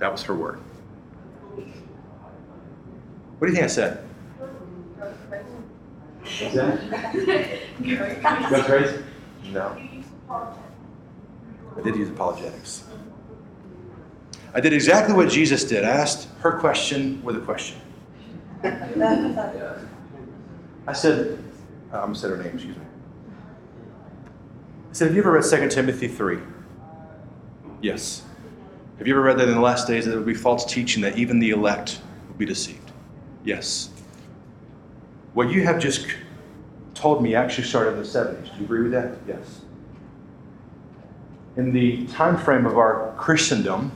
That 0.00 0.10
was 0.10 0.24
her 0.24 0.34
word. 0.34 0.58
What 3.38 3.46
do 3.46 3.46
you 3.46 3.52
think 3.52 3.62
I 3.62 3.68
said? 3.68 4.04
What's 6.40 6.54
that? 6.56 8.50
Go 8.50 8.62
crazy? 8.64 9.04
No. 9.52 9.78
I 10.28 11.80
did 11.84 11.94
use 11.94 12.08
apologetics. 12.08 12.82
I 14.52 14.58
did 14.58 14.72
exactly 14.72 15.14
what 15.14 15.30
Jesus 15.30 15.62
did. 15.62 15.84
I 15.84 15.90
asked 15.90 16.26
her 16.40 16.58
question 16.58 17.22
with 17.22 17.36
a 17.36 17.40
question. 17.40 17.81
I 20.86 20.92
said, 20.92 21.38
uh, 21.92 21.96
I'm 21.96 22.02
going 22.02 22.14
to 22.14 22.20
say 22.20 22.28
her 22.28 22.36
name, 22.36 22.54
excuse 22.54 22.76
me. 22.76 22.82
I 24.90 24.92
said, 24.92 25.08
Have 25.08 25.16
you 25.16 25.22
ever 25.22 25.32
read 25.32 25.44
2 25.44 25.68
Timothy 25.68 26.06
3? 26.06 26.38
Yes. 27.80 28.22
Have 28.98 29.08
you 29.08 29.14
ever 29.14 29.22
read 29.22 29.38
that 29.38 29.48
in 29.48 29.54
the 29.54 29.60
last 29.60 29.88
days 29.88 30.06
there 30.06 30.16
will 30.16 30.24
be 30.24 30.34
false 30.34 30.64
teaching 30.64 31.02
that 31.02 31.18
even 31.18 31.40
the 31.40 31.50
elect 31.50 32.00
will 32.28 32.36
be 32.36 32.46
deceived? 32.46 32.92
Yes. 33.44 33.90
What 35.34 35.50
you 35.50 35.64
have 35.64 35.80
just 35.80 36.06
told 36.94 37.22
me 37.22 37.34
actually 37.34 37.64
started 37.64 37.92
in 37.92 37.98
the 37.98 38.04
70s. 38.04 38.52
Do 38.52 38.58
you 38.58 38.64
agree 38.64 38.82
with 38.82 38.92
that? 38.92 39.16
Yes. 39.26 39.62
In 41.56 41.72
the 41.72 42.06
time 42.06 42.36
frame 42.36 42.64
of 42.64 42.78
our 42.78 43.14
Christendom, 43.18 43.90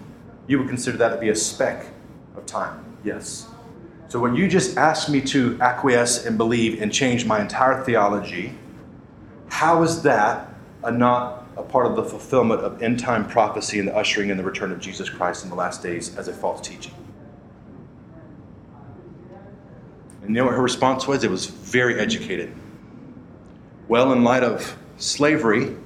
you 0.46 0.58
would 0.58 0.68
consider 0.68 0.98
that 0.98 1.10
to 1.10 1.18
be 1.18 1.28
a 1.28 1.36
speck 1.36 1.86
of 2.36 2.46
time. 2.46 2.84
Yes. 3.04 3.46
So 4.08 4.20
when 4.20 4.36
you 4.36 4.46
just 4.46 4.76
ask 4.76 5.08
me 5.08 5.20
to 5.22 5.58
acquiesce 5.60 6.26
and 6.26 6.38
believe 6.38 6.80
and 6.80 6.92
change 6.92 7.24
my 7.24 7.40
entire 7.40 7.82
theology, 7.82 8.56
how 9.48 9.82
is 9.82 10.02
that 10.02 10.54
a 10.84 10.92
not 10.92 11.44
a 11.56 11.62
part 11.62 11.86
of 11.86 11.96
the 11.96 12.04
fulfillment 12.04 12.60
of 12.60 12.82
end 12.82 13.00
time 13.00 13.26
prophecy 13.28 13.78
and 13.78 13.88
the 13.88 13.96
ushering 13.96 14.30
in 14.30 14.36
the 14.36 14.44
return 14.44 14.70
of 14.70 14.78
Jesus 14.78 15.08
Christ 15.08 15.42
in 15.42 15.50
the 15.50 15.56
last 15.56 15.82
days 15.82 16.16
as 16.16 16.28
a 16.28 16.32
false 16.32 16.66
teaching? 16.66 16.94
And 20.22 20.30
you 20.30 20.36
know 20.36 20.46
what 20.46 20.54
her 20.54 20.62
response 20.62 21.06
was? 21.06 21.24
It 21.24 21.30
was 21.30 21.46
very 21.46 21.98
educated. 21.98 22.52
Well, 23.88 24.12
in 24.12 24.24
light 24.24 24.42
of 24.42 24.76
slavery, 24.98 25.76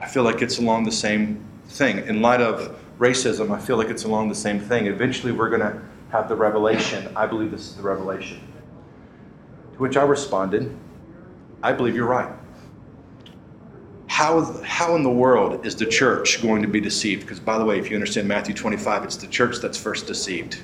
I 0.00 0.06
feel 0.06 0.22
like 0.22 0.40
it's 0.42 0.58
along 0.58 0.84
the 0.84 0.92
same 0.92 1.44
thing. 1.66 1.98
In 2.06 2.22
light 2.22 2.40
of 2.40 2.78
racism, 2.98 3.50
I 3.50 3.58
feel 3.58 3.76
like 3.76 3.88
it's 3.88 4.04
along 4.04 4.28
the 4.28 4.34
same 4.34 4.58
thing. 4.60 4.86
Eventually, 4.86 5.32
we're 5.32 5.50
going 5.50 5.60
to 5.60 5.80
have 6.10 6.28
the 6.28 6.36
revelation. 6.36 7.12
I 7.16 7.26
believe 7.26 7.50
this 7.50 7.68
is 7.68 7.76
the 7.76 7.82
revelation. 7.82 8.40
To 9.74 9.78
which 9.78 9.96
I 9.96 10.02
responded, 10.02 10.76
I 11.62 11.72
believe 11.72 11.94
you're 11.94 12.06
right. 12.06 12.32
How, 14.06 14.42
how 14.62 14.96
in 14.96 15.02
the 15.02 15.10
world 15.10 15.64
is 15.64 15.76
the 15.76 15.86
church 15.86 16.42
going 16.42 16.62
to 16.62 16.68
be 16.68 16.80
deceived? 16.80 17.22
Because, 17.22 17.40
by 17.40 17.58
the 17.58 17.64
way, 17.64 17.78
if 17.78 17.88
you 17.88 17.96
understand 17.96 18.28
Matthew 18.28 18.54
25, 18.54 19.04
it's 19.04 19.16
the 19.16 19.28
church 19.28 19.58
that's 19.58 19.78
first 19.78 20.06
deceived. 20.06 20.58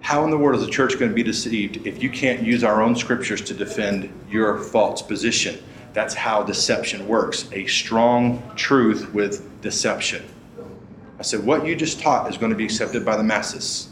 How 0.00 0.24
in 0.24 0.30
the 0.30 0.36
world 0.36 0.60
is 0.60 0.66
the 0.66 0.72
church 0.72 0.98
going 0.98 1.10
to 1.10 1.14
be 1.14 1.22
deceived 1.22 1.86
if 1.86 2.02
you 2.02 2.10
can't 2.10 2.42
use 2.42 2.62
our 2.62 2.82
own 2.82 2.94
scriptures 2.94 3.40
to 3.42 3.54
defend 3.54 4.12
your 4.28 4.58
false 4.58 5.00
position? 5.00 5.62
That's 5.94 6.12
how 6.12 6.42
deception 6.42 7.06
works 7.08 7.48
a 7.52 7.66
strong 7.66 8.42
truth 8.56 9.14
with 9.14 9.62
deception. 9.62 10.24
I 11.24 11.26
said, 11.26 11.46
What 11.46 11.64
you 11.64 11.74
just 11.74 12.00
taught 12.00 12.28
is 12.30 12.36
going 12.36 12.50
to 12.50 12.56
be 12.56 12.66
accepted 12.66 13.02
by 13.02 13.16
the 13.16 13.22
masses, 13.22 13.88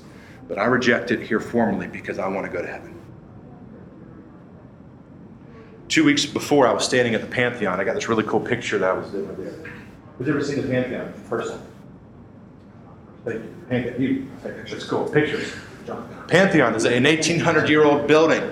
but 0.48 0.58
I 0.58 0.66
reject 0.66 1.10
it 1.10 1.22
here 1.22 1.40
formally 1.40 1.86
because 1.86 2.18
I 2.18 2.28
want 2.28 2.44
to 2.44 2.52
go 2.52 2.60
to 2.60 2.70
heaven. 2.70 3.00
Two 5.88 6.04
weeks 6.04 6.26
before, 6.26 6.66
I 6.66 6.74
was 6.74 6.84
standing 6.84 7.14
at 7.14 7.22
the 7.22 7.26
Pantheon. 7.26 7.80
I 7.80 7.84
got 7.84 7.94
this 7.94 8.06
really 8.06 8.24
cool 8.24 8.38
picture 8.38 8.76
that 8.76 8.90
I 8.90 8.92
was 8.92 9.10
doing 9.10 9.34
there. 9.42 9.72
Who's 10.18 10.28
ever 10.28 10.44
seen 10.44 10.60
the 10.60 10.68
Pantheon 10.68 11.06
in 11.06 11.12
person? 11.22 11.58
Thank 13.24 13.36
you. 13.36 13.54
Pantheon. 13.70 14.02
You. 14.02 14.26
That's 14.42 14.84
cool. 14.84 15.08
Pictures. 15.08 15.54
Pantheon 16.28 16.74
is 16.74 16.84
an 16.84 17.04
1800 17.04 17.66
year 17.66 17.84
old 17.84 18.06
building 18.06 18.42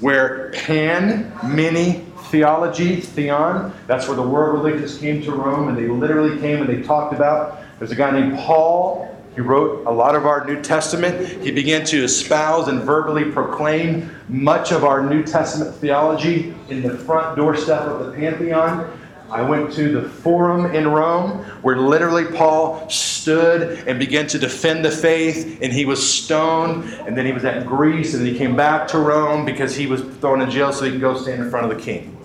where 0.00 0.50
Pan, 0.50 1.32
many, 1.42 2.04
theology, 2.24 3.00
theon, 3.00 3.72
that's 3.86 4.06
where 4.06 4.16
the 4.16 4.22
world 4.22 4.62
religions 4.62 4.98
came 4.98 5.22
to 5.22 5.32
Rome, 5.32 5.68
and 5.68 5.78
they 5.78 5.86
literally 5.86 6.38
came 6.40 6.60
and 6.60 6.68
they 6.68 6.82
talked 6.82 7.14
about. 7.14 7.61
There's 7.82 7.90
a 7.90 7.96
guy 7.96 8.12
named 8.12 8.38
Paul. 8.38 9.12
He 9.34 9.40
wrote 9.40 9.88
a 9.88 9.90
lot 9.90 10.14
of 10.14 10.24
our 10.24 10.44
New 10.44 10.62
Testament. 10.62 11.42
He 11.42 11.50
began 11.50 11.84
to 11.86 12.04
espouse 12.04 12.68
and 12.68 12.80
verbally 12.80 13.24
proclaim 13.32 14.08
much 14.28 14.70
of 14.70 14.84
our 14.84 15.04
New 15.04 15.24
Testament 15.24 15.74
theology 15.74 16.54
in 16.68 16.82
the 16.82 16.96
front 16.96 17.34
doorstep 17.34 17.80
of 17.80 18.06
the 18.06 18.12
Pantheon. 18.12 18.96
I 19.28 19.42
went 19.42 19.72
to 19.72 20.00
the 20.00 20.08
Forum 20.08 20.72
in 20.72 20.86
Rome 20.86 21.38
where 21.62 21.76
literally 21.76 22.24
Paul 22.24 22.88
stood 22.88 23.80
and 23.88 23.98
began 23.98 24.28
to 24.28 24.38
defend 24.38 24.84
the 24.84 24.90
faith, 24.92 25.58
and 25.60 25.72
he 25.72 25.84
was 25.84 26.08
stoned. 26.08 26.84
And 27.04 27.16
then 27.16 27.26
he 27.26 27.32
was 27.32 27.44
at 27.44 27.66
Greece, 27.66 28.14
and 28.14 28.24
then 28.24 28.32
he 28.32 28.38
came 28.38 28.54
back 28.54 28.86
to 28.90 29.00
Rome 29.00 29.44
because 29.44 29.74
he 29.74 29.88
was 29.88 30.02
thrown 30.20 30.40
in 30.40 30.48
jail 30.50 30.72
so 30.72 30.84
he 30.84 30.92
could 30.92 31.00
go 31.00 31.20
stand 31.20 31.42
in 31.42 31.50
front 31.50 31.68
of 31.68 31.76
the 31.76 31.82
king. 31.82 32.16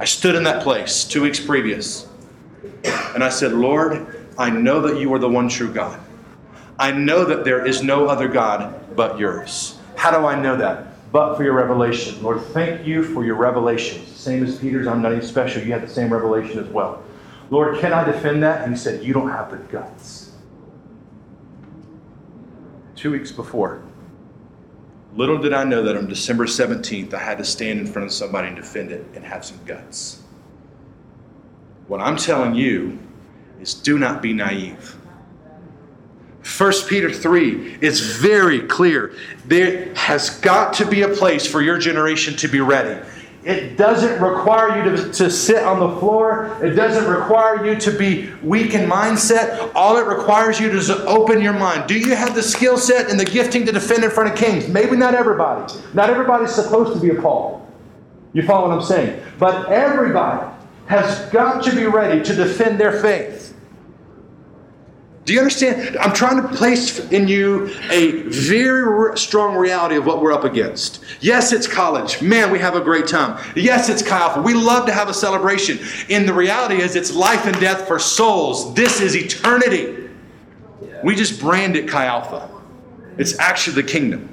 I 0.00 0.06
stood 0.06 0.34
in 0.34 0.42
that 0.42 0.64
place 0.64 1.04
two 1.04 1.22
weeks 1.22 1.38
previous, 1.38 2.08
and 3.14 3.22
I 3.22 3.28
said, 3.28 3.52
Lord, 3.52 4.18
I 4.42 4.50
know 4.50 4.80
that 4.80 4.98
you 4.98 5.14
are 5.14 5.20
the 5.20 5.28
one 5.28 5.48
true 5.48 5.72
God. 5.72 6.00
I 6.76 6.90
know 6.90 7.24
that 7.24 7.44
there 7.44 7.64
is 7.64 7.84
no 7.84 8.08
other 8.08 8.26
God 8.26 8.96
but 8.96 9.16
yours. 9.16 9.78
How 9.94 10.10
do 10.10 10.26
I 10.26 10.34
know 10.34 10.56
that? 10.56 11.12
But 11.12 11.36
for 11.36 11.44
your 11.44 11.52
revelation. 11.52 12.20
Lord, 12.20 12.40
thank 12.46 12.84
you 12.84 13.04
for 13.04 13.24
your 13.24 13.36
revelations. 13.36 14.08
Same 14.08 14.42
as 14.42 14.58
Peter's, 14.58 14.88
I'm 14.88 15.00
not 15.00 15.12
even 15.12 15.24
special. 15.24 15.62
You 15.62 15.70
had 15.70 15.84
the 15.84 15.88
same 15.88 16.12
revelation 16.12 16.58
as 16.58 16.66
well. 16.70 17.04
Lord, 17.50 17.78
can 17.78 17.92
I 17.92 18.02
defend 18.02 18.42
that? 18.42 18.62
And 18.62 18.72
he 18.72 18.78
said, 18.78 19.04
You 19.04 19.12
don't 19.14 19.30
have 19.30 19.52
the 19.52 19.58
guts. 19.58 20.32
Two 22.96 23.12
weeks 23.12 23.30
before, 23.30 23.80
little 25.14 25.38
did 25.38 25.52
I 25.52 25.62
know 25.62 25.84
that 25.84 25.96
on 25.96 26.08
December 26.08 26.46
17th, 26.46 27.14
I 27.14 27.20
had 27.20 27.38
to 27.38 27.44
stand 27.44 27.78
in 27.78 27.86
front 27.86 28.06
of 28.06 28.12
somebody 28.12 28.48
and 28.48 28.56
defend 28.56 28.90
it 28.90 29.06
and 29.14 29.24
have 29.24 29.44
some 29.44 29.60
guts. 29.66 30.20
What 31.86 32.00
I'm 32.00 32.16
telling 32.16 32.56
you 32.56 32.98
is 33.62 33.74
do 33.74 33.98
not 33.98 34.20
be 34.20 34.32
naive. 34.32 34.96
1 36.58 36.72
Peter 36.88 37.10
3 37.10 37.78
is 37.80 38.00
very 38.00 38.60
clear. 38.60 39.14
There 39.46 39.94
has 39.94 40.40
got 40.40 40.74
to 40.74 40.86
be 40.86 41.02
a 41.02 41.08
place 41.08 41.46
for 41.46 41.62
your 41.62 41.78
generation 41.78 42.36
to 42.36 42.48
be 42.48 42.60
ready. 42.60 43.00
It 43.44 43.76
doesn't 43.76 44.22
require 44.22 44.84
you 44.84 44.96
to, 44.96 45.12
to 45.12 45.30
sit 45.30 45.64
on 45.64 45.80
the 45.80 45.98
floor. 45.98 46.56
It 46.62 46.70
doesn't 46.70 47.10
require 47.10 47.66
you 47.66 47.78
to 47.80 47.90
be 47.90 48.30
weak 48.42 48.74
in 48.74 48.88
mindset. 48.88 49.72
All 49.74 49.96
it 49.96 50.06
requires 50.06 50.60
you 50.60 50.70
to 50.70 50.76
is 50.76 50.86
to 50.86 51.04
open 51.06 51.40
your 51.40 51.52
mind. 51.52 51.88
Do 51.88 51.98
you 51.98 52.14
have 52.14 52.36
the 52.36 52.42
skill 52.42 52.76
set 52.76 53.10
and 53.10 53.18
the 53.18 53.24
gifting 53.24 53.66
to 53.66 53.72
defend 53.72 54.04
in 54.04 54.10
front 54.10 54.30
of 54.30 54.38
kings? 54.38 54.68
Maybe 54.68 54.96
not 54.96 55.14
everybody. 55.14 55.74
Not 55.92 56.08
everybody's 56.08 56.54
supposed 56.54 56.92
to 56.92 57.00
be 57.00 57.16
a 57.16 57.20
Paul. 57.20 57.66
You 58.32 58.44
follow 58.44 58.68
what 58.68 58.78
I'm 58.78 58.84
saying? 58.84 59.20
But 59.38 59.68
everybody 59.70 60.48
has 60.86 61.28
got 61.30 61.64
to 61.64 61.74
be 61.74 61.86
ready 61.86 62.22
to 62.22 62.34
defend 62.34 62.78
their 62.78 63.00
faith. 63.00 63.51
Do 65.32 65.36
you 65.36 65.40
understand? 65.40 65.96
I'm 65.96 66.12
trying 66.12 66.42
to 66.42 66.48
place 66.48 67.10
in 67.10 67.26
you 67.26 67.74
a 67.90 68.20
very 68.24 69.16
strong 69.16 69.56
reality 69.56 69.96
of 69.96 70.04
what 70.04 70.20
we're 70.20 70.30
up 70.30 70.44
against. 70.44 71.02
Yes, 71.22 71.54
it's 71.54 71.66
college. 71.66 72.20
Man, 72.20 72.52
we 72.52 72.58
have 72.58 72.74
a 72.74 72.82
great 72.82 73.06
time. 73.06 73.42
Yes, 73.56 73.88
it's 73.88 74.02
Chi 74.02 74.14
Alpha. 74.14 74.42
We 74.42 74.52
love 74.52 74.84
to 74.88 74.92
have 74.92 75.08
a 75.08 75.14
celebration. 75.14 75.78
And 76.10 76.28
the 76.28 76.34
reality 76.34 76.82
is, 76.82 76.96
it's 76.96 77.14
life 77.14 77.46
and 77.46 77.58
death 77.60 77.88
for 77.88 77.98
souls. 77.98 78.74
This 78.74 79.00
is 79.00 79.16
eternity. 79.16 80.10
We 81.02 81.14
just 81.14 81.40
brand 81.40 81.76
it 81.76 81.88
Chi 81.88 82.04
Alpha. 82.04 82.50
It's 83.16 83.38
actually 83.38 83.76
the 83.76 83.88
kingdom. 83.88 84.28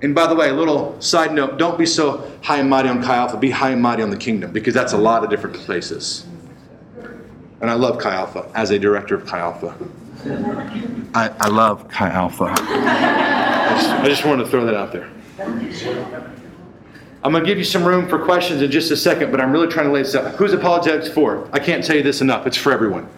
And 0.00 0.14
by 0.14 0.28
the 0.28 0.36
way, 0.36 0.50
a 0.50 0.54
little 0.54 0.94
side 1.00 1.32
note 1.32 1.58
don't 1.58 1.76
be 1.76 1.86
so 1.86 2.30
high 2.44 2.58
and 2.58 2.70
mighty 2.70 2.88
on 2.88 3.02
Chi 3.02 3.16
Alpha, 3.16 3.36
be 3.36 3.50
high 3.50 3.70
and 3.70 3.82
mighty 3.82 4.04
on 4.04 4.10
the 4.10 4.16
kingdom, 4.16 4.52
because 4.52 4.74
that's 4.74 4.92
a 4.92 4.98
lot 4.98 5.24
of 5.24 5.28
different 5.28 5.56
places. 5.56 6.24
And 7.60 7.70
I 7.70 7.74
love 7.74 7.98
Chi 7.98 8.12
Alpha 8.14 8.50
as 8.54 8.70
a 8.70 8.78
director 8.78 9.14
of 9.14 9.26
Chi 9.26 9.38
Alpha. 9.38 9.74
I, 11.14 11.28
I 11.40 11.48
love 11.48 11.88
Chi 11.88 12.08
Alpha. 12.08 12.44
I 12.44 13.76
just, 13.76 13.90
I 13.90 14.08
just 14.08 14.24
wanted 14.24 14.44
to 14.44 14.50
throw 14.50 14.64
that 14.64 14.74
out 14.74 14.92
there. 14.92 15.10
I'm 17.22 17.32
going 17.32 17.44
to 17.44 17.48
give 17.48 17.58
you 17.58 17.64
some 17.64 17.84
room 17.84 18.08
for 18.08 18.18
questions 18.18 18.62
in 18.62 18.70
just 18.70 18.90
a 18.90 18.96
second, 18.96 19.30
but 19.30 19.40
I'm 19.40 19.52
really 19.52 19.68
trying 19.68 19.86
to 19.86 19.92
lay 19.92 20.02
this 20.02 20.14
out. 20.14 20.34
Who's 20.36 20.54
apologetics 20.54 21.08
for? 21.08 21.48
I 21.52 21.58
can't 21.58 21.84
tell 21.84 21.96
you 21.96 22.02
this 22.02 22.22
enough. 22.22 22.46
It's 22.46 22.56
for 22.56 22.72
everyone. 22.72 23.08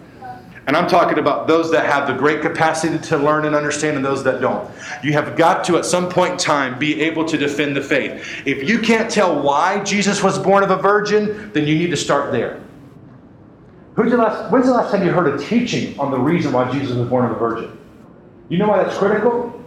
And 0.65 0.77
I'm 0.77 0.87
talking 0.87 1.19
about 1.19 1.47
those 1.47 1.71
that 1.71 1.85
have 1.85 2.07
the 2.07 2.13
great 2.13 2.41
capacity 2.41 2.97
to 2.97 3.17
learn 3.17 3.45
and 3.45 3.55
understand 3.55 3.97
and 3.97 4.05
those 4.05 4.23
that 4.23 4.39
don't. 4.39 4.69
You 5.03 5.11
have 5.13 5.35
got 5.35 5.65
to, 5.65 5.77
at 5.77 5.85
some 5.85 6.09
point 6.09 6.33
in 6.33 6.37
time, 6.37 6.79
be 6.79 7.01
able 7.01 7.25
to 7.25 7.37
defend 7.37 7.75
the 7.75 7.81
faith. 7.81 8.43
If 8.45 8.67
you 8.67 8.79
can't 8.79 9.11
tell 9.11 9.41
why 9.41 9.83
Jesus 9.83 10.23
was 10.23 10.39
born 10.39 10.63
of 10.63 10.71
a 10.71 10.77
virgin, 10.77 11.51
then 11.53 11.67
you 11.67 11.75
need 11.75 11.91
to 11.91 11.97
start 11.97 12.31
there. 12.31 12.62
Who's 13.95 14.11
the 14.11 14.17
last, 14.17 14.51
when's 14.51 14.65
the 14.65 14.73
last 14.73 14.91
time 14.91 15.05
you 15.05 15.11
heard 15.11 15.39
a 15.39 15.43
teaching 15.43 15.97
on 15.99 16.09
the 16.09 16.17
reason 16.17 16.51
why 16.51 16.71
Jesus 16.71 16.95
was 16.95 17.07
born 17.07 17.25
of 17.25 17.31
a 17.31 17.35
virgin? 17.35 17.77
You 18.49 18.57
know 18.57 18.67
why 18.67 18.83
that's 18.83 18.97
critical? 18.97 19.61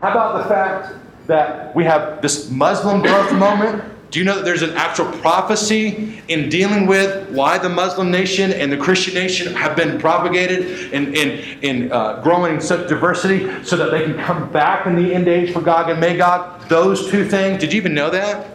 How 0.00 0.10
about 0.10 0.42
the 0.42 0.48
fact 0.48 0.94
that 1.26 1.74
we 1.74 1.84
have 1.84 2.22
this 2.22 2.50
Muslim 2.50 3.02
growth 3.02 3.32
moment? 3.38 3.82
Do 4.10 4.20
you 4.20 4.24
know 4.24 4.36
that 4.36 4.44
there's 4.44 4.62
an 4.62 4.70
actual 4.76 5.06
prophecy 5.18 6.22
in 6.28 6.48
dealing 6.48 6.86
with 6.86 7.28
why 7.30 7.58
the 7.58 7.68
Muslim 7.68 8.10
nation 8.10 8.52
and 8.52 8.70
the 8.70 8.76
Christian 8.76 9.14
nation 9.14 9.52
have 9.54 9.74
been 9.74 9.98
propagated 9.98 10.94
and 10.94 11.14
in, 11.16 11.60
in, 11.62 11.92
uh, 11.92 12.22
growing 12.22 12.54
in 12.54 12.60
such 12.60 12.88
diversity 12.88 13.64
so 13.64 13.76
that 13.76 13.90
they 13.90 14.04
can 14.04 14.16
come 14.16 14.50
back 14.52 14.86
in 14.86 14.94
the 14.94 15.12
end 15.12 15.26
age 15.26 15.52
for 15.52 15.60
Gog 15.60 15.90
and 15.90 15.98
Magog? 15.98 16.68
Those 16.68 17.10
two 17.10 17.28
things. 17.28 17.60
Did 17.60 17.72
you 17.72 17.78
even 17.78 17.94
know 17.94 18.10
that? 18.10 18.46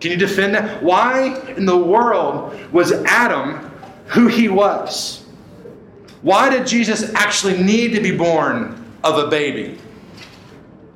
Can 0.00 0.10
you 0.10 0.16
defend 0.16 0.54
that? 0.56 0.82
Why 0.82 1.40
in 1.56 1.64
the 1.64 1.76
world 1.76 2.58
was 2.72 2.92
Adam 2.92 3.67
who 4.08 4.26
he 4.26 4.48
was. 4.48 5.24
Why 6.22 6.48
did 6.48 6.66
Jesus 6.66 7.14
actually 7.14 7.62
need 7.62 7.94
to 7.94 8.00
be 8.00 8.16
born 8.16 8.84
of 9.04 9.18
a 9.18 9.28
baby? 9.28 9.78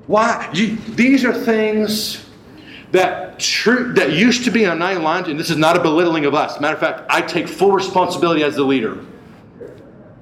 Why? 0.06 0.50
You, 0.52 0.76
these 0.76 1.24
are 1.24 1.32
things 1.32 2.26
that 2.90 3.38
true 3.38 3.92
that 3.94 4.12
used 4.12 4.44
to 4.44 4.50
be 4.50 4.66
on 4.66 4.78
nine 4.78 5.02
lines, 5.02 5.28
and 5.28 5.38
this 5.38 5.50
is 5.50 5.56
not 5.56 5.76
a 5.76 5.80
belittling 5.80 6.24
of 6.24 6.34
us. 6.34 6.60
Matter 6.60 6.74
of 6.74 6.80
fact, 6.80 7.02
I 7.08 7.22
take 7.22 7.48
full 7.48 7.72
responsibility 7.72 8.42
as 8.42 8.56
the 8.56 8.64
leader. 8.64 8.98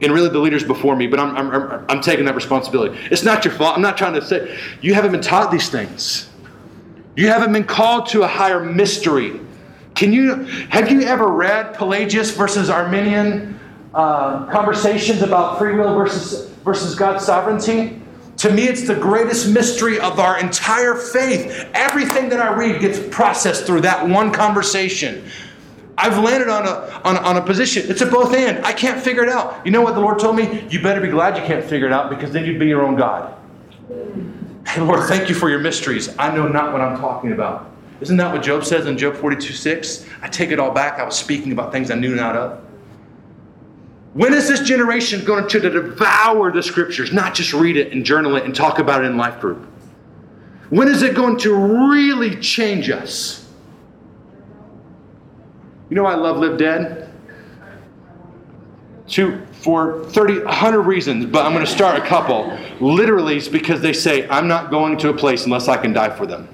And 0.03 0.13
really, 0.13 0.31
the 0.31 0.39
leaders 0.39 0.65
before 0.65 0.97
me, 0.97 1.07
but 1.07 1.21
I'm, 1.21 1.37
I'm, 1.37 1.51
I'm, 1.51 1.85
I'm 1.89 2.01
taking 2.01 2.25
that 2.25 2.35
responsibility. 2.35 2.99
It's 3.11 3.23
not 3.23 3.45
your 3.45 3.53
fault. 3.53 3.77
I'm 3.77 3.83
not 3.83 3.99
trying 3.99 4.15
to 4.15 4.23
say 4.23 4.57
you 4.81 4.95
haven't 4.95 5.13
been 5.13 5.21
taught 5.21 5.51
these 5.51 5.69
things. 5.69 6.31
You 7.17 7.29
haven't 7.29 7.53
been 7.53 7.65
called 7.65 8.09
to 8.11 8.23
a 8.23 8.27
higher 8.27 8.65
mystery. 8.65 9.41
Can 10.01 10.15
you 10.15 10.35
have 10.71 10.91
you 10.91 11.03
ever 11.03 11.29
read 11.29 11.75
Pelagius 11.75 12.35
versus 12.35 12.71
Arminian 12.71 13.61
uh, 13.93 14.47
conversations 14.47 15.21
about 15.21 15.59
free 15.59 15.75
will 15.75 15.95
versus 15.95 16.49
versus 16.65 16.95
God's 16.95 17.23
sovereignty? 17.23 18.01
To 18.39 18.51
me, 18.51 18.63
it's 18.63 18.87
the 18.87 18.95
greatest 18.95 19.51
mystery 19.51 20.01
of 20.01 20.19
our 20.19 20.41
entire 20.41 20.95
faith. 20.95 21.69
Everything 21.75 22.31
that 22.31 22.41
I 22.41 22.55
read 22.55 22.81
gets 22.81 22.99
processed 23.15 23.67
through 23.67 23.83
that 23.83 24.09
one 24.09 24.33
conversation. 24.33 25.23
I've 25.99 26.17
landed 26.17 26.49
on 26.49 26.67
a, 26.67 27.03
on 27.05 27.19
on 27.19 27.37
a 27.37 27.43
position. 27.43 27.91
It's 27.91 28.01
a 28.01 28.07
both 28.07 28.33
and. 28.33 28.65
I 28.65 28.73
can't 28.73 29.03
figure 29.03 29.23
it 29.23 29.29
out. 29.29 29.67
You 29.67 29.71
know 29.71 29.83
what 29.83 29.93
the 29.93 30.01
Lord 30.01 30.19
told 30.19 30.35
me? 30.35 30.67
You 30.71 30.83
better 30.83 31.03
be 31.03 31.09
glad 31.09 31.37
you 31.37 31.45
can't 31.45 31.63
figure 31.63 31.87
it 31.87 31.93
out 31.93 32.09
because 32.09 32.33
then 32.33 32.47
you'd 32.47 32.59
be 32.59 32.69
your 32.69 32.87
own 32.87 32.97
God. 32.97 33.37
Hey, 34.67 34.81
Lord, 34.81 35.07
thank 35.09 35.29
you 35.29 35.35
for 35.35 35.51
your 35.51 35.61
mysteries. 35.61 36.17
I 36.19 36.35
know 36.35 36.49
not 36.49 36.73
what 36.73 36.81
I'm 36.81 36.99
talking 36.99 37.33
about. 37.33 37.70
Isn't 38.01 38.17
that 38.17 38.33
what 38.33 38.43
Job 38.43 38.65
says 38.65 38.87
in 38.87 38.97
Job 38.97 39.15
42 39.15 39.53
6? 39.53 40.07
I 40.23 40.29
take 40.29 40.51
it 40.51 40.59
all 40.59 40.71
back. 40.71 40.99
I 40.99 41.05
was 41.05 41.17
speaking 41.17 41.53
about 41.53 41.71
things 41.73 41.91
I 41.91 41.95
knew 41.95 42.15
not 42.15 42.35
of. 42.35 42.65
When 44.15 44.35
is 44.35 44.49
this 44.49 44.61
generation 44.61 45.25
going 45.25 45.49
to 45.49 45.61
devour 45.61 46.51
the 46.51 46.63
scriptures, 46.63 47.13
not 47.13 47.35
just 47.35 47.53
read 47.53 47.77
it 47.77 47.93
and 47.93 48.05
journal 48.05 48.37
it 48.37 48.45
and 48.45 48.55
talk 48.55 48.79
about 48.79 49.05
it 49.05 49.07
in 49.07 49.17
life 49.17 49.41
group? 49.41 49.67
When 50.71 50.89
is 50.89 51.03
it 51.03 51.15
going 51.15 51.37
to 51.39 51.55
really 51.55 52.37
change 52.37 52.91
us? 52.91 53.49
You 55.89 55.97
know 55.97 56.07
I 56.07 56.15
love 56.15 56.39
Live 56.39 56.57
Dead? 56.57 57.13
Two, 59.07 59.45
for 59.53 60.05
30, 60.07 60.45
100 60.45 60.83
reasons, 60.83 61.27
but 61.27 61.45
I'm 61.45 61.53
going 61.53 61.67
to 61.67 61.71
start 61.71 61.99
a 61.99 62.07
couple. 62.07 62.57
Literally, 62.81 63.37
it's 63.37 63.49
because 63.49 63.81
they 63.81 63.93
say, 63.93 64.29
I'm 64.29 64.47
not 64.47 64.71
going 64.71 64.97
to 64.99 65.11
a 65.11 65.15
place 65.15 65.45
unless 65.45 65.69
I 65.69 65.77
can 65.77 65.93
die 65.93 66.11
for 66.11 66.27
them. 66.27 66.49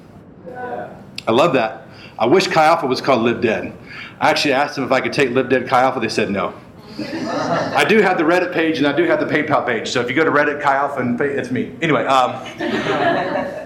I 1.26 1.32
love 1.32 1.52
that. 1.54 1.88
I 2.18 2.26
wish 2.26 2.46
Chi 2.46 2.64
Alpha 2.64 2.86
was 2.86 3.00
called 3.00 3.22
Live 3.22 3.40
Dead. 3.40 3.76
I 4.20 4.30
actually 4.30 4.54
asked 4.54 4.76
them 4.76 4.84
if 4.84 4.92
I 4.92 5.00
could 5.00 5.12
take 5.12 5.30
Live 5.30 5.48
Dead 5.48 5.68
Chi 5.68 5.80
Alpha. 5.80 6.00
They 6.00 6.08
said 6.08 6.30
no. 6.30 6.54
I 6.98 7.84
do 7.86 8.00
have 8.00 8.16
the 8.16 8.24
Reddit 8.24 8.54
page 8.54 8.78
and 8.78 8.86
I 8.86 8.96
do 8.96 9.04
have 9.04 9.20
the 9.20 9.26
PayPal 9.26 9.66
page. 9.66 9.88
So 9.88 10.00
if 10.00 10.08
you 10.08 10.16
go 10.16 10.24
to 10.24 10.30
Reddit, 10.30 10.62
Chi 10.62 10.74
Alpha, 10.74 11.00
and 11.00 11.18
pay, 11.18 11.26
it's 11.26 11.50
me. 11.50 11.74
Anyway, 11.82 12.04
um, 12.06 12.32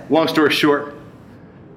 long 0.11 0.26
story 0.26 0.50
short, 0.50 0.96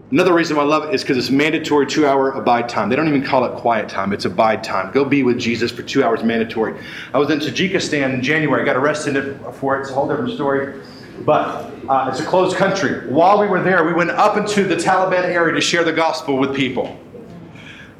another 0.09 0.33
reason 0.33 0.57
why 0.57 0.63
I 0.63 0.65
love 0.65 0.85
it 0.85 0.95
is 0.95 1.03
because 1.03 1.17
it's 1.17 1.29
mandatory 1.29 1.85
two 1.85 2.07
hour 2.07 2.31
abide 2.31 2.69
time. 2.69 2.89
They 2.89 2.95
don't 2.95 3.07
even 3.07 3.23
call 3.23 3.45
it 3.45 3.55
quiet 3.55 3.87
time, 3.87 4.13
it's 4.13 4.25
abide 4.25 4.63
time. 4.63 4.91
Go 4.91 5.05
be 5.05 5.21
with 5.21 5.39
Jesus 5.39 5.71
for 5.71 5.83
two 5.83 6.03
hours 6.03 6.23
mandatory. 6.23 6.79
I 7.13 7.19
was 7.19 7.29
in 7.29 7.39
Tajikistan 7.39 8.15
in 8.15 8.23
January. 8.23 8.63
I 8.63 8.65
got 8.65 8.75
arrested 8.75 9.39
for 9.53 9.77
it. 9.77 9.81
It's 9.81 9.91
a 9.91 9.93
whole 9.93 10.07
different 10.07 10.33
story. 10.33 10.81
But 11.23 11.72
uh, 11.89 12.09
it's 12.09 12.19
a 12.19 12.25
closed 12.25 12.55
country. 12.57 13.09
While 13.09 13.39
we 13.39 13.47
were 13.47 13.61
there, 13.61 13.83
we 13.83 13.93
went 13.93 14.11
up 14.11 14.37
into 14.37 14.63
the 14.63 14.75
Taliban 14.75 15.23
area 15.23 15.53
to 15.53 15.61
share 15.61 15.83
the 15.83 15.93
gospel 15.93 16.37
with 16.37 16.55
people. 16.55 16.97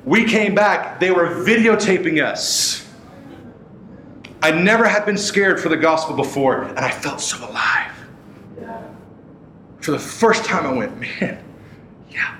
We 0.06 0.26
came 0.26 0.56
back, 0.56 1.00
they 1.00 1.12
were 1.12 1.28
videotaping 1.28 2.24
us. 2.24 2.88
I 4.42 4.52
never 4.52 4.86
had 4.86 5.06
been 5.06 5.18
scared 5.18 5.60
for 5.60 5.70
the 5.70 5.78
gospel 5.78 6.16
before, 6.16 6.64
and 6.64 6.80
I 6.80 6.92
felt 6.92 7.22
so 7.22 7.38
alive. 7.50 7.92
For 9.80 9.92
the 9.92 10.00
first 10.00 10.46
time, 10.46 10.66
I 10.66 10.74
went, 10.74 11.00
man, 11.00 11.44
yeah. 12.10 12.38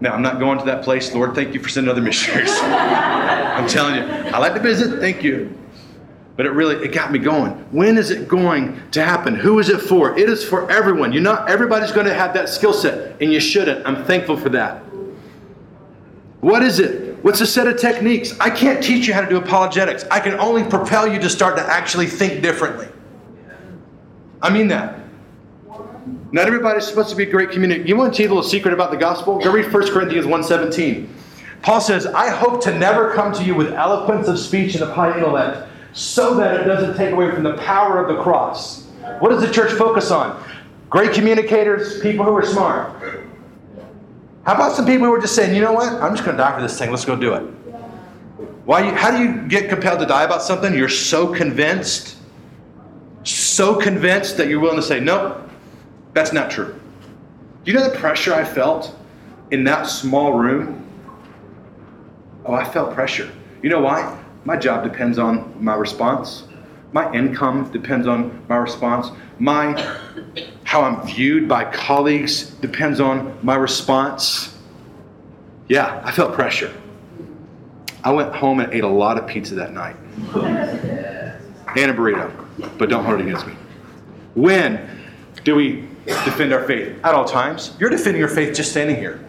Now, 0.00 0.12
I'm 0.12 0.22
not 0.22 0.38
going 0.38 0.58
to 0.58 0.64
that 0.64 0.82
place. 0.82 1.14
Lord, 1.14 1.34
thank 1.34 1.54
you 1.54 1.60
for 1.60 1.68
sending 1.68 1.90
other 1.90 2.02
missionaries. 2.02 2.50
I'm 2.62 3.68
telling 3.68 3.96
you, 3.96 4.02
I 4.02 4.38
like 4.38 4.54
to 4.54 4.60
visit. 4.60 4.98
Thank 4.98 5.22
you. 5.22 5.56
But 6.36 6.46
it 6.46 6.50
really 6.50 6.76
it 6.76 6.92
got 6.92 7.12
me 7.12 7.18
going. 7.18 7.52
When 7.72 7.98
is 7.98 8.10
it 8.10 8.26
going 8.26 8.80
to 8.92 9.04
happen? 9.04 9.34
Who 9.34 9.58
is 9.58 9.68
it 9.68 9.80
for? 9.80 10.18
It 10.18 10.30
is 10.30 10.42
for 10.44 10.70
everyone. 10.70 11.12
You're 11.12 11.22
not 11.22 11.50
everybody's 11.50 11.92
going 11.92 12.06
to 12.06 12.14
have 12.14 12.32
that 12.34 12.48
skill 12.48 12.72
set, 12.72 13.20
and 13.20 13.32
you 13.32 13.40
shouldn't. 13.40 13.86
I'm 13.86 14.04
thankful 14.04 14.36
for 14.36 14.48
that. 14.50 14.82
What 16.40 16.62
is 16.62 16.80
it? 16.80 17.22
What's 17.22 17.40
a 17.40 17.46
set 17.46 17.68
of 17.68 17.78
techniques? 17.78 18.34
I 18.40 18.50
can't 18.50 18.82
teach 18.82 19.06
you 19.06 19.14
how 19.14 19.20
to 19.20 19.28
do 19.28 19.36
apologetics. 19.36 20.04
I 20.10 20.18
can 20.18 20.34
only 20.40 20.64
propel 20.64 21.06
you 21.06 21.20
to 21.20 21.30
start 21.30 21.56
to 21.56 21.62
actually 21.62 22.06
think 22.06 22.42
differently. 22.42 22.88
I 24.40 24.50
mean 24.50 24.66
that. 24.68 24.98
Not 26.32 26.46
everybody's 26.46 26.86
supposed 26.86 27.10
to 27.10 27.16
be 27.16 27.24
a 27.24 27.30
great 27.30 27.50
communicator. 27.50 27.86
You 27.86 27.96
want 27.96 28.14
to 28.14 28.22
you 28.22 28.28
a 28.28 28.30
little 28.30 28.42
secret 28.42 28.74
about 28.74 28.90
the 28.90 28.96
gospel? 28.96 29.38
Go 29.38 29.52
read 29.52 29.72
1 29.72 29.92
Corinthians 29.92 30.26
1.17. 30.26 31.06
Paul 31.60 31.80
says, 31.80 32.06
I 32.06 32.30
hope 32.30 32.60
to 32.64 32.76
never 32.76 33.14
come 33.14 33.32
to 33.34 33.44
you 33.44 33.54
with 33.54 33.72
eloquence 33.72 34.26
of 34.26 34.38
speech 34.38 34.74
and 34.74 34.82
of 34.82 34.90
high 34.90 35.16
intellect, 35.16 35.68
so 35.92 36.34
that 36.34 36.60
it 36.60 36.64
doesn't 36.64 36.96
take 36.96 37.12
away 37.12 37.30
from 37.30 37.42
the 37.42 37.56
power 37.58 38.04
of 38.04 38.14
the 38.14 38.22
cross. 38.22 38.84
What 39.18 39.30
does 39.30 39.42
the 39.42 39.52
church 39.52 39.72
focus 39.72 40.10
on? 40.10 40.42
Great 40.90 41.12
communicators, 41.12 42.00
people 42.00 42.24
who 42.24 42.36
are 42.36 42.44
smart. 42.44 42.92
How 44.44 44.54
about 44.54 44.72
some 44.72 44.86
people 44.86 45.06
who 45.06 45.14
are 45.14 45.20
just 45.20 45.34
saying, 45.34 45.54
you 45.54 45.62
know 45.62 45.72
what? 45.72 45.92
I'm 46.02 46.12
just 46.12 46.24
going 46.24 46.36
to 46.36 46.42
die 46.42 46.54
for 46.54 46.62
this 46.62 46.78
thing. 46.78 46.90
Let's 46.90 47.04
go 47.04 47.14
do 47.16 47.34
it. 47.34 47.42
Why? 48.64 48.90
How 48.90 49.10
do 49.10 49.22
you 49.22 49.48
get 49.48 49.68
compelled 49.68 50.00
to 50.00 50.06
die 50.06 50.24
about 50.24 50.42
something? 50.42 50.74
You're 50.74 50.88
so 50.88 51.32
convinced, 51.32 52.16
so 53.24 53.76
convinced 53.76 54.36
that 54.36 54.48
you're 54.48 54.60
willing 54.60 54.76
to 54.76 54.82
say, 54.82 55.00
nope, 55.00 55.48
that's 56.12 56.32
not 56.32 56.50
true. 56.50 56.78
Do 57.64 57.70
you 57.72 57.78
know 57.78 57.88
the 57.88 57.96
pressure 57.96 58.34
I 58.34 58.44
felt 58.44 58.96
in 59.50 59.64
that 59.64 59.84
small 59.84 60.34
room? 60.34 60.78
Oh, 62.44 62.54
I 62.54 62.64
felt 62.64 62.94
pressure. 62.94 63.30
You 63.62 63.70
know 63.70 63.80
why? 63.80 64.21
My 64.44 64.56
job 64.56 64.84
depends 64.84 65.18
on 65.18 65.54
my 65.62 65.74
response. 65.74 66.44
My 66.92 67.12
income 67.12 67.70
depends 67.72 68.06
on 68.06 68.44
my 68.48 68.56
response. 68.56 69.10
My 69.38 69.72
how 70.64 70.82
I'm 70.82 71.06
viewed 71.06 71.48
by 71.48 71.64
colleagues 71.64 72.44
depends 72.44 73.00
on 73.00 73.38
my 73.42 73.54
response. 73.54 74.58
Yeah, 75.68 76.00
I 76.04 76.12
felt 76.12 76.34
pressure. 76.34 76.72
I 78.04 78.10
went 78.10 78.34
home 78.34 78.60
and 78.60 78.72
ate 78.72 78.84
a 78.84 78.88
lot 78.88 79.16
of 79.16 79.26
pizza 79.26 79.54
that 79.54 79.72
night. 79.72 79.96
and 81.76 81.90
a 81.90 81.94
burrito. 81.94 82.30
But 82.78 82.90
don't 82.90 83.04
hold 83.04 83.20
it 83.20 83.26
against 83.26 83.46
me. 83.46 83.54
When 84.34 84.88
do 85.44 85.54
we 85.54 85.88
defend 86.06 86.52
our 86.52 86.64
faith? 86.64 86.98
At 87.04 87.14
all 87.14 87.24
times. 87.24 87.74
You're 87.78 87.90
defending 87.90 88.20
your 88.20 88.28
faith 88.28 88.54
just 88.54 88.70
standing 88.70 88.96
here. 88.96 89.24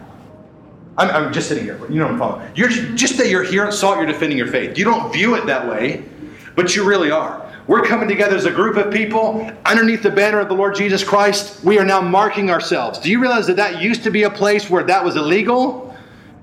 I'm, 0.96 1.10
I'm 1.10 1.32
just 1.32 1.48
sitting 1.48 1.64
here. 1.64 1.78
You 1.88 1.96
know 1.96 2.04
what 2.04 2.12
I'm 2.12 2.18
following. 2.18 2.52
You're 2.54 2.68
just 2.68 3.18
that 3.18 3.28
you're 3.28 3.42
here 3.42 3.64
at 3.64 3.74
Salt, 3.74 3.96
you're 3.96 4.06
defending 4.06 4.38
your 4.38 4.46
faith. 4.46 4.78
You 4.78 4.84
don't 4.84 5.12
view 5.12 5.34
it 5.34 5.46
that 5.46 5.68
way, 5.68 6.04
but 6.54 6.76
you 6.76 6.84
really 6.84 7.10
are. 7.10 7.40
We're 7.66 7.82
coming 7.82 8.08
together 8.08 8.36
as 8.36 8.44
a 8.44 8.50
group 8.50 8.76
of 8.76 8.92
people 8.92 9.50
underneath 9.64 10.02
the 10.02 10.10
banner 10.10 10.38
of 10.38 10.48
the 10.48 10.54
Lord 10.54 10.74
Jesus 10.74 11.02
Christ. 11.02 11.64
We 11.64 11.78
are 11.78 11.84
now 11.84 12.00
marking 12.00 12.50
ourselves. 12.50 12.98
Do 12.98 13.10
you 13.10 13.18
realize 13.18 13.46
that 13.46 13.56
that 13.56 13.80
used 13.80 14.02
to 14.04 14.10
be 14.10 14.24
a 14.24 14.30
place 14.30 14.68
where 14.68 14.84
that 14.84 15.02
was 15.02 15.16
illegal? 15.16 15.93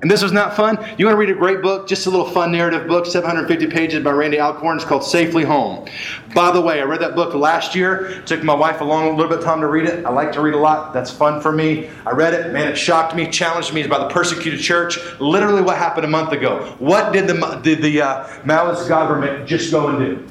And 0.02 0.10
this 0.10 0.24
was 0.24 0.32
not 0.32 0.56
fun? 0.56 0.78
You 0.98 1.06
want 1.06 1.14
to 1.14 1.20
read 1.20 1.30
a 1.30 1.36
great 1.36 1.62
book, 1.62 1.88
just 1.88 2.08
a 2.08 2.10
little 2.10 2.28
fun 2.28 2.52
narrative 2.52 2.88
book, 2.88 3.06
750 3.06 3.68
pages 3.68 4.04
by 4.04 4.10
Randy 4.10 4.40
Alcorn. 4.40 4.78
It's 4.78 4.86
called 4.86 5.04
Safely 5.04 5.44
Home. 5.44 5.88
By 6.34 6.50
the 6.52 6.60
way, 6.60 6.82
I 6.82 6.86
read 6.86 7.02
that 7.02 7.14
book 7.14 7.36
last 7.36 7.76
year. 7.76 8.24
Took 8.26 8.44
my 8.44 8.56
wife 8.56 8.82
a 8.82 8.84
long, 8.84 9.06
a 9.06 9.12
little 9.12 9.30
bit 9.30 9.38
of 9.38 9.44
time 9.44 9.62
to 9.62 9.68
read 9.68 9.86
it. 9.86 10.04
I 10.04 10.10
like 10.10 10.32
to 10.32 10.42
read 10.42 10.56
a 10.56 10.58
lot. 10.58 10.92
That's 10.92 11.12
fun 11.12 11.40
for 11.40 11.52
me. 11.52 11.92
I 12.08 12.12
read 12.12 12.34
it. 12.34 12.52
Man, 12.52 12.68
it 12.68 12.76
shocked 12.76 13.16
me, 13.16 13.30
challenged 13.30 13.76
me. 13.76 13.84
About 13.84 14.10
the 14.10 14.14
persecuted 14.14 14.60
church. 14.60 14.98
Literally 15.20 15.62
what 15.62 15.78
happened 15.78 16.06
a 16.06 16.10
month 16.10 16.32
ago. 16.32 16.76
What 16.80 17.14
did 17.14 17.28
the, 17.28 17.60
did 17.62 17.84
the 17.84 18.02
uh, 18.02 18.28
Maoist 18.44 18.88
government 18.88 19.48
just 19.48 19.70
go 19.70 19.90
and 19.90 20.00
do? 20.00 20.28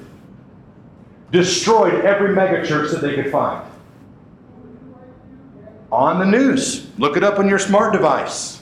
Destroyed 1.30 2.04
every 2.04 2.34
megachurch 2.34 2.90
that 2.90 3.02
they 3.02 3.14
could 3.14 3.30
find. 3.30 3.70
On 5.92 6.18
the 6.18 6.26
news. 6.26 6.88
Look 6.98 7.16
it 7.16 7.22
up 7.22 7.38
on 7.38 7.48
your 7.48 7.60
smart 7.60 7.92
device 7.92 8.59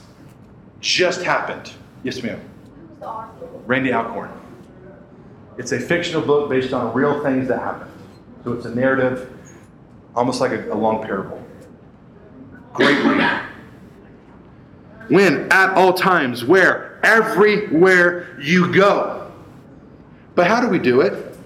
just 0.81 1.23
happened. 1.23 1.73
Yes, 2.03 2.23
ma'am. 2.23 2.41
Randy 3.67 3.93
Alcorn. 3.93 4.31
It's 5.57 5.73
a 5.73 5.81
fictional 5.81 6.23
book 6.23 6.49
based 6.49 6.73
on 6.73 6.95
real 6.95 7.23
things 7.23 7.49
that 7.49 7.59
happened. 7.59 7.91
So 8.45 8.53
it's 8.53 8.67
a 8.67 8.75
narrative, 8.75 9.31
almost 10.15 10.41
like 10.41 10.53
a, 10.53 10.73
a 10.73 10.75
long 10.75 11.03
parable. 11.03 11.43
Great 12.73 13.05
read. 13.05 13.43
When? 15.09 15.51
At 15.51 15.71
all 15.71 15.93
times. 15.93 16.45
Where? 16.45 17.01
Everywhere 17.03 18.39
you 18.41 18.73
go. 18.73 19.33
But 20.35 20.47
how 20.47 20.61
do 20.61 20.69
we 20.69 20.79
do 20.79 21.01
it? 21.01 21.37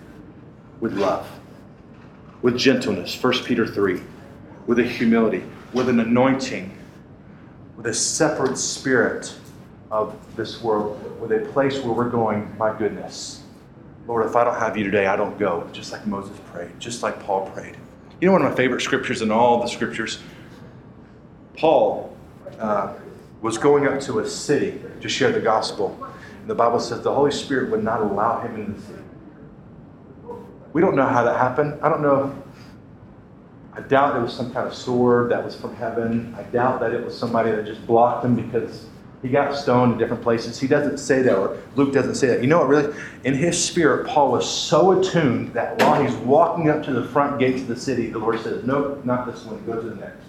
With 0.80 0.92
love, 0.94 1.28
with 2.42 2.58
gentleness. 2.58 3.20
1 3.22 3.44
Peter 3.44 3.66
3. 3.66 4.02
With 4.66 4.78
a 4.78 4.84
humility, 4.84 5.44
with 5.72 5.88
an 5.88 6.00
anointing 6.00 6.76
with 7.82 7.90
a 7.90 7.94
separate 7.94 8.56
spirit 8.56 9.34
of 9.90 10.14
this 10.36 10.62
world, 10.62 11.20
with 11.20 11.32
a 11.32 11.40
place 11.52 11.80
where 11.80 11.92
we're 11.92 12.08
going, 12.08 12.56
my 12.56 12.76
goodness. 12.78 13.42
Lord, 14.06 14.24
if 14.24 14.36
I 14.36 14.44
don't 14.44 14.54
have 14.54 14.76
you 14.76 14.84
today, 14.84 15.06
I 15.06 15.16
don't 15.16 15.36
go. 15.36 15.68
Just 15.72 15.90
like 15.90 16.06
Moses 16.06 16.38
prayed, 16.52 16.78
just 16.78 17.02
like 17.02 17.20
Paul 17.24 17.50
prayed. 17.50 17.76
You 18.20 18.26
know, 18.26 18.32
one 18.34 18.42
of 18.42 18.50
my 18.50 18.56
favorite 18.56 18.82
scriptures 18.82 19.20
in 19.20 19.32
all 19.32 19.60
the 19.60 19.66
scriptures? 19.66 20.20
Paul 21.56 22.16
uh, 22.60 22.94
was 23.40 23.58
going 23.58 23.88
up 23.88 24.00
to 24.02 24.20
a 24.20 24.28
city 24.28 24.80
to 25.00 25.08
share 25.08 25.32
the 25.32 25.40
gospel. 25.40 25.98
And 26.40 26.48
the 26.48 26.54
Bible 26.54 26.78
says 26.78 27.02
the 27.02 27.12
Holy 27.12 27.32
Spirit 27.32 27.72
would 27.72 27.82
not 27.82 28.00
allow 28.00 28.40
him 28.42 28.54
in 28.54 28.74
the 28.74 28.80
city. 28.80 29.02
We 30.72 30.80
don't 30.80 30.94
know 30.94 31.06
how 31.06 31.24
that 31.24 31.36
happened. 31.36 31.80
I 31.82 31.88
don't 31.88 32.02
know. 32.02 32.41
I 33.74 33.80
doubt 33.80 34.16
it 34.16 34.22
was 34.22 34.34
some 34.34 34.52
kind 34.52 34.66
of 34.66 34.74
sword 34.74 35.30
that 35.30 35.42
was 35.42 35.54
from 35.56 35.74
heaven. 35.74 36.34
I 36.38 36.42
doubt 36.42 36.80
that 36.80 36.92
it 36.92 37.04
was 37.04 37.16
somebody 37.16 37.50
that 37.50 37.64
just 37.64 37.86
blocked 37.86 38.24
him 38.24 38.36
because 38.36 38.86
he 39.22 39.28
got 39.28 39.54
stoned 39.56 39.92
in 39.92 39.98
different 39.98 40.22
places. 40.22 40.60
He 40.60 40.66
doesn't 40.66 40.98
say 40.98 41.22
that, 41.22 41.36
or 41.36 41.56
Luke 41.76 41.94
doesn't 41.94 42.16
say 42.16 42.26
that. 42.26 42.42
You 42.42 42.48
know 42.48 42.58
what, 42.58 42.68
really? 42.68 42.94
In 43.24 43.34
his 43.34 43.62
spirit, 43.62 44.06
Paul 44.06 44.32
was 44.32 44.48
so 44.48 45.00
attuned 45.00 45.54
that 45.54 45.80
while 45.80 46.02
he's 46.02 46.14
walking 46.16 46.68
up 46.68 46.82
to 46.84 46.92
the 46.92 47.04
front 47.04 47.38
gates 47.38 47.62
of 47.62 47.68
the 47.68 47.76
city, 47.76 48.10
the 48.10 48.18
Lord 48.18 48.40
says, 48.40 48.64
Nope, 48.64 49.04
not 49.04 49.26
this 49.26 49.44
one. 49.44 49.64
Go 49.64 49.80
to 49.80 49.88
the 49.88 49.94
next. 49.94 50.26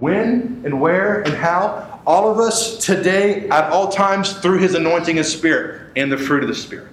When 0.00 0.62
and 0.64 0.80
where 0.80 1.22
and 1.22 1.32
how? 1.32 2.02
All 2.06 2.30
of 2.30 2.38
us 2.38 2.84
today, 2.84 3.48
at 3.48 3.70
all 3.70 3.88
times, 3.88 4.34
through 4.40 4.58
his 4.58 4.74
anointing 4.74 5.16
and 5.16 5.26
spirit 5.26 5.92
and 5.96 6.12
the 6.12 6.18
fruit 6.18 6.42
of 6.42 6.48
the 6.48 6.54
Spirit. 6.54 6.88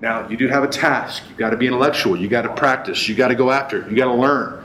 Now, 0.00 0.28
you 0.28 0.36
do 0.36 0.48
have 0.48 0.64
a 0.64 0.68
task. 0.68 1.24
You've 1.28 1.38
got 1.38 1.50
to 1.50 1.56
be 1.56 1.66
intellectual. 1.66 2.16
You've 2.16 2.30
got 2.30 2.42
to 2.42 2.54
practice. 2.54 3.08
You've 3.08 3.18
got 3.18 3.28
to 3.28 3.34
go 3.34 3.50
after 3.50 3.82
it. 3.82 3.88
You've 3.88 3.98
got 3.98 4.06
to 4.06 4.14
learn. 4.14 4.64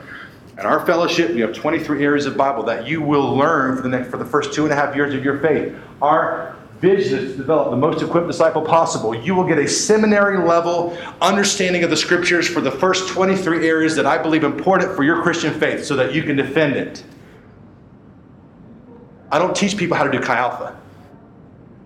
At 0.56 0.64
our 0.64 0.84
fellowship, 0.86 1.32
we 1.32 1.40
have 1.40 1.52
23 1.52 2.02
areas 2.02 2.24
of 2.24 2.36
Bible 2.36 2.62
that 2.64 2.86
you 2.86 3.02
will 3.02 3.36
learn 3.36 3.76
for 3.76 3.82
the 3.82 3.90
next 3.90 4.10
for 4.10 4.16
the 4.16 4.24
first 4.24 4.54
two 4.54 4.64
and 4.64 4.72
a 4.72 4.76
half 4.76 4.96
years 4.96 5.14
of 5.14 5.22
your 5.22 5.38
faith. 5.40 5.76
Our 6.00 6.56
vision 6.80 7.18
is 7.18 7.32
to 7.32 7.36
develop 7.36 7.70
the 7.70 7.76
most 7.76 8.02
equipped 8.02 8.26
disciple 8.26 8.62
possible. 8.62 9.14
You 9.14 9.34
will 9.34 9.46
get 9.46 9.58
a 9.58 9.68
seminary 9.68 10.38
level 10.38 10.96
understanding 11.20 11.84
of 11.84 11.90
the 11.90 11.96
scriptures 11.96 12.48
for 12.48 12.62
the 12.62 12.70
first 12.70 13.08
23 13.08 13.68
areas 13.68 13.94
that 13.96 14.06
I 14.06 14.16
believe 14.16 14.44
important 14.44 14.94
for 14.96 15.02
your 15.02 15.22
Christian 15.22 15.52
faith 15.58 15.84
so 15.84 15.96
that 15.96 16.14
you 16.14 16.22
can 16.22 16.36
defend 16.36 16.76
it. 16.76 17.04
I 19.30 19.38
don't 19.38 19.54
teach 19.54 19.76
people 19.76 19.96
how 19.96 20.04
to 20.04 20.10
do 20.10 20.20
Chi 20.20 20.34
Alpha. 20.34 20.78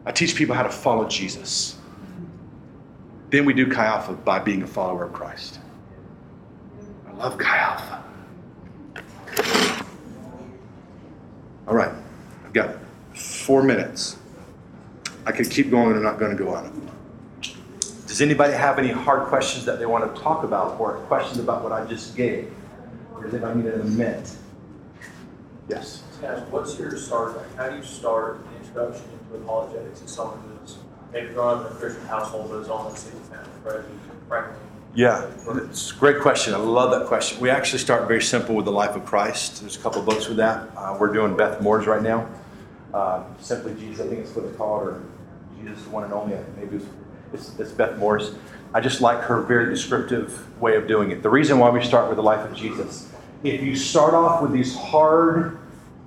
I 0.07 0.13
teach 0.13 0.37
people 0.37 0.55
how 0.55 0.63
to 0.63 0.71
follow 0.71 1.09
Jesus. 1.09 1.80
Then 3.31 3.45
we 3.45 3.53
do 3.53 3.70
Chi 3.70 3.85
Alpha 3.85 4.12
by 4.12 4.41
being 4.41 4.62
a 4.62 4.66
follower 4.66 5.05
of 5.05 5.12
Christ. 5.12 5.61
I 7.09 7.12
love 7.12 7.39
Chi 7.39 7.57
Alpha. 7.57 8.05
All 11.68 11.74
right, 11.74 11.93
I've 12.45 12.53
got 12.53 12.76
four 13.14 13.62
minutes. 13.62 14.16
I 15.24 15.33
could 15.33 15.49
keep 15.49 15.70
going 15.70 15.95
I'm 15.95 16.03
not 16.03 16.18
going 16.18 16.37
to 16.37 16.43
go 16.43 16.53
on. 16.53 16.91
Does 18.09 18.20
anybody 18.20 18.53
have 18.53 18.81
any 18.81 18.91
hard 18.91 19.28
questions 19.28 19.64
that 19.66 19.78
they 19.78 19.87
want 19.87 20.12
to 20.12 20.20
talk 20.20 20.43
about 20.43 20.81
or 20.81 20.95
questions 21.07 21.39
about 21.39 21.62
what 21.62 21.70
I 21.70 21.85
just 21.85 22.16
gave? 22.16 22.53
Or 23.14 23.22
does 23.22 23.35
anybody 23.35 23.61
need 23.61 23.72
an 23.72 23.81
amendment? 23.83 24.37
Yes. 25.68 26.03
What's 26.51 26.76
your 26.76 26.97
start, 26.97 27.41
how 27.57 27.68
do 27.68 27.76
you 27.76 27.83
start 27.85 28.41
the 28.45 28.57
introduction 28.57 29.05
into 29.12 29.43
apologetics 29.43 30.03
as 30.03 30.11
someone 30.11 30.41
who's 30.61 30.78
maybe 31.13 31.33
grown 31.35 31.59
up 31.59 31.71
in 31.71 31.77
a 31.77 31.81
Christian 31.81 32.05
household 32.07 32.51
but 32.51 32.71
on 32.71 32.91
the 32.93 32.97
single 32.97 33.21
family, 33.21 33.49
right? 33.65 33.85
Frankly, 34.29 34.55
Yeah, 34.95 35.29
it's 35.65 35.93
a 35.93 35.95
great 35.97 36.21
question. 36.21 36.55
I 36.55 36.59
love 36.59 36.91
that 36.93 37.07
question. 37.07 37.41
We 37.41 37.51
actually 37.51 37.79
start 37.81 38.07
very 38.09 38.23
simple 38.23 38.55
with 38.55 38.65
the 38.65 38.73
life 38.73 38.97
of 38.97 39.05
Christ. 39.05 39.61
There's 39.61 39.77
a 39.77 39.81
couple 39.81 40.03
books 40.03 40.29
with 40.29 40.37
that. 40.39 40.69
Uh, 40.77 40.97
we're 40.99 41.13
doing 41.13 41.37
Beth 41.37 41.61
Moore's 41.61 41.87
right 41.87 42.03
now. 42.03 42.29
Uh, 42.93 43.25
Simply 43.41 43.75
Jesus, 43.75 44.05
I 44.05 44.09
think 44.09 44.21
it's 44.21 44.35
what 44.35 44.45
it's 44.45 44.57
called, 44.57 44.83
or 44.83 45.03
Jesus, 45.61 45.83
the 45.85 45.91
one 45.91 46.05
and 46.05 46.13
only. 46.13 46.37
Maybe 46.57 46.77
it's, 46.77 46.87
it's, 47.33 47.59
it's 47.59 47.73
Beth 47.73 47.99
Moore's. 47.99 48.35
I 48.73 48.81
just 48.81 49.01
like 49.01 49.21
her 49.23 49.43
very 49.43 49.67
descriptive 49.73 50.61
way 50.61 50.77
of 50.77 50.87
doing 50.87 51.11
it. 51.11 51.23
The 51.23 51.31
reason 51.31 51.59
why 51.59 51.71
we 51.71 51.83
start 51.83 52.09
with 52.09 52.17
the 52.17 52.23
life 52.23 52.49
of 52.49 52.57
Jesus, 52.57 53.09
if 53.43 53.63
you 53.63 53.75
start 53.75 54.15
off 54.15 54.43
with 54.43 54.53
these 54.53 54.77
hard, 54.77 55.59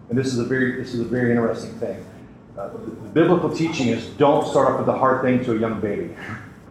and 0.09 0.17
this 0.17 0.27
is 0.27 0.39
a 0.39 0.45
very 0.45 0.77
this 0.81 0.93
is 0.93 1.01
a 1.01 1.05
very 1.05 1.31
interesting 1.31 1.73
thing. 1.79 2.05
Uh, 2.57 2.69
biblical 3.13 3.49
teaching 3.49 3.87
is 3.87 4.05
don't 4.17 4.47
start 4.47 4.69
off 4.69 4.77
with 4.77 4.85
the 4.85 4.93
hard 4.93 5.23
thing 5.23 5.43
to 5.43 5.53
a 5.53 5.59
young 5.59 5.81
baby. 5.81 6.15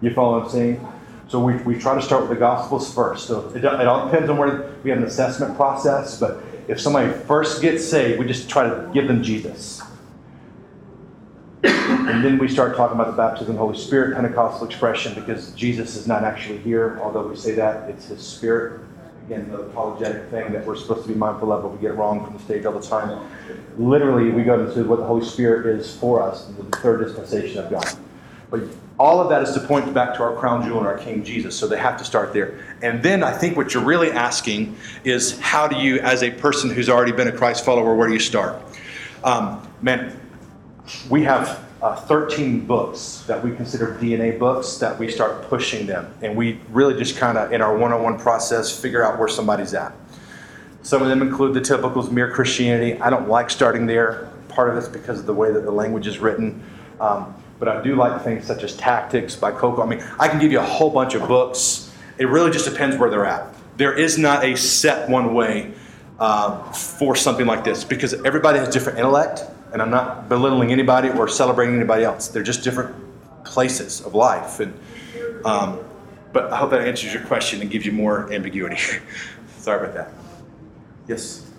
You 0.00 0.14
follow 0.14 0.38
what 0.38 0.44
I'm 0.46 0.50
saying? 0.50 0.88
So 1.26 1.40
we, 1.42 1.56
we 1.56 1.76
try 1.76 1.94
to 1.94 2.02
start 2.02 2.22
with 2.22 2.30
the 2.30 2.36
Gospels 2.36 2.92
first. 2.94 3.26
So 3.26 3.48
it, 3.50 3.64
it 3.64 3.64
all 3.64 4.08
depends 4.08 4.30
on 4.30 4.36
where 4.36 4.70
we 4.84 4.90
have 4.90 4.98
an 4.98 5.04
assessment 5.04 5.56
process, 5.56 6.20
but 6.20 6.42
if 6.68 6.80
somebody 6.80 7.12
first 7.12 7.60
gets 7.62 7.84
saved, 7.84 8.20
we 8.20 8.26
just 8.26 8.48
try 8.48 8.62
to 8.62 8.90
give 8.94 9.08
them 9.08 9.22
Jesus. 9.22 9.82
And 11.64 12.24
then 12.24 12.38
we 12.38 12.48
start 12.48 12.76
talking 12.76 12.94
about 12.94 13.08
the 13.08 13.16
baptism 13.16 13.50
of 13.50 13.54
the 13.54 13.58
Holy 13.58 13.78
Spirit, 13.78 14.14
Pentecostal 14.14 14.66
expression, 14.66 15.14
because 15.14 15.52
Jesus 15.52 15.96
is 15.96 16.06
not 16.06 16.24
actually 16.24 16.58
here, 16.58 17.00
although 17.02 17.26
we 17.26 17.36
say 17.36 17.52
that, 17.52 17.88
it's 17.88 18.06
his 18.06 18.20
spirit. 18.20 18.80
Again, 19.32 19.50
the 19.50 19.60
apologetic 19.60 20.28
thing 20.28 20.52
that 20.52 20.66
we're 20.66 20.76
supposed 20.76 21.04
to 21.04 21.08
be 21.08 21.14
mindful 21.14 21.52
of, 21.52 21.62
but 21.62 21.72
we 21.72 21.78
get 21.78 21.94
wrong 21.94 22.22
from 22.22 22.34
the 22.36 22.42
stage 22.42 22.66
all 22.66 22.78
the 22.78 22.86
time. 22.86 23.26
Literally, 23.78 24.30
we 24.30 24.42
go 24.42 24.62
into 24.62 24.84
what 24.84 24.98
the 24.98 25.06
Holy 25.06 25.24
Spirit 25.24 25.64
is 25.80 25.96
for 25.96 26.22
us, 26.22 26.44
the 26.48 26.64
third 26.76 27.02
dispensation 27.02 27.64
of 27.64 27.70
God. 27.70 27.86
But 28.50 28.64
all 28.98 29.20
of 29.20 29.30
that 29.30 29.42
is 29.42 29.54
to 29.54 29.60
point 29.60 29.94
back 29.94 30.14
to 30.16 30.22
our 30.22 30.36
crown 30.36 30.62
jewel 30.66 30.80
and 30.80 30.86
our 30.86 30.98
King 30.98 31.24
Jesus. 31.24 31.58
So 31.58 31.66
they 31.66 31.78
have 31.78 31.96
to 31.96 32.04
start 32.04 32.34
there. 32.34 32.58
And 32.82 33.02
then 33.02 33.22
I 33.22 33.32
think 33.32 33.56
what 33.56 33.72
you're 33.72 33.82
really 33.82 34.10
asking 34.10 34.76
is 35.02 35.40
how 35.40 35.66
do 35.66 35.76
you, 35.76 35.98
as 36.00 36.22
a 36.22 36.30
person 36.30 36.68
who's 36.68 36.90
already 36.90 37.12
been 37.12 37.28
a 37.28 37.32
Christ 37.32 37.64
follower, 37.64 37.94
where 37.94 38.08
do 38.08 38.12
you 38.12 38.20
start? 38.20 38.60
Um, 39.24 39.66
man, 39.80 40.20
we 41.08 41.22
have 41.22 41.64
uh, 41.82 41.96
13 41.96 42.64
books 42.64 43.24
that 43.26 43.42
we 43.42 43.54
consider 43.54 43.96
DNA 44.00 44.38
books 44.38 44.76
that 44.76 44.96
we 44.98 45.10
start 45.10 45.42
pushing 45.48 45.86
them. 45.86 46.14
And 46.22 46.36
we 46.36 46.60
really 46.70 46.96
just 46.96 47.16
kind 47.16 47.36
of, 47.36 47.52
in 47.52 47.60
our 47.60 47.76
one 47.76 47.92
on 47.92 48.02
one 48.02 48.18
process, 48.18 48.78
figure 48.78 49.04
out 49.04 49.18
where 49.18 49.28
somebody's 49.28 49.74
at. 49.74 49.92
Some 50.82 51.02
of 51.02 51.08
them 51.08 51.22
include 51.22 51.54
the 51.54 51.60
typicals, 51.60 52.10
mere 52.10 52.30
Christianity. 52.30 53.00
I 53.00 53.10
don't 53.10 53.28
like 53.28 53.50
starting 53.50 53.86
there. 53.86 54.30
Part 54.48 54.70
of 54.70 54.76
it's 54.76 54.88
because 54.88 55.18
of 55.20 55.26
the 55.26 55.34
way 55.34 55.52
that 55.52 55.60
the 55.60 55.70
language 55.70 56.06
is 56.06 56.18
written. 56.18 56.62
Um, 57.00 57.34
but 57.58 57.68
I 57.68 57.82
do 57.82 57.96
like 57.96 58.22
things 58.22 58.44
such 58.44 58.62
as 58.62 58.76
Tactics 58.76 59.34
by 59.34 59.50
Koukl. 59.52 59.82
I 59.82 59.86
mean, 59.86 60.04
I 60.18 60.28
can 60.28 60.40
give 60.40 60.52
you 60.52 60.60
a 60.60 60.64
whole 60.64 60.90
bunch 60.90 61.14
of 61.14 61.26
books. 61.26 61.92
It 62.18 62.26
really 62.28 62.50
just 62.50 62.64
depends 62.64 62.96
where 62.96 63.10
they're 63.10 63.24
at. 63.24 63.54
There 63.76 63.92
is 63.96 64.18
not 64.18 64.44
a 64.44 64.56
set 64.56 65.08
one 65.08 65.34
way 65.34 65.72
uh, 66.20 66.62
for 66.72 67.16
something 67.16 67.46
like 67.46 67.64
this 67.64 67.82
because 67.82 68.14
everybody 68.24 68.58
has 68.58 68.68
different 68.68 68.98
intellect, 68.98 69.44
and 69.72 69.80
I'm 69.80 69.90
not 69.90 70.28
belittling 70.28 70.70
anybody 70.70 71.08
or 71.08 71.28
celebrating 71.28 71.74
anybody 71.74 72.04
else. 72.04 72.28
They're 72.28 72.42
just 72.42 72.62
different 72.62 72.94
places 73.44 74.00
of 74.02 74.14
life. 74.14 74.60
And 74.60 74.78
um, 75.44 75.80
but 76.32 76.52
I 76.52 76.56
hope 76.56 76.70
that 76.70 76.80
answers 76.86 77.12
your 77.12 77.24
question 77.24 77.60
and 77.60 77.70
gives 77.70 77.84
you 77.84 77.92
more 77.92 78.32
ambiguity. 78.32 78.78
Sorry 79.58 79.80
about 79.80 79.94
that. 79.94 80.12
Yes. 81.08 81.50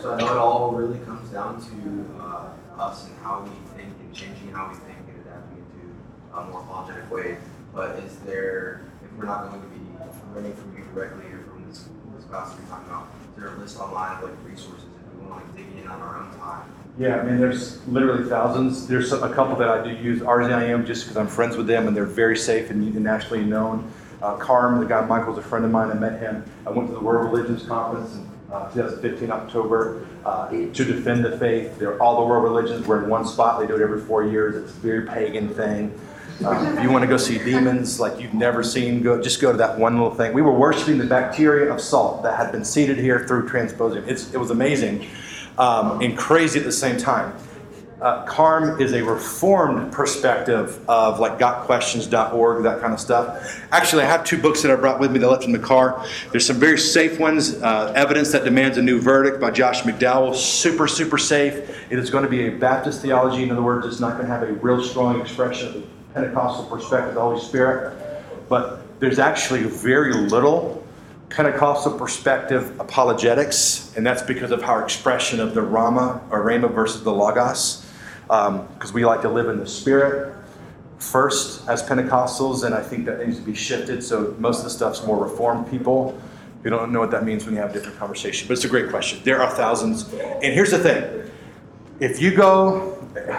So 0.00 0.12
I 0.12 0.18
know 0.18 0.26
it 0.26 0.38
all 0.38 0.72
really 0.72 0.98
comes 1.04 1.30
down 1.30 1.60
to 1.60 2.22
uh, 2.22 2.82
us 2.82 3.06
and 3.06 3.16
how 3.22 3.42
we 3.42 3.50
think 3.76 3.94
and 4.00 4.14
changing 4.14 4.50
how 4.52 4.68
we 4.68 4.74
think 4.74 4.98
and 5.08 5.20
adapting 5.20 5.58
it 5.58 6.32
to 6.32 6.38
a 6.38 6.44
more 6.46 6.60
apologetic 6.60 7.10
way. 7.10 7.36
But 7.72 7.96
is 8.00 8.16
there, 8.26 8.82
if 9.04 9.12
we're 9.16 9.26
not 9.26 9.50
going 9.50 9.62
to 9.62 9.68
be 9.68 9.80
learning 10.34 10.54
from 10.54 10.76
you 10.76 10.84
directly 10.92 11.26
or 11.26 11.44
from 11.44 11.68
this, 11.68 11.88
this 12.16 12.24
gospel 12.24 12.58
you're 12.60 12.70
talking 12.70 12.88
about, 12.88 13.06
is 13.36 13.40
there 13.42 13.54
a 13.54 13.58
list 13.58 13.78
online 13.78 14.16
of 14.16 14.24
like 14.24 14.38
resources 14.44 14.84
if 14.84 15.20
we 15.20 15.26
want 15.26 15.40
to 15.40 15.46
like, 15.46 15.56
dig 15.56 15.84
in 15.84 15.88
on 15.88 16.00
our 16.00 16.18
own 16.18 16.30
time? 16.38 16.66
Yeah, 16.98 17.20
I 17.20 17.22
mean, 17.24 17.38
there's 17.38 17.86
literally 17.88 18.28
thousands. 18.28 18.86
There's 18.86 19.12
a 19.12 19.32
couple 19.32 19.56
that 19.56 19.68
I 19.68 19.82
do 19.82 19.90
use. 19.90 20.20
RZIM 20.20 20.86
just 20.86 21.04
because 21.04 21.16
I'm 21.16 21.26
friends 21.26 21.56
with 21.56 21.66
them 21.66 21.88
and 21.88 21.96
they're 21.96 22.04
very 22.04 22.36
safe 22.36 22.70
and 22.70 22.94
nationally 22.94 23.44
known. 23.44 23.90
Uh, 24.20 24.36
CARM, 24.36 24.78
the 24.78 24.86
guy 24.86 25.04
Michael's 25.06 25.38
a 25.38 25.42
friend 25.42 25.64
of 25.64 25.70
mine. 25.70 25.90
I 25.90 25.94
met 25.94 26.20
him. 26.20 26.44
I 26.66 26.70
went 26.70 26.88
to 26.88 26.94
the 26.94 27.00
World 27.00 27.32
Religions 27.32 27.66
Conference 27.66 28.14
in 28.14 28.30
uh, 28.52 28.70
2015 28.72 29.30
October 29.30 30.06
uh, 30.24 30.48
to 30.50 30.72
defend 30.72 31.24
the 31.24 31.38
faith. 31.38 31.78
They're 31.78 32.00
all 32.00 32.20
the 32.20 32.26
world 32.26 32.44
religions. 32.44 32.86
We're 32.86 33.02
in 33.02 33.08
one 33.08 33.24
spot. 33.24 33.58
They 33.58 33.66
do 33.66 33.74
it 33.74 33.82
every 33.82 34.00
four 34.00 34.24
years. 34.24 34.54
It's 34.54 34.76
a 34.76 34.80
very 34.80 35.06
pagan 35.06 35.48
thing. 35.48 35.98
Uh, 36.44 36.74
if 36.76 36.82
you 36.82 36.90
want 36.90 37.02
to 37.02 37.08
go 37.08 37.16
see 37.16 37.38
demons 37.38 38.00
like 38.00 38.20
you've 38.20 38.34
never 38.34 38.62
seen, 38.62 39.02
go 39.02 39.20
just 39.20 39.40
go 39.40 39.50
to 39.50 39.58
that 39.58 39.78
one 39.78 39.94
little 39.94 40.14
thing. 40.14 40.34
We 40.34 40.42
were 40.42 40.52
worshiping 40.52 40.98
the 40.98 41.06
bacteria 41.06 41.72
of 41.72 41.80
salt 41.80 42.22
that 42.24 42.36
had 42.36 42.52
been 42.52 42.64
seeded 42.64 42.98
here 42.98 43.26
through 43.26 43.48
transposing. 43.48 44.04
It's, 44.08 44.32
it 44.34 44.38
was 44.38 44.50
amazing 44.50 45.08
um, 45.58 46.00
and 46.00 46.16
crazy 46.16 46.58
at 46.58 46.64
the 46.64 46.72
same 46.72 46.96
time. 46.96 47.34
Uh, 48.02 48.24
CARM 48.24 48.80
is 48.80 48.94
a 48.94 49.04
reformed 49.04 49.92
perspective 49.92 50.80
of 50.88 51.20
like 51.20 51.38
gotquestions.org, 51.38 52.64
that 52.64 52.80
kind 52.80 52.92
of 52.92 52.98
stuff. 52.98 53.62
Actually, 53.70 54.02
I 54.02 54.06
have 54.06 54.24
two 54.24 54.42
books 54.42 54.60
that 54.62 54.72
I 54.72 54.74
brought 54.74 54.98
with 54.98 55.12
me 55.12 55.20
that 55.20 55.26
I 55.28 55.30
left 55.30 55.44
in 55.44 55.52
the 55.52 55.60
car. 55.60 56.04
There's 56.32 56.44
some 56.44 56.56
very 56.56 56.78
safe 56.78 57.20
ones 57.20 57.62
uh, 57.62 57.92
Evidence 57.94 58.32
That 58.32 58.42
Demands 58.42 58.76
a 58.76 58.82
New 58.82 59.00
Verdict 59.00 59.40
by 59.40 59.52
Josh 59.52 59.82
McDowell. 59.82 60.34
Super, 60.34 60.88
super 60.88 61.16
safe. 61.16 61.54
It 61.92 61.98
is 62.00 62.10
going 62.10 62.24
to 62.24 62.30
be 62.30 62.48
a 62.48 62.50
Baptist 62.50 63.02
theology. 63.02 63.44
In 63.44 63.52
other 63.52 63.62
words, 63.62 63.86
it's 63.86 64.00
not 64.00 64.14
going 64.14 64.26
to 64.26 64.32
have 64.32 64.42
a 64.42 64.52
real 64.54 64.82
strong 64.82 65.20
expression 65.20 65.68
of 65.68 65.74
the 65.74 65.82
Pentecostal 66.12 66.64
perspective 66.64 67.10
of 67.10 67.14
the 67.14 67.20
Holy 67.20 67.40
Spirit. 67.40 67.96
But 68.48 68.80
there's 68.98 69.20
actually 69.20 69.62
very 69.62 70.12
little 70.12 70.81
Pentecostal 71.32 71.98
perspective 71.98 72.78
apologetics, 72.78 73.92
and 73.96 74.04
that's 74.06 74.22
because 74.22 74.50
of 74.50 74.62
our 74.64 74.84
expression 74.84 75.40
of 75.40 75.54
the 75.54 75.62
Rhema 75.62 76.20
or 76.30 76.44
Rhema 76.44 76.70
versus 76.70 77.02
the 77.02 77.12
Logos, 77.12 77.86
because 78.24 78.90
um, 78.90 78.94
we 78.94 79.04
like 79.04 79.22
to 79.22 79.30
live 79.30 79.48
in 79.48 79.58
the 79.58 79.66
Spirit. 79.66 80.34
first 81.02 81.68
as 81.68 81.82
Pentecostals, 81.82 82.64
and 82.64 82.74
I 82.74 82.82
think 82.82 83.06
that 83.06 83.24
needs 83.24 83.38
to 83.38 83.44
be 83.44 83.54
shifted. 83.54 84.02
So 84.02 84.34
most 84.38 84.58
of 84.58 84.64
the 84.64 84.70
stuff's 84.70 85.04
more 85.04 85.22
Reformed 85.22 85.68
people. 85.70 86.18
We 86.62 86.70
don't 86.70 86.92
know 86.92 87.00
what 87.00 87.10
that 87.10 87.24
means 87.24 87.44
when 87.44 87.54
you 87.54 87.60
have 87.60 87.70
a 87.70 87.72
different 87.72 87.98
conversation, 87.98 88.46
but 88.46 88.54
it's 88.54 88.64
a 88.64 88.68
great 88.68 88.88
question. 88.88 89.20
There 89.24 89.42
are 89.42 89.50
thousands, 89.50 90.12
and 90.12 90.54
here's 90.54 90.70
the 90.70 90.78
thing: 90.78 91.30
if 91.98 92.22
you 92.22 92.34
go, 92.34 92.96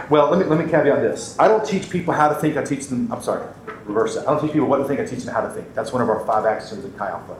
well, 0.09 0.29
let 0.29 0.39
me 0.39 0.45
let 0.45 0.63
me 0.63 0.69
caveat 0.69 1.01
this. 1.01 1.37
I 1.39 1.47
don't 1.47 1.65
teach 1.65 1.89
people 1.89 2.13
how 2.13 2.27
to 2.27 2.35
think. 2.35 2.57
I 2.57 2.63
teach 2.63 2.87
them. 2.87 3.11
I'm 3.13 3.21
sorry, 3.21 3.47
reverse 3.85 4.17
it. 4.17 4.21
I 4.27 4.33
don't 4.33 4.41
teach 4.41 4.51
people 4.51 4.67
what 4.67 4.77
to 4.77 4.83
think. 4.85 4.99
I 4.99 5.05
teach 5.05 5.23
them 5.23 5.33
how 5.33 5.41
to 5.41 5.49
think. 5.49 5.73
That's 5.73 5.93
one 5.93 6.01
of 6.01 6.09
our 6.09 6.25
five 6.25 6.45
axioms 6.45 6.83
at 6.83 6.97
Chi 6.97 7.09
Alpha. 7.09 7.37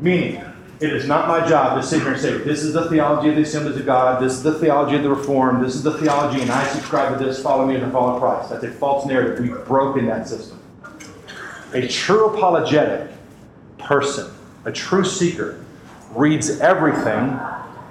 Meaning, 0.00 0.44
it 0.80 0.92
is 0.92 1.08
not 1.08 1.26
my 1.26 1.46
job 1.48 1.80
to 1.80 1.86
sit 1.86 2.02
here 2.02 2.12
and 2.12 2.20
say, 2.20 2.38
this 2.38 2.62
is 2.62 2.72
the 2.72 2.88
theology 2.88 3.30
of 3.30 3.36
the 3.36 3.42
Assemblies 3.42 3.76
of 3.76 3.84
God, 3.84 4.22
this 4.22 4.32
is 4.34 4.42
the 4.44 4.56
theology 4.58 4.94
of 4.94 5.02
the 5.02 5.10
Reformed, 5.10 5.64
this 5.64 5.74
is 5.74 5.82
the 5.82 5.98
theology, 5.98 6.40
and 6.40 6.50
I 6.50 6.64
subscribe 6.68 7.18
to 7.18 7.24
this, 7.24 7.42
follow 7.42 7.66
me 7.66 7.74
and 7.74 7.92
follow 7.92 8.18
Christ. 8.20 8.50
That's 8.50 8.62
a 8.62 8.70
false 8.70 9.04
narrative. 9.04 9.40
We've 9.40 9.64
broken 9.66 10.06
that 10.06 10.28
system. 10.28 10.60
A 11.74 11.88
true 11.88 12.32
apologetic 12.32 13.10
person, 13.78 14.32
a 14.64 14.70
true 14.70 15.04
seeker, 15.04 15.64
reads 16.14 16.60
everything, 16.60 17.38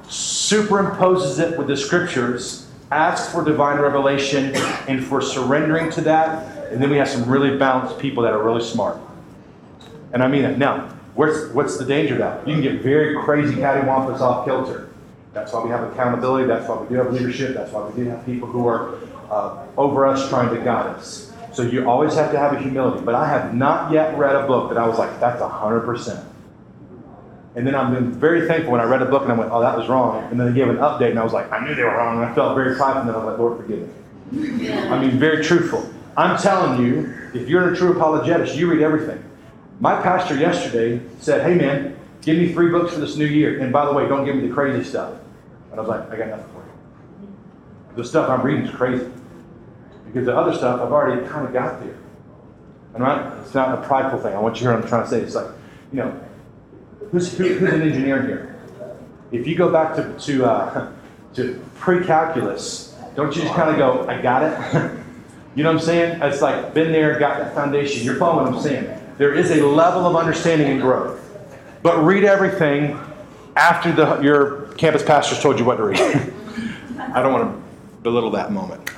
superimposes 0.04 1.40
it 1.40 1.58
with 1.58 1.68
the 1.68 1.76
scriptures, 1.76 2.70
asks 2.90 3.32
for 3.34 3.44
divine 3.44 3.80
revelation, 3.80 4.56
and 4.88 5.04
for 5.04 5.22
surrendering 5.22 5.92
to 5.92 6.02
that. 6.02 6.72
And 6.72 6.82
then 6.82 6.90
we 6.90 6.98
have 6.98 7.10
some 7.10 7.30
really 7.30 7.58
balanced 7.58 8.00
people 8.00 8.24
that 8.24 8.32
are 8.32 8.42
really 8.42 8.64
smart. 8.64 8.98
And 10.14 10.24
I 10.24 10.28
mean 10.28 10.46
it. 10.46 10.58
Now, 10.58 10.97
where's, 11.18 11.52
what's 11.54 11.78
the 11.78 11.86
danger 11.86 12.18
that? 12.20 12.48
You 12.48 12.54
can 12.54 12.64
get 12.64 12.82
very 12.82 13.22
crazy 13.24 13.56
cattywampus 13.56 14.22
off 14.22 14.46
kilter. 14.46 14.90
That's 15.34 15.52
why 15.52 15.64
we 15.64 15.70
have 15.70 15.92
accountability. 15.92 16.48
That's 16.48 16.68
why 16.70 16.82
we 16.82 16.88
do 16.88 16.96
have 16.96 17.12
leadership. 17.12 17.54
That's 17.54 17.72
why 17.72 17.90
we 17.90 18.04
do 18.04 18.10
have 18.10 18.26
people 18.26 18.48
who 18.48 18.68
are 18.68 18.96
uh, 19.30 19.66
over 19.78 20.06
us 20.06 20.30
trying 20.30 20.56
to 20.56 20.64
guide 20.64 20.96
us. 20.96 21.34
So 21.52 21.64
you 21.64 21.90
always 21.90 22.14
have 22.14 22.32
to 22.32 22.40
have 22.40 22.54
a 22.54 22.60
humility. 22.60 23.04
But 23.04 23.16
I 23.16 23.28
have 23.28 23.54
not 23.54 23.92
yet 23.92 24.18
read 24.18 24.36
a 24.36 24.48
book 24.48 24.70
that 24.70 24.78
I 24.78 24.88
was 24.88 24.98
like, 24.98 25.20
that's 25.20 25.42
100%. 25.42 26.26
And 27.56 27.66
then 27.66 27.74
I've 27.74 27.92
been 27.92 28.12
very 28.12 28.48
thankful 28.48 28.72
when 28.72 28.82
I 28.82 28.84
read 28.84 29.02
a 29.02 29.06
book 29.06 29.24
and 29.24 29.32
I 29.32 29.36
went, 29.36 29.52
oh, 29.52 29.62
that 29.62 29.76
was 29.76 29.90
wrong. 29.90 30.24
And 30.32 30.40
then 30.40 30.54
they 30.54 30.54
gave 30.54 30.70
an 30.70 30.78
update 30.78 31.10
and 31.10 31.20
I 31.20 31.24
was 31.24 31.34
like, 31.34 31.52
I 31.52 31.66
knew 31.66 31.74
they 31.74 31.84
were 31.84 31.98
wrong. 31.98 32.22
And 32.22 32.26
I 32.26 32.34
felt 32.36 32.56
very 32.56 32.76
prideful. 32.76 33.02
And 33.02 33.10
then 33.10 33.16
I 33.16 33.18
was 33.18 33.28
like, 33.28 33.40
Lord, 33.40 33.58
forgive 33.58 34.60
me. 34.62 34.70
I 34.72 35.00
mean, 35.00 35.18
very 35.18 35.44
truthful. 35.44 35.92
I'm 36.16 36.38
telling 36.38 36.86
you, 36.86 37.14
if 37.34 37.50
you're 37.50 37.74
a 37.74 37.76
true 37.76 37.94
apologetist, 37.94 38.56
you 38.56 38.72
read 38.72 38.82
everything. 38.82 39.24
My 39.80 40.02
pastor 40.02 40.36
yesterday 40.36 41.02
said, 41.20 41.44
hey, 41.44 41.56
man, 41.56 41.98
give 42.22 42.38
me 42.38 42.52
three 42.52 42.72
books 42.72 42.94
for 42.94 43.00
this 43.00 43.16
new 43.16 43.26
year. 43.26 43.60
And 43.60 43.72
by 43.72 43.86
the 43.86 43.94
way, 43.94 44.08
don't 44.08 44.26
give 44.26 44.36
me 44.36 44.48
the 44.48 44.54
crazy 44.54 44.84
stuff. 44.84 45.14
And 45.72 45.80
I 45.80 45.82
was 45.82 45.90
like, 45.90 46.10
I 46.10 46.18
got 46.18 46.30
nothing 46.30 46.46
for 46.54 46.60
you. 46.60 47.96
The 47.96 48.04
stuff 48.04 48.30
I'm 48.30 48.42
reading 48.42 48.66
is 48.66 48.76
crazy. 48.76 49.10
Because 50.06 50.26
the 50.26 50.36
other 50.36 50.56
stuff 50.56 50.82
I've 50.82 50.92
already 50.92 51.28
kind 51.28 51.46
of 51.46 51.54
got 51.54 51.80
there. 51.82 51.98
And 52.96 53.04
right, 53.04 53.32
it's 53.44 53.54
not 53.54 53.78
a 53.78 53.88
prideful 53.88 54.20
thing. 54.20 54.36
I 54.36 54.40
want 54.40 54.56
you 54.56 54.62
to 54.62 54.66
hear 54.66 54.74
what 54.74 54.84
I'm 54.84 54.90
trying 54.90 55.04
to 55.04 55.10
say. 55.10 55.22
It's 55.22 55.36
like, 55.36 55.52
you 55.92 56.00
know, 56.00 56.20
who's, 57.12 57.38
who, 57.38 57.48
who's 57.54 57.72
an 57.74 57.82
engineer 57.82 58.22
here? 58.24 58.56
If 59.32 59.46
you 59.46 59.56
go 59.56 59.72
back 59.72 59.96
to, 59.98 60.18
to, 60.18 60.46
uh, 60.46 60.92
to 61.36 61.64
pre-calculus, 61.76 62.96
don't 63.16 63.36
you 63.36 63.44
just 63.44 63.54
kind 63.54 63.70
of 63.70 63.78
go, 63.78 64.08
I 64.08 64.20
got 64.22 64.44
it? 64.44 65.00
you 65.56 65.64
know 65.64 65.72
what 65.72 65.80
I'm 65.80 65.86
saying? 65.86 66.22
It's 66.22 66.42
like, 66.42 66.74
been 66.74 66.92
there, 66.92 67.20
got 67.20 67.38
that 67.38 67.54
foundation. 67.54 68.04
You're 68.04 68.16
following 68.16 68.48
what 68.48 68.56
I'm 68.56 68.64
saying. 68.64 68.97
There 69.18 69.34
is 69.34 69.50
a 69.52 69.66
level 69.66 70.06
of 70.06 70.16
understanding 70.16 70.68
and 70.68 70.82
growth. 70.82 71.24
But 71.82 72.04
read 72.04 72.24
everything 72.24 73.00
after 73.56 73.92
the, 73.92 74.20
your 74.22 74.68
campus 74.74 75.04
pastors 75.04 75.40
told 75.40 75.58
you 75.58 75.66
what 75.66 75.78
to 75.78 75.84
read. 75.84 76.00
I 77.14 77.22
don't 77.22 77.34
want 77.34 77.56
to 77.56 78.02
belittle 78.04 78.32
that 78.32 78.52
moment. 78.52 78.92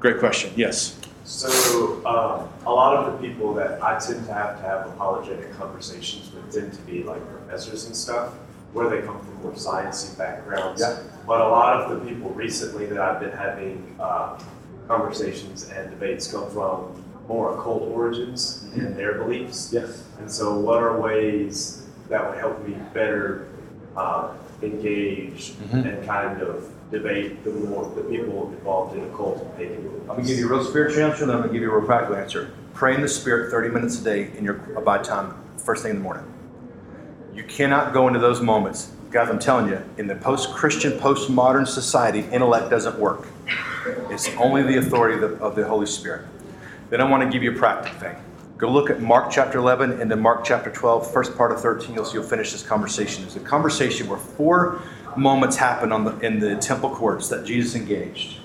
Great 0.00 0.18
question. 0.18 0.52
Yes. 0.56 0.98
So, 1.24 2.04
um, 2.04 2.48
a 2.66 2.72
lot 2.72 2.96
of 2.96 3.12
the 3.12 3.26
people 3.26 3.54
that 3.54 3.82
I 3.82 3.98
tend 3.98 4.26
to 4.26 4.32
have 4.32 4.56
to 4.58 4.62
have 4.62 4.86
apologetic 4.88 5.52
conversations 5.54 6.32
with 6.34 6.52
tend 6.52 6.72
to 6.72 6.80
be 6.82 7.02
like 7.02 7.20
professors 7.30 7.86
and 7.86 7.96
stuff, 7.96 8.34
where 8.72 8.88
they 8.88 9.06
come 9.06 9.18
from 9.20 9.42
more 9.42 9.52
sciencey 9.52 10.18
backgrounds. 10.18 10.80
Yeah. 10.80 10.98
But 11.26 11.40
a 11.40 11.48
lot 11.48 11.80
of 11.80 11.90
the 11.90 12.06
people 12.06 12.30
recently 12.30 12.86
that 12.86 12.98
I've 12.98 13.20
been 13.20 13.32
having 13.32 13.96
uh, 13.98 14.38
conversations 14.86 15.70
and 15.70 15.90
debates 15.90 16.30
come 16.30 16.50
from 16.50 17.02
more 17.28 17.54
occult 17.58 17.82
origins 17.82 18.66
and 18.74 18.96
their 18.96 19.14
beliefs. 19.14 19.70
Yes. 19.72 20.02
And 20.18 20.30
so, 20.30 20.58
what 20.58 20.82
are 20.82 21.00
ways 21.00 21.86
that 22.08 22.28
would 22.28 22.38
help 22.38 22.66
me 22.66 22.76
better 22.92 23.46
uh, 23.96 24.28
engage 24.62 25.54
Mhm. 25.70 25.84
and 25.98 26.06
kind 26.06 26.42
of 26.42 26.68
debate 26.90 27.42
the 27.44 27.50
more 27.50 27.90
the 27.94 28.02
people 28.02 28.52
involved 28.58 28.96
in 28.96 29.04
occult 29.04 29.40
and 29.42 29.56
pagan 29.56 29.82
beliefs? 29.82 30.00
I'm 30.02 30.06
going 30.16 30.22
to 30.22 30.28
give 30.28 30.38
you 30.38 30.46
a 30.46 30.50
real 30.50 30.64
spiritual 30.64 31.02
answer, 31.04 31.26
then 31.26 31.36
I'm 31.36 31.42
going 31.42 31.48
to 31.50 31.54
give 31.54 31.62
you 31.62 31.70
a 31.72 31.76
real 31.78 31.86
practical 31.86 32.16
answer. 32.16 32.50
Pray 32.74 32.94
in 32.94 33.00
the 33.00 33.08
Spirit 33.08 33.50
30 33.50 33.68
minutes 33.70 34.00
a 34.00 34.04
day 34.04 34.30
in 34.36 34.44
your 34.44 34.60
abide 34.76 35.04
time, 35.04 35.34
first 35.58 35.82
thing 35.82 35.90
in 35.92 35.96
the 35.98 36.02
morning. 36.02 36.24
You 37.34 37.44
cannot 37.44 37.92
go 37.92 38.06
into 38.08 38.18
those 38.20 38.40
moments. 38.40 38.90
Guys, 39.10 39.28
I'm 39.30 39.38
telling 39.38 39.68
you, 39.68 39.78
in 39.96 40.08
the 40.08 40.16
post 40.16 40.52
Christian, 40.54 40.98
post 40.98 41.30
modern 41.30 41.66
society, 41.66 42.24
intellect 42.32 42.68
doesn't 42.70 42.98
work. 42.98 43.26
It's 44.10 44.28
only 44.38 44.62
the 44.62 44.78
authority 44.78 45.22
of 45.22 45.30
the, 45.38 45.44
of 45.44 45.54
the 45.54 45.64
Holy 45.66 45.86
Spirit. 45.86 46.22
Then 46.94 47.00
I 47.00 47.10
want 47.10 47.24
to 47.24 47.28
give 47.28 47.42
you 47.42 47.50
a 47.50 47.56
practical 47.56 47.98
thing. 47.98 48.14
Go 48.56 48.70
look 48.70 48.88
at 48.88 49.00
Mark 49.02 49.28
chapter 49.28 49.58
11 49.58 50.00
and 50.00 50.08
then 50.08 50.20
Mark 50.20 50.44
chapter 50.44 50.70
12, 50.70 51.12
first 51.12 51.36
part 51.36 51.50
of 51.50 51.60
13. 51.60 51.92
You'll 51.92 52.04
see 52.04 52.14
you'll 52.14 52.22
finish 52.22 52.52
this 52.52 52.62
conversation. 52.62 53.24
It's 53.24 53.34
a 53.34 53.40
conversation 53.40 54.06
where 54.06 54.20
four 54.20 54.80
moments 55.16 55.56
happen 55.56 55.88
the, 55.88 56.16
in 56.20 56.38
the 56.38 56.54
temple 56.54 56.90
courts 56.90 57.28
that 57.30 57.44
Jesus 57.44 57.74
engaged 57.74 58.38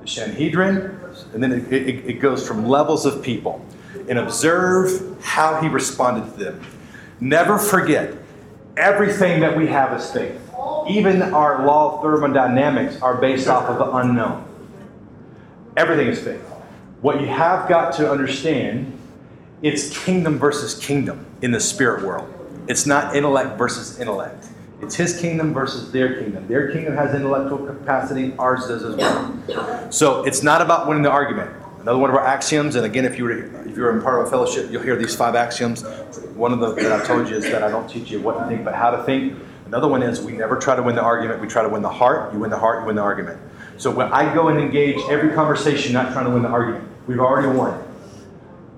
the 0.00 0.08
Sanhedrin, 0.08 0.98
and 1.32 1.40
then 1.40 1.52
it, 1.52 1.72
it, 1.72 2.04
it 2.04 2.12
goes 2.14 2.44
from 2.44 2.66
levels 2.66 3.06
of 3.06 3.22
people. 3.22 3.64
And 4.08 4.18
observe 4.18 5.16
how 5.22 5.60
he 5.60 5.68
responded 5.68 6.32
to 6.32 6.44
them. 6.46 6.60
Never 7.20 7.58
forget, 7.58 8.12
everything 8.76 9.38
that 9.42 9.56
we 9.56 9.68
have 9.68 9.96
is 9.96 10.10
faith. 10.10 10.52
Even 10.88 11.22
our 11.22 11.64
law 11.64 11.94
of 11.94 12.02
thermodynamics 12.02 13.00
are 13.00 13.18
based 13.18 13.46
off 13.46 13.68
of 13.68 13.78
the 13.78 13.88
unknown. 13.98 14.44
Everything 15.76 16.08
is 16.08 16.20
faith. 16.20 16.42
What 17.00 17.20
you 17.20 17.28
have 17.28 17.68
got 17.68 17.92
to 17.94 18.10
understand, 18.10 18.98
it's 19.62 19.96
kingdom 20.04 20.38
versus 20.38 20.74
kingdom 20.74 21.26
in 21.42 21.52
the 21.52 21.60
spirit 21.60 22.04
world. 22.04 22.34
It's 22.66 22.86
not 22.86 23.14
intellect 23.14 23.56
versus 23.56 24.00
intellect. 24.00 24.46
It's 24.80 24.96
his 24.96 25.20
kingdom 25.20 25.54
versus 25.54 25.92
their 25.92 26.20
kingdom. 26.20 26.48
Their 26.48 26.72
kingdom 26.72 26.96
has 26.96 27.14
intellectual 27.14 27.58
capacity, 27.58 28.34
ours 28.38 28.66
does 28.66 28.84
as 28.84 28.96
well. 28.96 29.90
So 29.92 30.24
it's 30.24 30.42
not 30.42 30.60
about 30.60 30.88
winning 30.88 31.02
the 31.04 31.10
argument. 31.10 31.50
Another 31.80 31.98
one 31.98 32.10
of 32.10 32.16
our 32.16 32.24
axioms, 32.24 32.74
and 32.74 32.84
again, 32.84 33.04
if 33.04 33.16
you 33.16 33.24
were 33.24 33.32
if 33.66 33.76
you're 33.76 33.96
in 33.96 34.02
part 34.02 34.20
of 34.20 34.26
a 34.26 34.30
fellowship, 34.30 34.70
you'll 34.70 34.82
hear 34.82 34.96
these 34.96 35.14
five 35.14 35.36
axioms. 35.36 35.84
One 36.34 36.52
of 36.52 36.58
them 36.58 36.74
that 36.76 37.00
I 37.00 37.04
told 37.04 37.28
you 37.28 37.36
is 37.36 37.44
that 37.44 37.62
I 37.62 37.70
don't 37.70 37.88
teach 37.88 38.10
you 38.10 38.20
what 38.20 38.38
to 38.40 38.46
think, 38.48 38.64
but 38.64 38.74
how 38.74 38.90
to 38.90 39.02
think. 39.04 39.34
Another 39.68 39.86
one 39.86 40.02
is 40.02 40.22
we 40.22 40.32
never 40.32 40.56
try 40.56 40.74
to 40.74 40.82
win 40.82 40.94
the 40.94 41.02
argument. 41.02 41.42
We 41.42 41.46
try 41.46 41.62
to 41.62 41.68
win 41.68 41.82
the 41.82 41.90
heart. 41.90 42.32
You 42.32 42.38
win 42.38 42.48
the 42.48 42.58
heart, 42.58 42.80
you 42.80 42.86
win 42.86 42.96
the 42.96 43.02
argument. 43.02 43.38
So 43.76 43.90
when 43.90 44.10
I 44.10 44.34
go 44.34 44.48
and 44.48 44.58
engage 44.58 44.98
every 45.10 45.34
conversation, 45.34 45.92
not 45.92 46.14
trying 46.14 46.24
to 46.24 46.30
win 46.30 46.40
the 46.42 46.48
argument, 46.48 46.88
we've 47.06 47.20
already 47.20 47.48
won. 47.48 47.78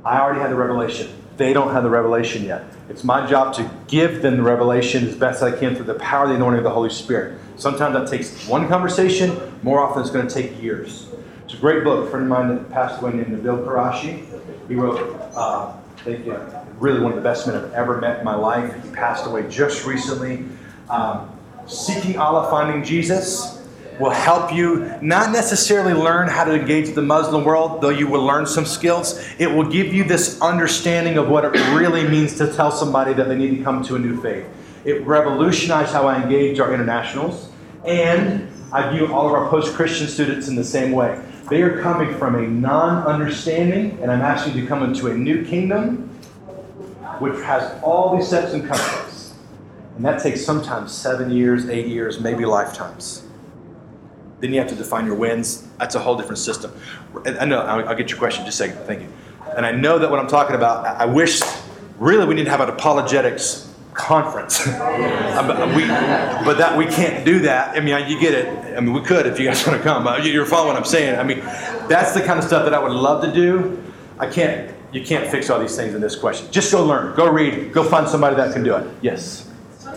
I 0.04 0.18
already 0.18 0.40
had 0.40 0.50
the 0.50 0.56
revelation. 0.56 1.08
They 1.36 1.52
don't 1.52 1.72
have 1.72 1.84
the 1.84 1.90
revelation 1.90 2.42
yet. 2.42 2.64
It's 2.88 3.04
my 3.04 3.24
job 3.24 3.54
to 3.54 3.70
give 3.86 4.20
them 4.20 4.36
the 4.36 4.42
revelation 4.42 5.06
as 5.06 5.14
best 5.14 5.44
I 5.44 5.52
can 5.56 5.76
through 5.76 5.84
the 5.84 5.94
power 5.94 6.24
of 6.24 6.30
the 6.30 6.34
anointing 6.34 6.58
of 6.58 6.64
the 6.64 6.70
Holy 6.70 6.90
Spirit. 6.90 7.38
Sometimes 7.54 7.94
that 7.94 8.08
takes 8.08 8.48
one 8.48 8.66
conversation. 8.66 9.38
More 9.62 9.78
often, 9.78 10.02
it's 10.02 10.10
going 10.10 10.26
to 10.26 10.34
take 10.34 10.60
years. 10.60 11.06
It's 11.44 11.54
a 11.54 11.58
great 11.58 11.84
book. 11.84 12.08
A 12.08 12.10
friend 12.10 12.24
of 12.24 12.30
mine 12.30 12.48
that 12.48 12.68
passed 12.72 13.00
away 13.00 13.12
named 13.12 13.28
Nabeel 13.28 13.64
Qureshi. 13.64 14.26
He 14.66 14.74
wrote, 14.74 14.98
uh, 15.36 15.72
I 15.98 16.02
think, 16.02 16.26
uh, 16.26 16.64
really 16.80 16.98
one 16.98 17.12
of 17.12 17.16
the 17.16 17.22
best 17.22 17.46
men 17.46 17.54
I've 17.54 17.72
ever 17.74 18.00
met 18.00 18.18
in 18.18 18.24
my 18.24 18.34
life. 18.34 18.74
He 18.82 18.90
passed 18.90 19.24
away 19.26 19.48
just 19.48 19.86
recently. 19.86 20.46
Um, 20.90 21.30
Seeking 21.66 22.18
Allah, 22.18 22.50
Finding 22.50 22.82
Jesus 22.82 23.60
will 24.00 24.10
help 24.10 24.52
you 24.52 24.92
not 25.00 25.30
necessarily 25.30 25.92
learn 25.92 26.26
how 26.26 26.42
to 26.42 26.52
engage 26.52 26.94
the 26.94 27.02
Muslim 27.02 27.44
world, 27.44 27.80
though 27.80 27.90
you 27.90 28.08
will 28.08 28.24
learn 28.24 28.46
some 28.46 28.64
skills. 28.64 29.22
It 29.38 29.46
will 29.46 29.68
give 29.70 29.94
you 29.94 30.02
this 30.02 30.40
understanding 30.40 31.16
of 31.16 31.28
what 31.28 31.44
it 31.44 31.52
really 31.74 32.08
means 32.08 32.36
to 32.38 32.52
tell 32.52 32.72
somebody 32.72 33.12
that 33.12 33.28
they 33.28 33.36
need 33.36 33.58
to 33.58 33.62
come 33.62 33.84
to 33.84 33.94
a 33.94 33.98
new 33.98 34.20
faith. 34.20 34.46
It 34.84 35.06
revolutionized 35.06 35.92
how 35.92 36.08
I 36.08 36.22
engage 36.22 36.58
our 36.58 36.72
internationals, 36.72 37.50
and 37.84 38.50
I 38.72 38.90
view 38.90 39.12
all 39.12 39.26
of 39.28 39.34
our 39.34 39.48
post 39.48 39.74
Christian 39.74 40.08
students 40.08 40.48
in 40.48 40.56
the 40.56 40.64
same 40.64 40.92
way. 40.92 41.22
They 41.50 41.62
are 41.62 41.82
coming 41.82 42.16
from 42.16 42.36
a 42.36 42.46
non 42.46 43.06
understanding, 43.06 43.98
and 44.00 44.10
I'm 44.10 44.22
asking 44.22 44.54
you 44.54 44.62
to 44.62 44.66
come 44.66 44.82
into 44.82 45.08
a 45.08 45.14
new 45.14 45.44
kingdom 45.44 46.08
which 47.18 47.36
has 47.42 47.80
all 47.82 48.16
these 48.16 48.26
steps 48.26 48.54
and 48.54 48.64
cutoffs. 48.64 49.09
And 50.00 50.06
that 50.06 50.22
takes 50.22 50.42
sometimes 50.42 50.92
seven 50.92 51.30
years, 51.30 51.68
eight 51.68 51.86
years, 51.86 52.20
maybe 52.20 52.46
lifetimes. 52.46 53.22
Then 54.38 54.50
you 54.54 54.58
have 54.58 54.70
to 54.70 54.74
define 54.74 55.04
your 55.04 55.14
wins. 55.14 55.68
That's 55.78 55.94
a 55.94 55.98
whole 55.98 56.16
different 56.16 56.38
system. 56.38 56.72
And 57.26 57.36
I 57.38 57.44
know, 57.44 57.60
I'll, 57.60 57.94
get 57.94 58.08
your 58.08 58.18
question 58.18 58.46
just 58.46 58.58
a 58.62 58.64
second. 58.66 58.82
Thank 58.86 59.02
you. 59.02 59.08
And 59.54 59.66
I 59.66 59.72
know 59.72 59.98
that 59.98 60.10
what 60.10 60.18
I'm 60.18 60.26
talking 60.26 60.56
about, 60.56 60.86
I 60.86 61.04
wish, 61.04 61.42
really, 61.98 62.24
we 62.24 62.34
need 62.34 62.44
to 62.44 62.50
have 62.50 62.62
an 62.62 62.70
apologetics 62.70 63.70
conference. 63.92 64.66
Um, 65.30 65.46
but 65.46 65.76
we, 65.76 65.86
but 65.86 66.56
that 66.58 66.76
we 66.76 66.86
can't 66.86 67.24
do 67.24 67.40
that. 67.40 67.76
I 67.76 67.80
mean, 67.80 68.08
you 68.10 68.18
get 68.18 68.34
it. 68.34 68.76
I 68.76 68.80
mean, 68.80 68.92
we 68.94 69.00
could 69.02 69.26
if 69.26 69.38
you 69.38 69.46
guys 69.46 69.64
want 69.66 69.78
to 69.78 69.82
come. 69.84 70.06
You- 70.24 70.32
You're 70.32 70.44
following 70.46 70.68
what 70.68 70.76
I'm 70.76 70.84
saying. 70.84 71.18
I 71.18 71.22
mean, 71.22 71.38
that's 71.88 72.12
the 72.14 72.20
kind 72.20 72.38
of 72.38 72.44
stuff 72.44 72.64
that 72.64 72.72
I 72.74 72.78
would 72.82 72.90
love 72.92 73.22
to 73.24 73.32
do. 73.32 73.80
I 74.18 74.26
can't. 74.26 74.74
You 74.92 75.04
can't 75.04 75.30
fix 75.30 75.50
all 75.50 75.60
these 75.60 75.76
things 75.76 75.94
in 75.94 76.00
this 76.00 76.16
question. 76.16 76.50
Just 76.50 76.72
go 76.72 76.84
learn. 76.84 77.14
Go 77.14 77.30
read. 77.30 77.72
Go 77.72 77.84
find 77.84 78.08
somebody 78.08 78.34
that 78.36 78.52
can 78.54 78.64
do 78.64 78.74
it. 78.76 78.90
Yes. 79.02 79.49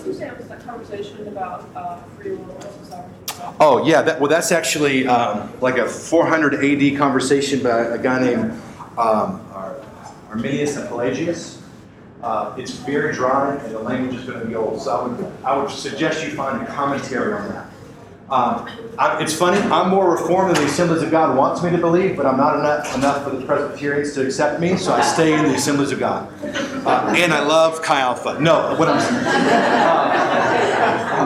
Conversation 0.04 1.28
about 1.28 1.70
uh, 1.76 1.98
free 2.18 2.32
will 2.32 2.56
versus 2.56 2.90
sovereignty? 2.90 3.34
Oh 3.60 3.86
yeah, 3.86 4.02
that, 4.02 4.20
well 4.20 4.30
that's 4.30 4.52
actually 4.52 5.08
um, 5.08 5.52
like 5.62 5.78
a 5.78 5.88
400 5.88 6.56
AD 6.56 6.98
conversation 6.98 7.64
by 7.64 7.86
a 7.86 7.98
guy 7.98 8.20
named 8.20 8.52
um, 8.98 9.42
Arminius 10.30 10.76
and 10.76 10.88
Pelagius. 10.90 11.62
Uh, 12.22 12.56
it's 12.58 12.72
very 12.72 13.14
dry 13.14 13.56
and 13.56 13.74
the 13.74 13.80
language 13.80 14.16
is 14.16 14.26
going 14.26 14.40
to 14.40 14.46
be 14.46 14.56
old, 14.56 14.82
so 14.82 14.92
I 14.92 15.08
would, 15.08 15.34
I 15.44 15.58
would 15.58 15.70
suggest 15.70 16.24
you 16.24 16.32
find 16.32 16.62
a 16.62 16.66
commentary 16.66 17.34
on 17.34 17.48
that. 17.50 17.68
Um, 18.34 18.66
I, 18.98 19.22
it's 19.22 19.36
funny, 19.36 19.60
I'm 19.70 19.92
more 19.92 20.10
reformed 20.10 20.56
than 20.56 20.64
the 20.64 20.68
Assemblies 20.68 21.04
of 21.04 21.12
God 21.12 21.38
wants 21.38 21.62
me 21.62 21.70
to 21.70 21.78
believe, 21.78 22.18
but 22.18 22.26
I'm 22.26 22.38
not 22.38 22.58
enough, 22.58 22.96
enough 22.96 23.24
for 23.24 23.30
the 23.30 23.46
Presbyterians 23.46 24.14
to 24.14 24.26
accept 24.26 24.60
me, 24.60 24.76
so 24.76 24.92
I 24.92 25.02
stay 25.02 25.38
in 25.38 25.44
the 25.44 25.54
Assemblies 25.54 25.92
of 25.92 26.00
God. 26.00 26.34
Uh, 26.42 27.14
and 27.16 27.32
I 27.32 27.46
love 27.46 27.84
Chi 27.84 28.00
Alpha. 28.00 28.40
No, 28.42 28.74
what 28.80 28.88
I'm 28.88 28.98
uh, 28.98 29.02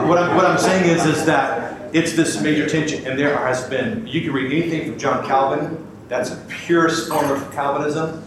what 0.05 0.17
I'm, 0.17 0.35
what 0.35 0.45
I'm 0.45 0.57
saying 0.57 0.89
is, 0.89 1.05
is 1.05 1.23
that 1.25 1.95
it's 1.95 2.13
this 2.13 2.41
major 2.41 2.67
tension, 2.67 3.07
and 3.07 3.17
there 3.17 3.37
has 3.37 3.63
been, 3.69 4.05
you 4.05 4.19
can 4.19 4.33
read 4.33 4.51
anything 4.51 4.89
from 4.89 4.99
John 4.99 5.25
Calvin, 5.25 5.87
that's 6.09 6.31
a 6.31 6.35
purest 6.49 7.07
form 7.07 7.31
of 7.31 7.49
Calvinism, 7.53 8.21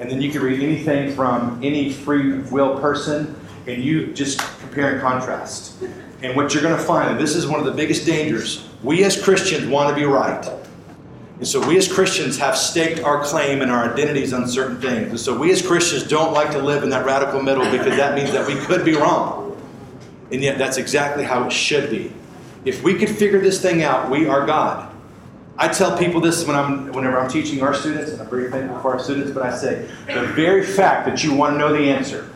and 0.00 0.10
then 0.10 0.20
you 0.20 0.32
can 0.32 0.42
read 0.42 0.60
anything 0.60 1.14
from 1.14 1.60
any 1.62 1.92
free 1.92 2.40
will 2.50 2.80
person, 2.80 3.36
and 3.68 3.84
you 3.84 4.12
just 4.12 4.40
compare 4.58 4.94
and 4.94 5.00
contrast. 5.00 5.76
And 6.24 6.34
what 6.34 6.54
you're 6.54 6.62
going 6.62 6.74
to 6.76 6.82
find, 6.82 7.10
and 7.10 7.20
this 7.20 7.36
is 7.36 7.46
one 7.46 7.60
of 7.60 7.66
the 7.66 7.72
biggest 7.72 8.06
dangers, 8.06 8.66
we 8.82 9.04
as 9.04 9.22
Christians 9.22 9.66
want 9.66 9.90
to 9.90 9.94
be 9.94 10.06
right. 10.06 10.50
And 11.36 11.46
so 11.46 11.66
we 11.68 11.76
as 11.76 11.86
Christians 11.86 12.38
have 12.38 12.56
staked 12.56 13.00
our 13.00 13.22
claim 13.22 13.60
and 13.60 13.70
our 13.70 13.92
identities 13.92 14.32
on 14.32 14.48
certain 14.48 14.80
things. 14.80 15.10
And 15.10 15.20
so 15.20 15.36
we 15.36 15.52
as 15.52 15.60
Christians 15.60 16.04
don't 16.04 16.32
like 16.32 16.50
to 16.52 16.58
live 16.60 16.82
in 16.82 16.88
that 16.88 17.04
radical 17.04 17.42
middle 17.42 17.70
because 17.70 17.98
that 17.98 18.14
means 18.14 18.32
that 18.32 18.46
we 18.46 18.54
could 18.54 18.86
be 18.86 18.94
wrong. 18.94 19.60
And 20.32 20.42
yet 20.42 20.56
that's 20.56 20.78
exactly 20.78 21.24
how 21.24 21.44
it 21.44 21.52
should 21.52 21.90
be. 21.90 22.10
If 22.64 22.82
we 22.82 22.94
could 22.94 23.10
figure 23.10 23.40
this 23.40 23.60
thing 23.60 23.82
out, 23.82 24.10
we 24.10 24.26
are 24.26 24.46
God. 24.46 24.90
I 25.58 25.68
tell 25.68 25.98
people 25.98 26.22
this 26.22 26.46
when 26.46 26.56
I'm, 26.56 26.90
whenever 26.92 27.20
I'm 27.20 27.28
teaching 27.28 27.62
our 27.62 27.74
students, 27.74 28.12
and 28.12 28.22
I'm 28.22 28.30
very 28.30 28.50
thankful 28.50 28.80
for 28.80 28.94
our 28.94 28.98
students, 28.98 29.30
but 29.30 29.42
I 29.42 29.54
say 29.54 29.90
the 30.06 30.26
very 30.28 30.64
fact 30.64 31.06
that 31.06 31.22
you 31.22 31.34
want 31.34 31.52
to 31.52 31.58
know 31.58 31.70
the 31.70 31.90
answer 31.90 32.30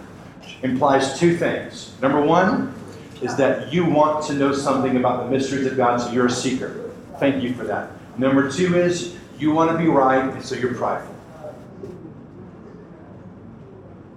implies 0.62 1.18
two 1.18 1.39
things. 1.39 1.95
Number 2.03 2.20
one 2.20 2.74
is 3.21 3.37
that 3.37 3.73
you 3.73 3.85
want 3.85 4.25
to 4.27 4.35
know 4.35 4.53
something 4.53 4.97
about 4.97 5.25
the 5.25 5.31
mysteries 5.31 5.66
of 5.66 5.77
God, 5.77 5.99
so 5.99 6.11
you're 6.12 6.27
a 6.27 6.31
seeker. 6.31 6.91
Thank 7.19 7.43
you 7.43 7.55
for 7.55 7.64
that. 7.64 7.91
Number 8.19 8.51
two 8.51 8.77
is 8.77 9.16
you 9.39 9.53
want 9.53 9.71
to 9.71 9.79
be 9.79 9.89
right, 9.89 10.33
and 10.33 10.45
so 10.45 10.55
you're 10.55 10.75
prideful. 10.75 11.14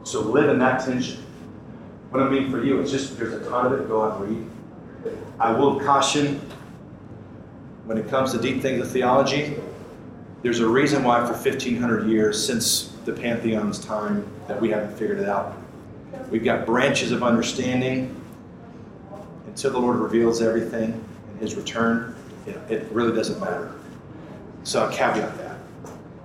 So 0.04 0.22
live 0.22 0.50
in 0.50 0.60
that 0.60 0.84
tension. 0.84 1.24
What 2.10 2.22
I 2.22 2.30
mean 2.30 2.52
for 2.52 2.64
you, 2.64 2.80
is 2.82 2.92
just 2.92 3.18
there's 3.18 3.34
a 3.34 3.50
ton 3.50 3.68
of 3.68 3.80
it. 3.80 3.88
Go 3.88 4.04
out 4.04 4.22
and 4.22 4.38
read. 4.38 5.18
I 5.40 5.52
will 5.52 5.80
caution 5.80 6.42
when 7.86 7.98
it 7.98 8.08
comes 8.08 8.32
to 8.32 8.40
deep 8.40 8.62
things 8.62 8.86
of 8.86 8.92
theology, 8.92 9.58
there's 10.44 10.60
a 10.60 10.68
reason 10.68 11.04
why 11.04 11.20
for 11.26 11.34
1500 11.34 12.08
years 12.08 12.44
since 12.44 12.94
the 13.06 13.12
Pantheon's 13.12 13.84
time 13.84 14.26
that 14.48 14.60
we 14.60 14.70
haven't 14.70 14.96
figured 14.98 15.20
it 15.20 15.28
out. 15.28 15.58
We've 16.30 16.44
got 16.44 16.66
branches 16.66 17.12
of 17.12 17.24
understanding 17.24 18.21
until 19.52 19.72
the 19.72 19.80
Lord 19.80 19.98
reveals 19.98 20.42
everything 20.42 21.04
in 21.34 21.40
His 21.40 21.56
return. 21.56 22.16
It, 22.48 22.58
it 22.70 22.88
really 22.92 23.14
doesn't 23.14 23.40
matter. 23.40 23.74
So 24.64 24.88
I 24.88 24.94
caveat 24.94 25.38
that. 25.38 25.58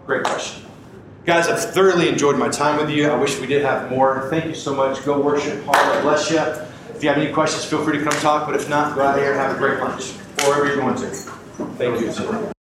Great 0.07 0.25
question. 0.25 0.65
Guys, 1.25 1.49
I've 1.49 1.75
thoroughly 1.75 2.09
enjoyed 2.09 2.39
my 2.39 2.49
time 2.49 2.79
with 2.79 2.89
you. 2.89 3.09
I 3.09 3.17
wish 3.17 3.41
we 3.41 3.49
did 3.49 3.63
have 3.63 3.91
more. 3.91 4.29
Thank 4.31 4.45
you 4.45 4.55
so 4.55 4.75
much. 4.75 5.05
Go 5.05 5.21
worship. 5.21 5.65
God 5.67 6.03
bless 6.03 6.31
you. 6.31 6.39
If 6.95 7.03
you 7.03 7.09
have 7.09 7.19
any 7.19 7.33
questions, 7.33 7.65
feel 7.65 7.85
free 7.85 7.99
to 7.99 8.05
come 8.05 8.13
talk. 8.21 8.47
But 8.47 8.55
if 8.55 8.69
not, 8.71 8.95
go 8.95 9.03
out 9.03 9.19
here 9.19 9.33
and 9.33 9.41
have 9.41 9.57
a 9.57 9.59
great 9.59 9.81
lunch 9.81 10.13
or 10.45 10.51
wherever 10.51 10.67
you're 10.67 10.77
going 10.77 10.95
to. 10.95 11.07
Thank 11.09 12.01
you. 12.01 12.53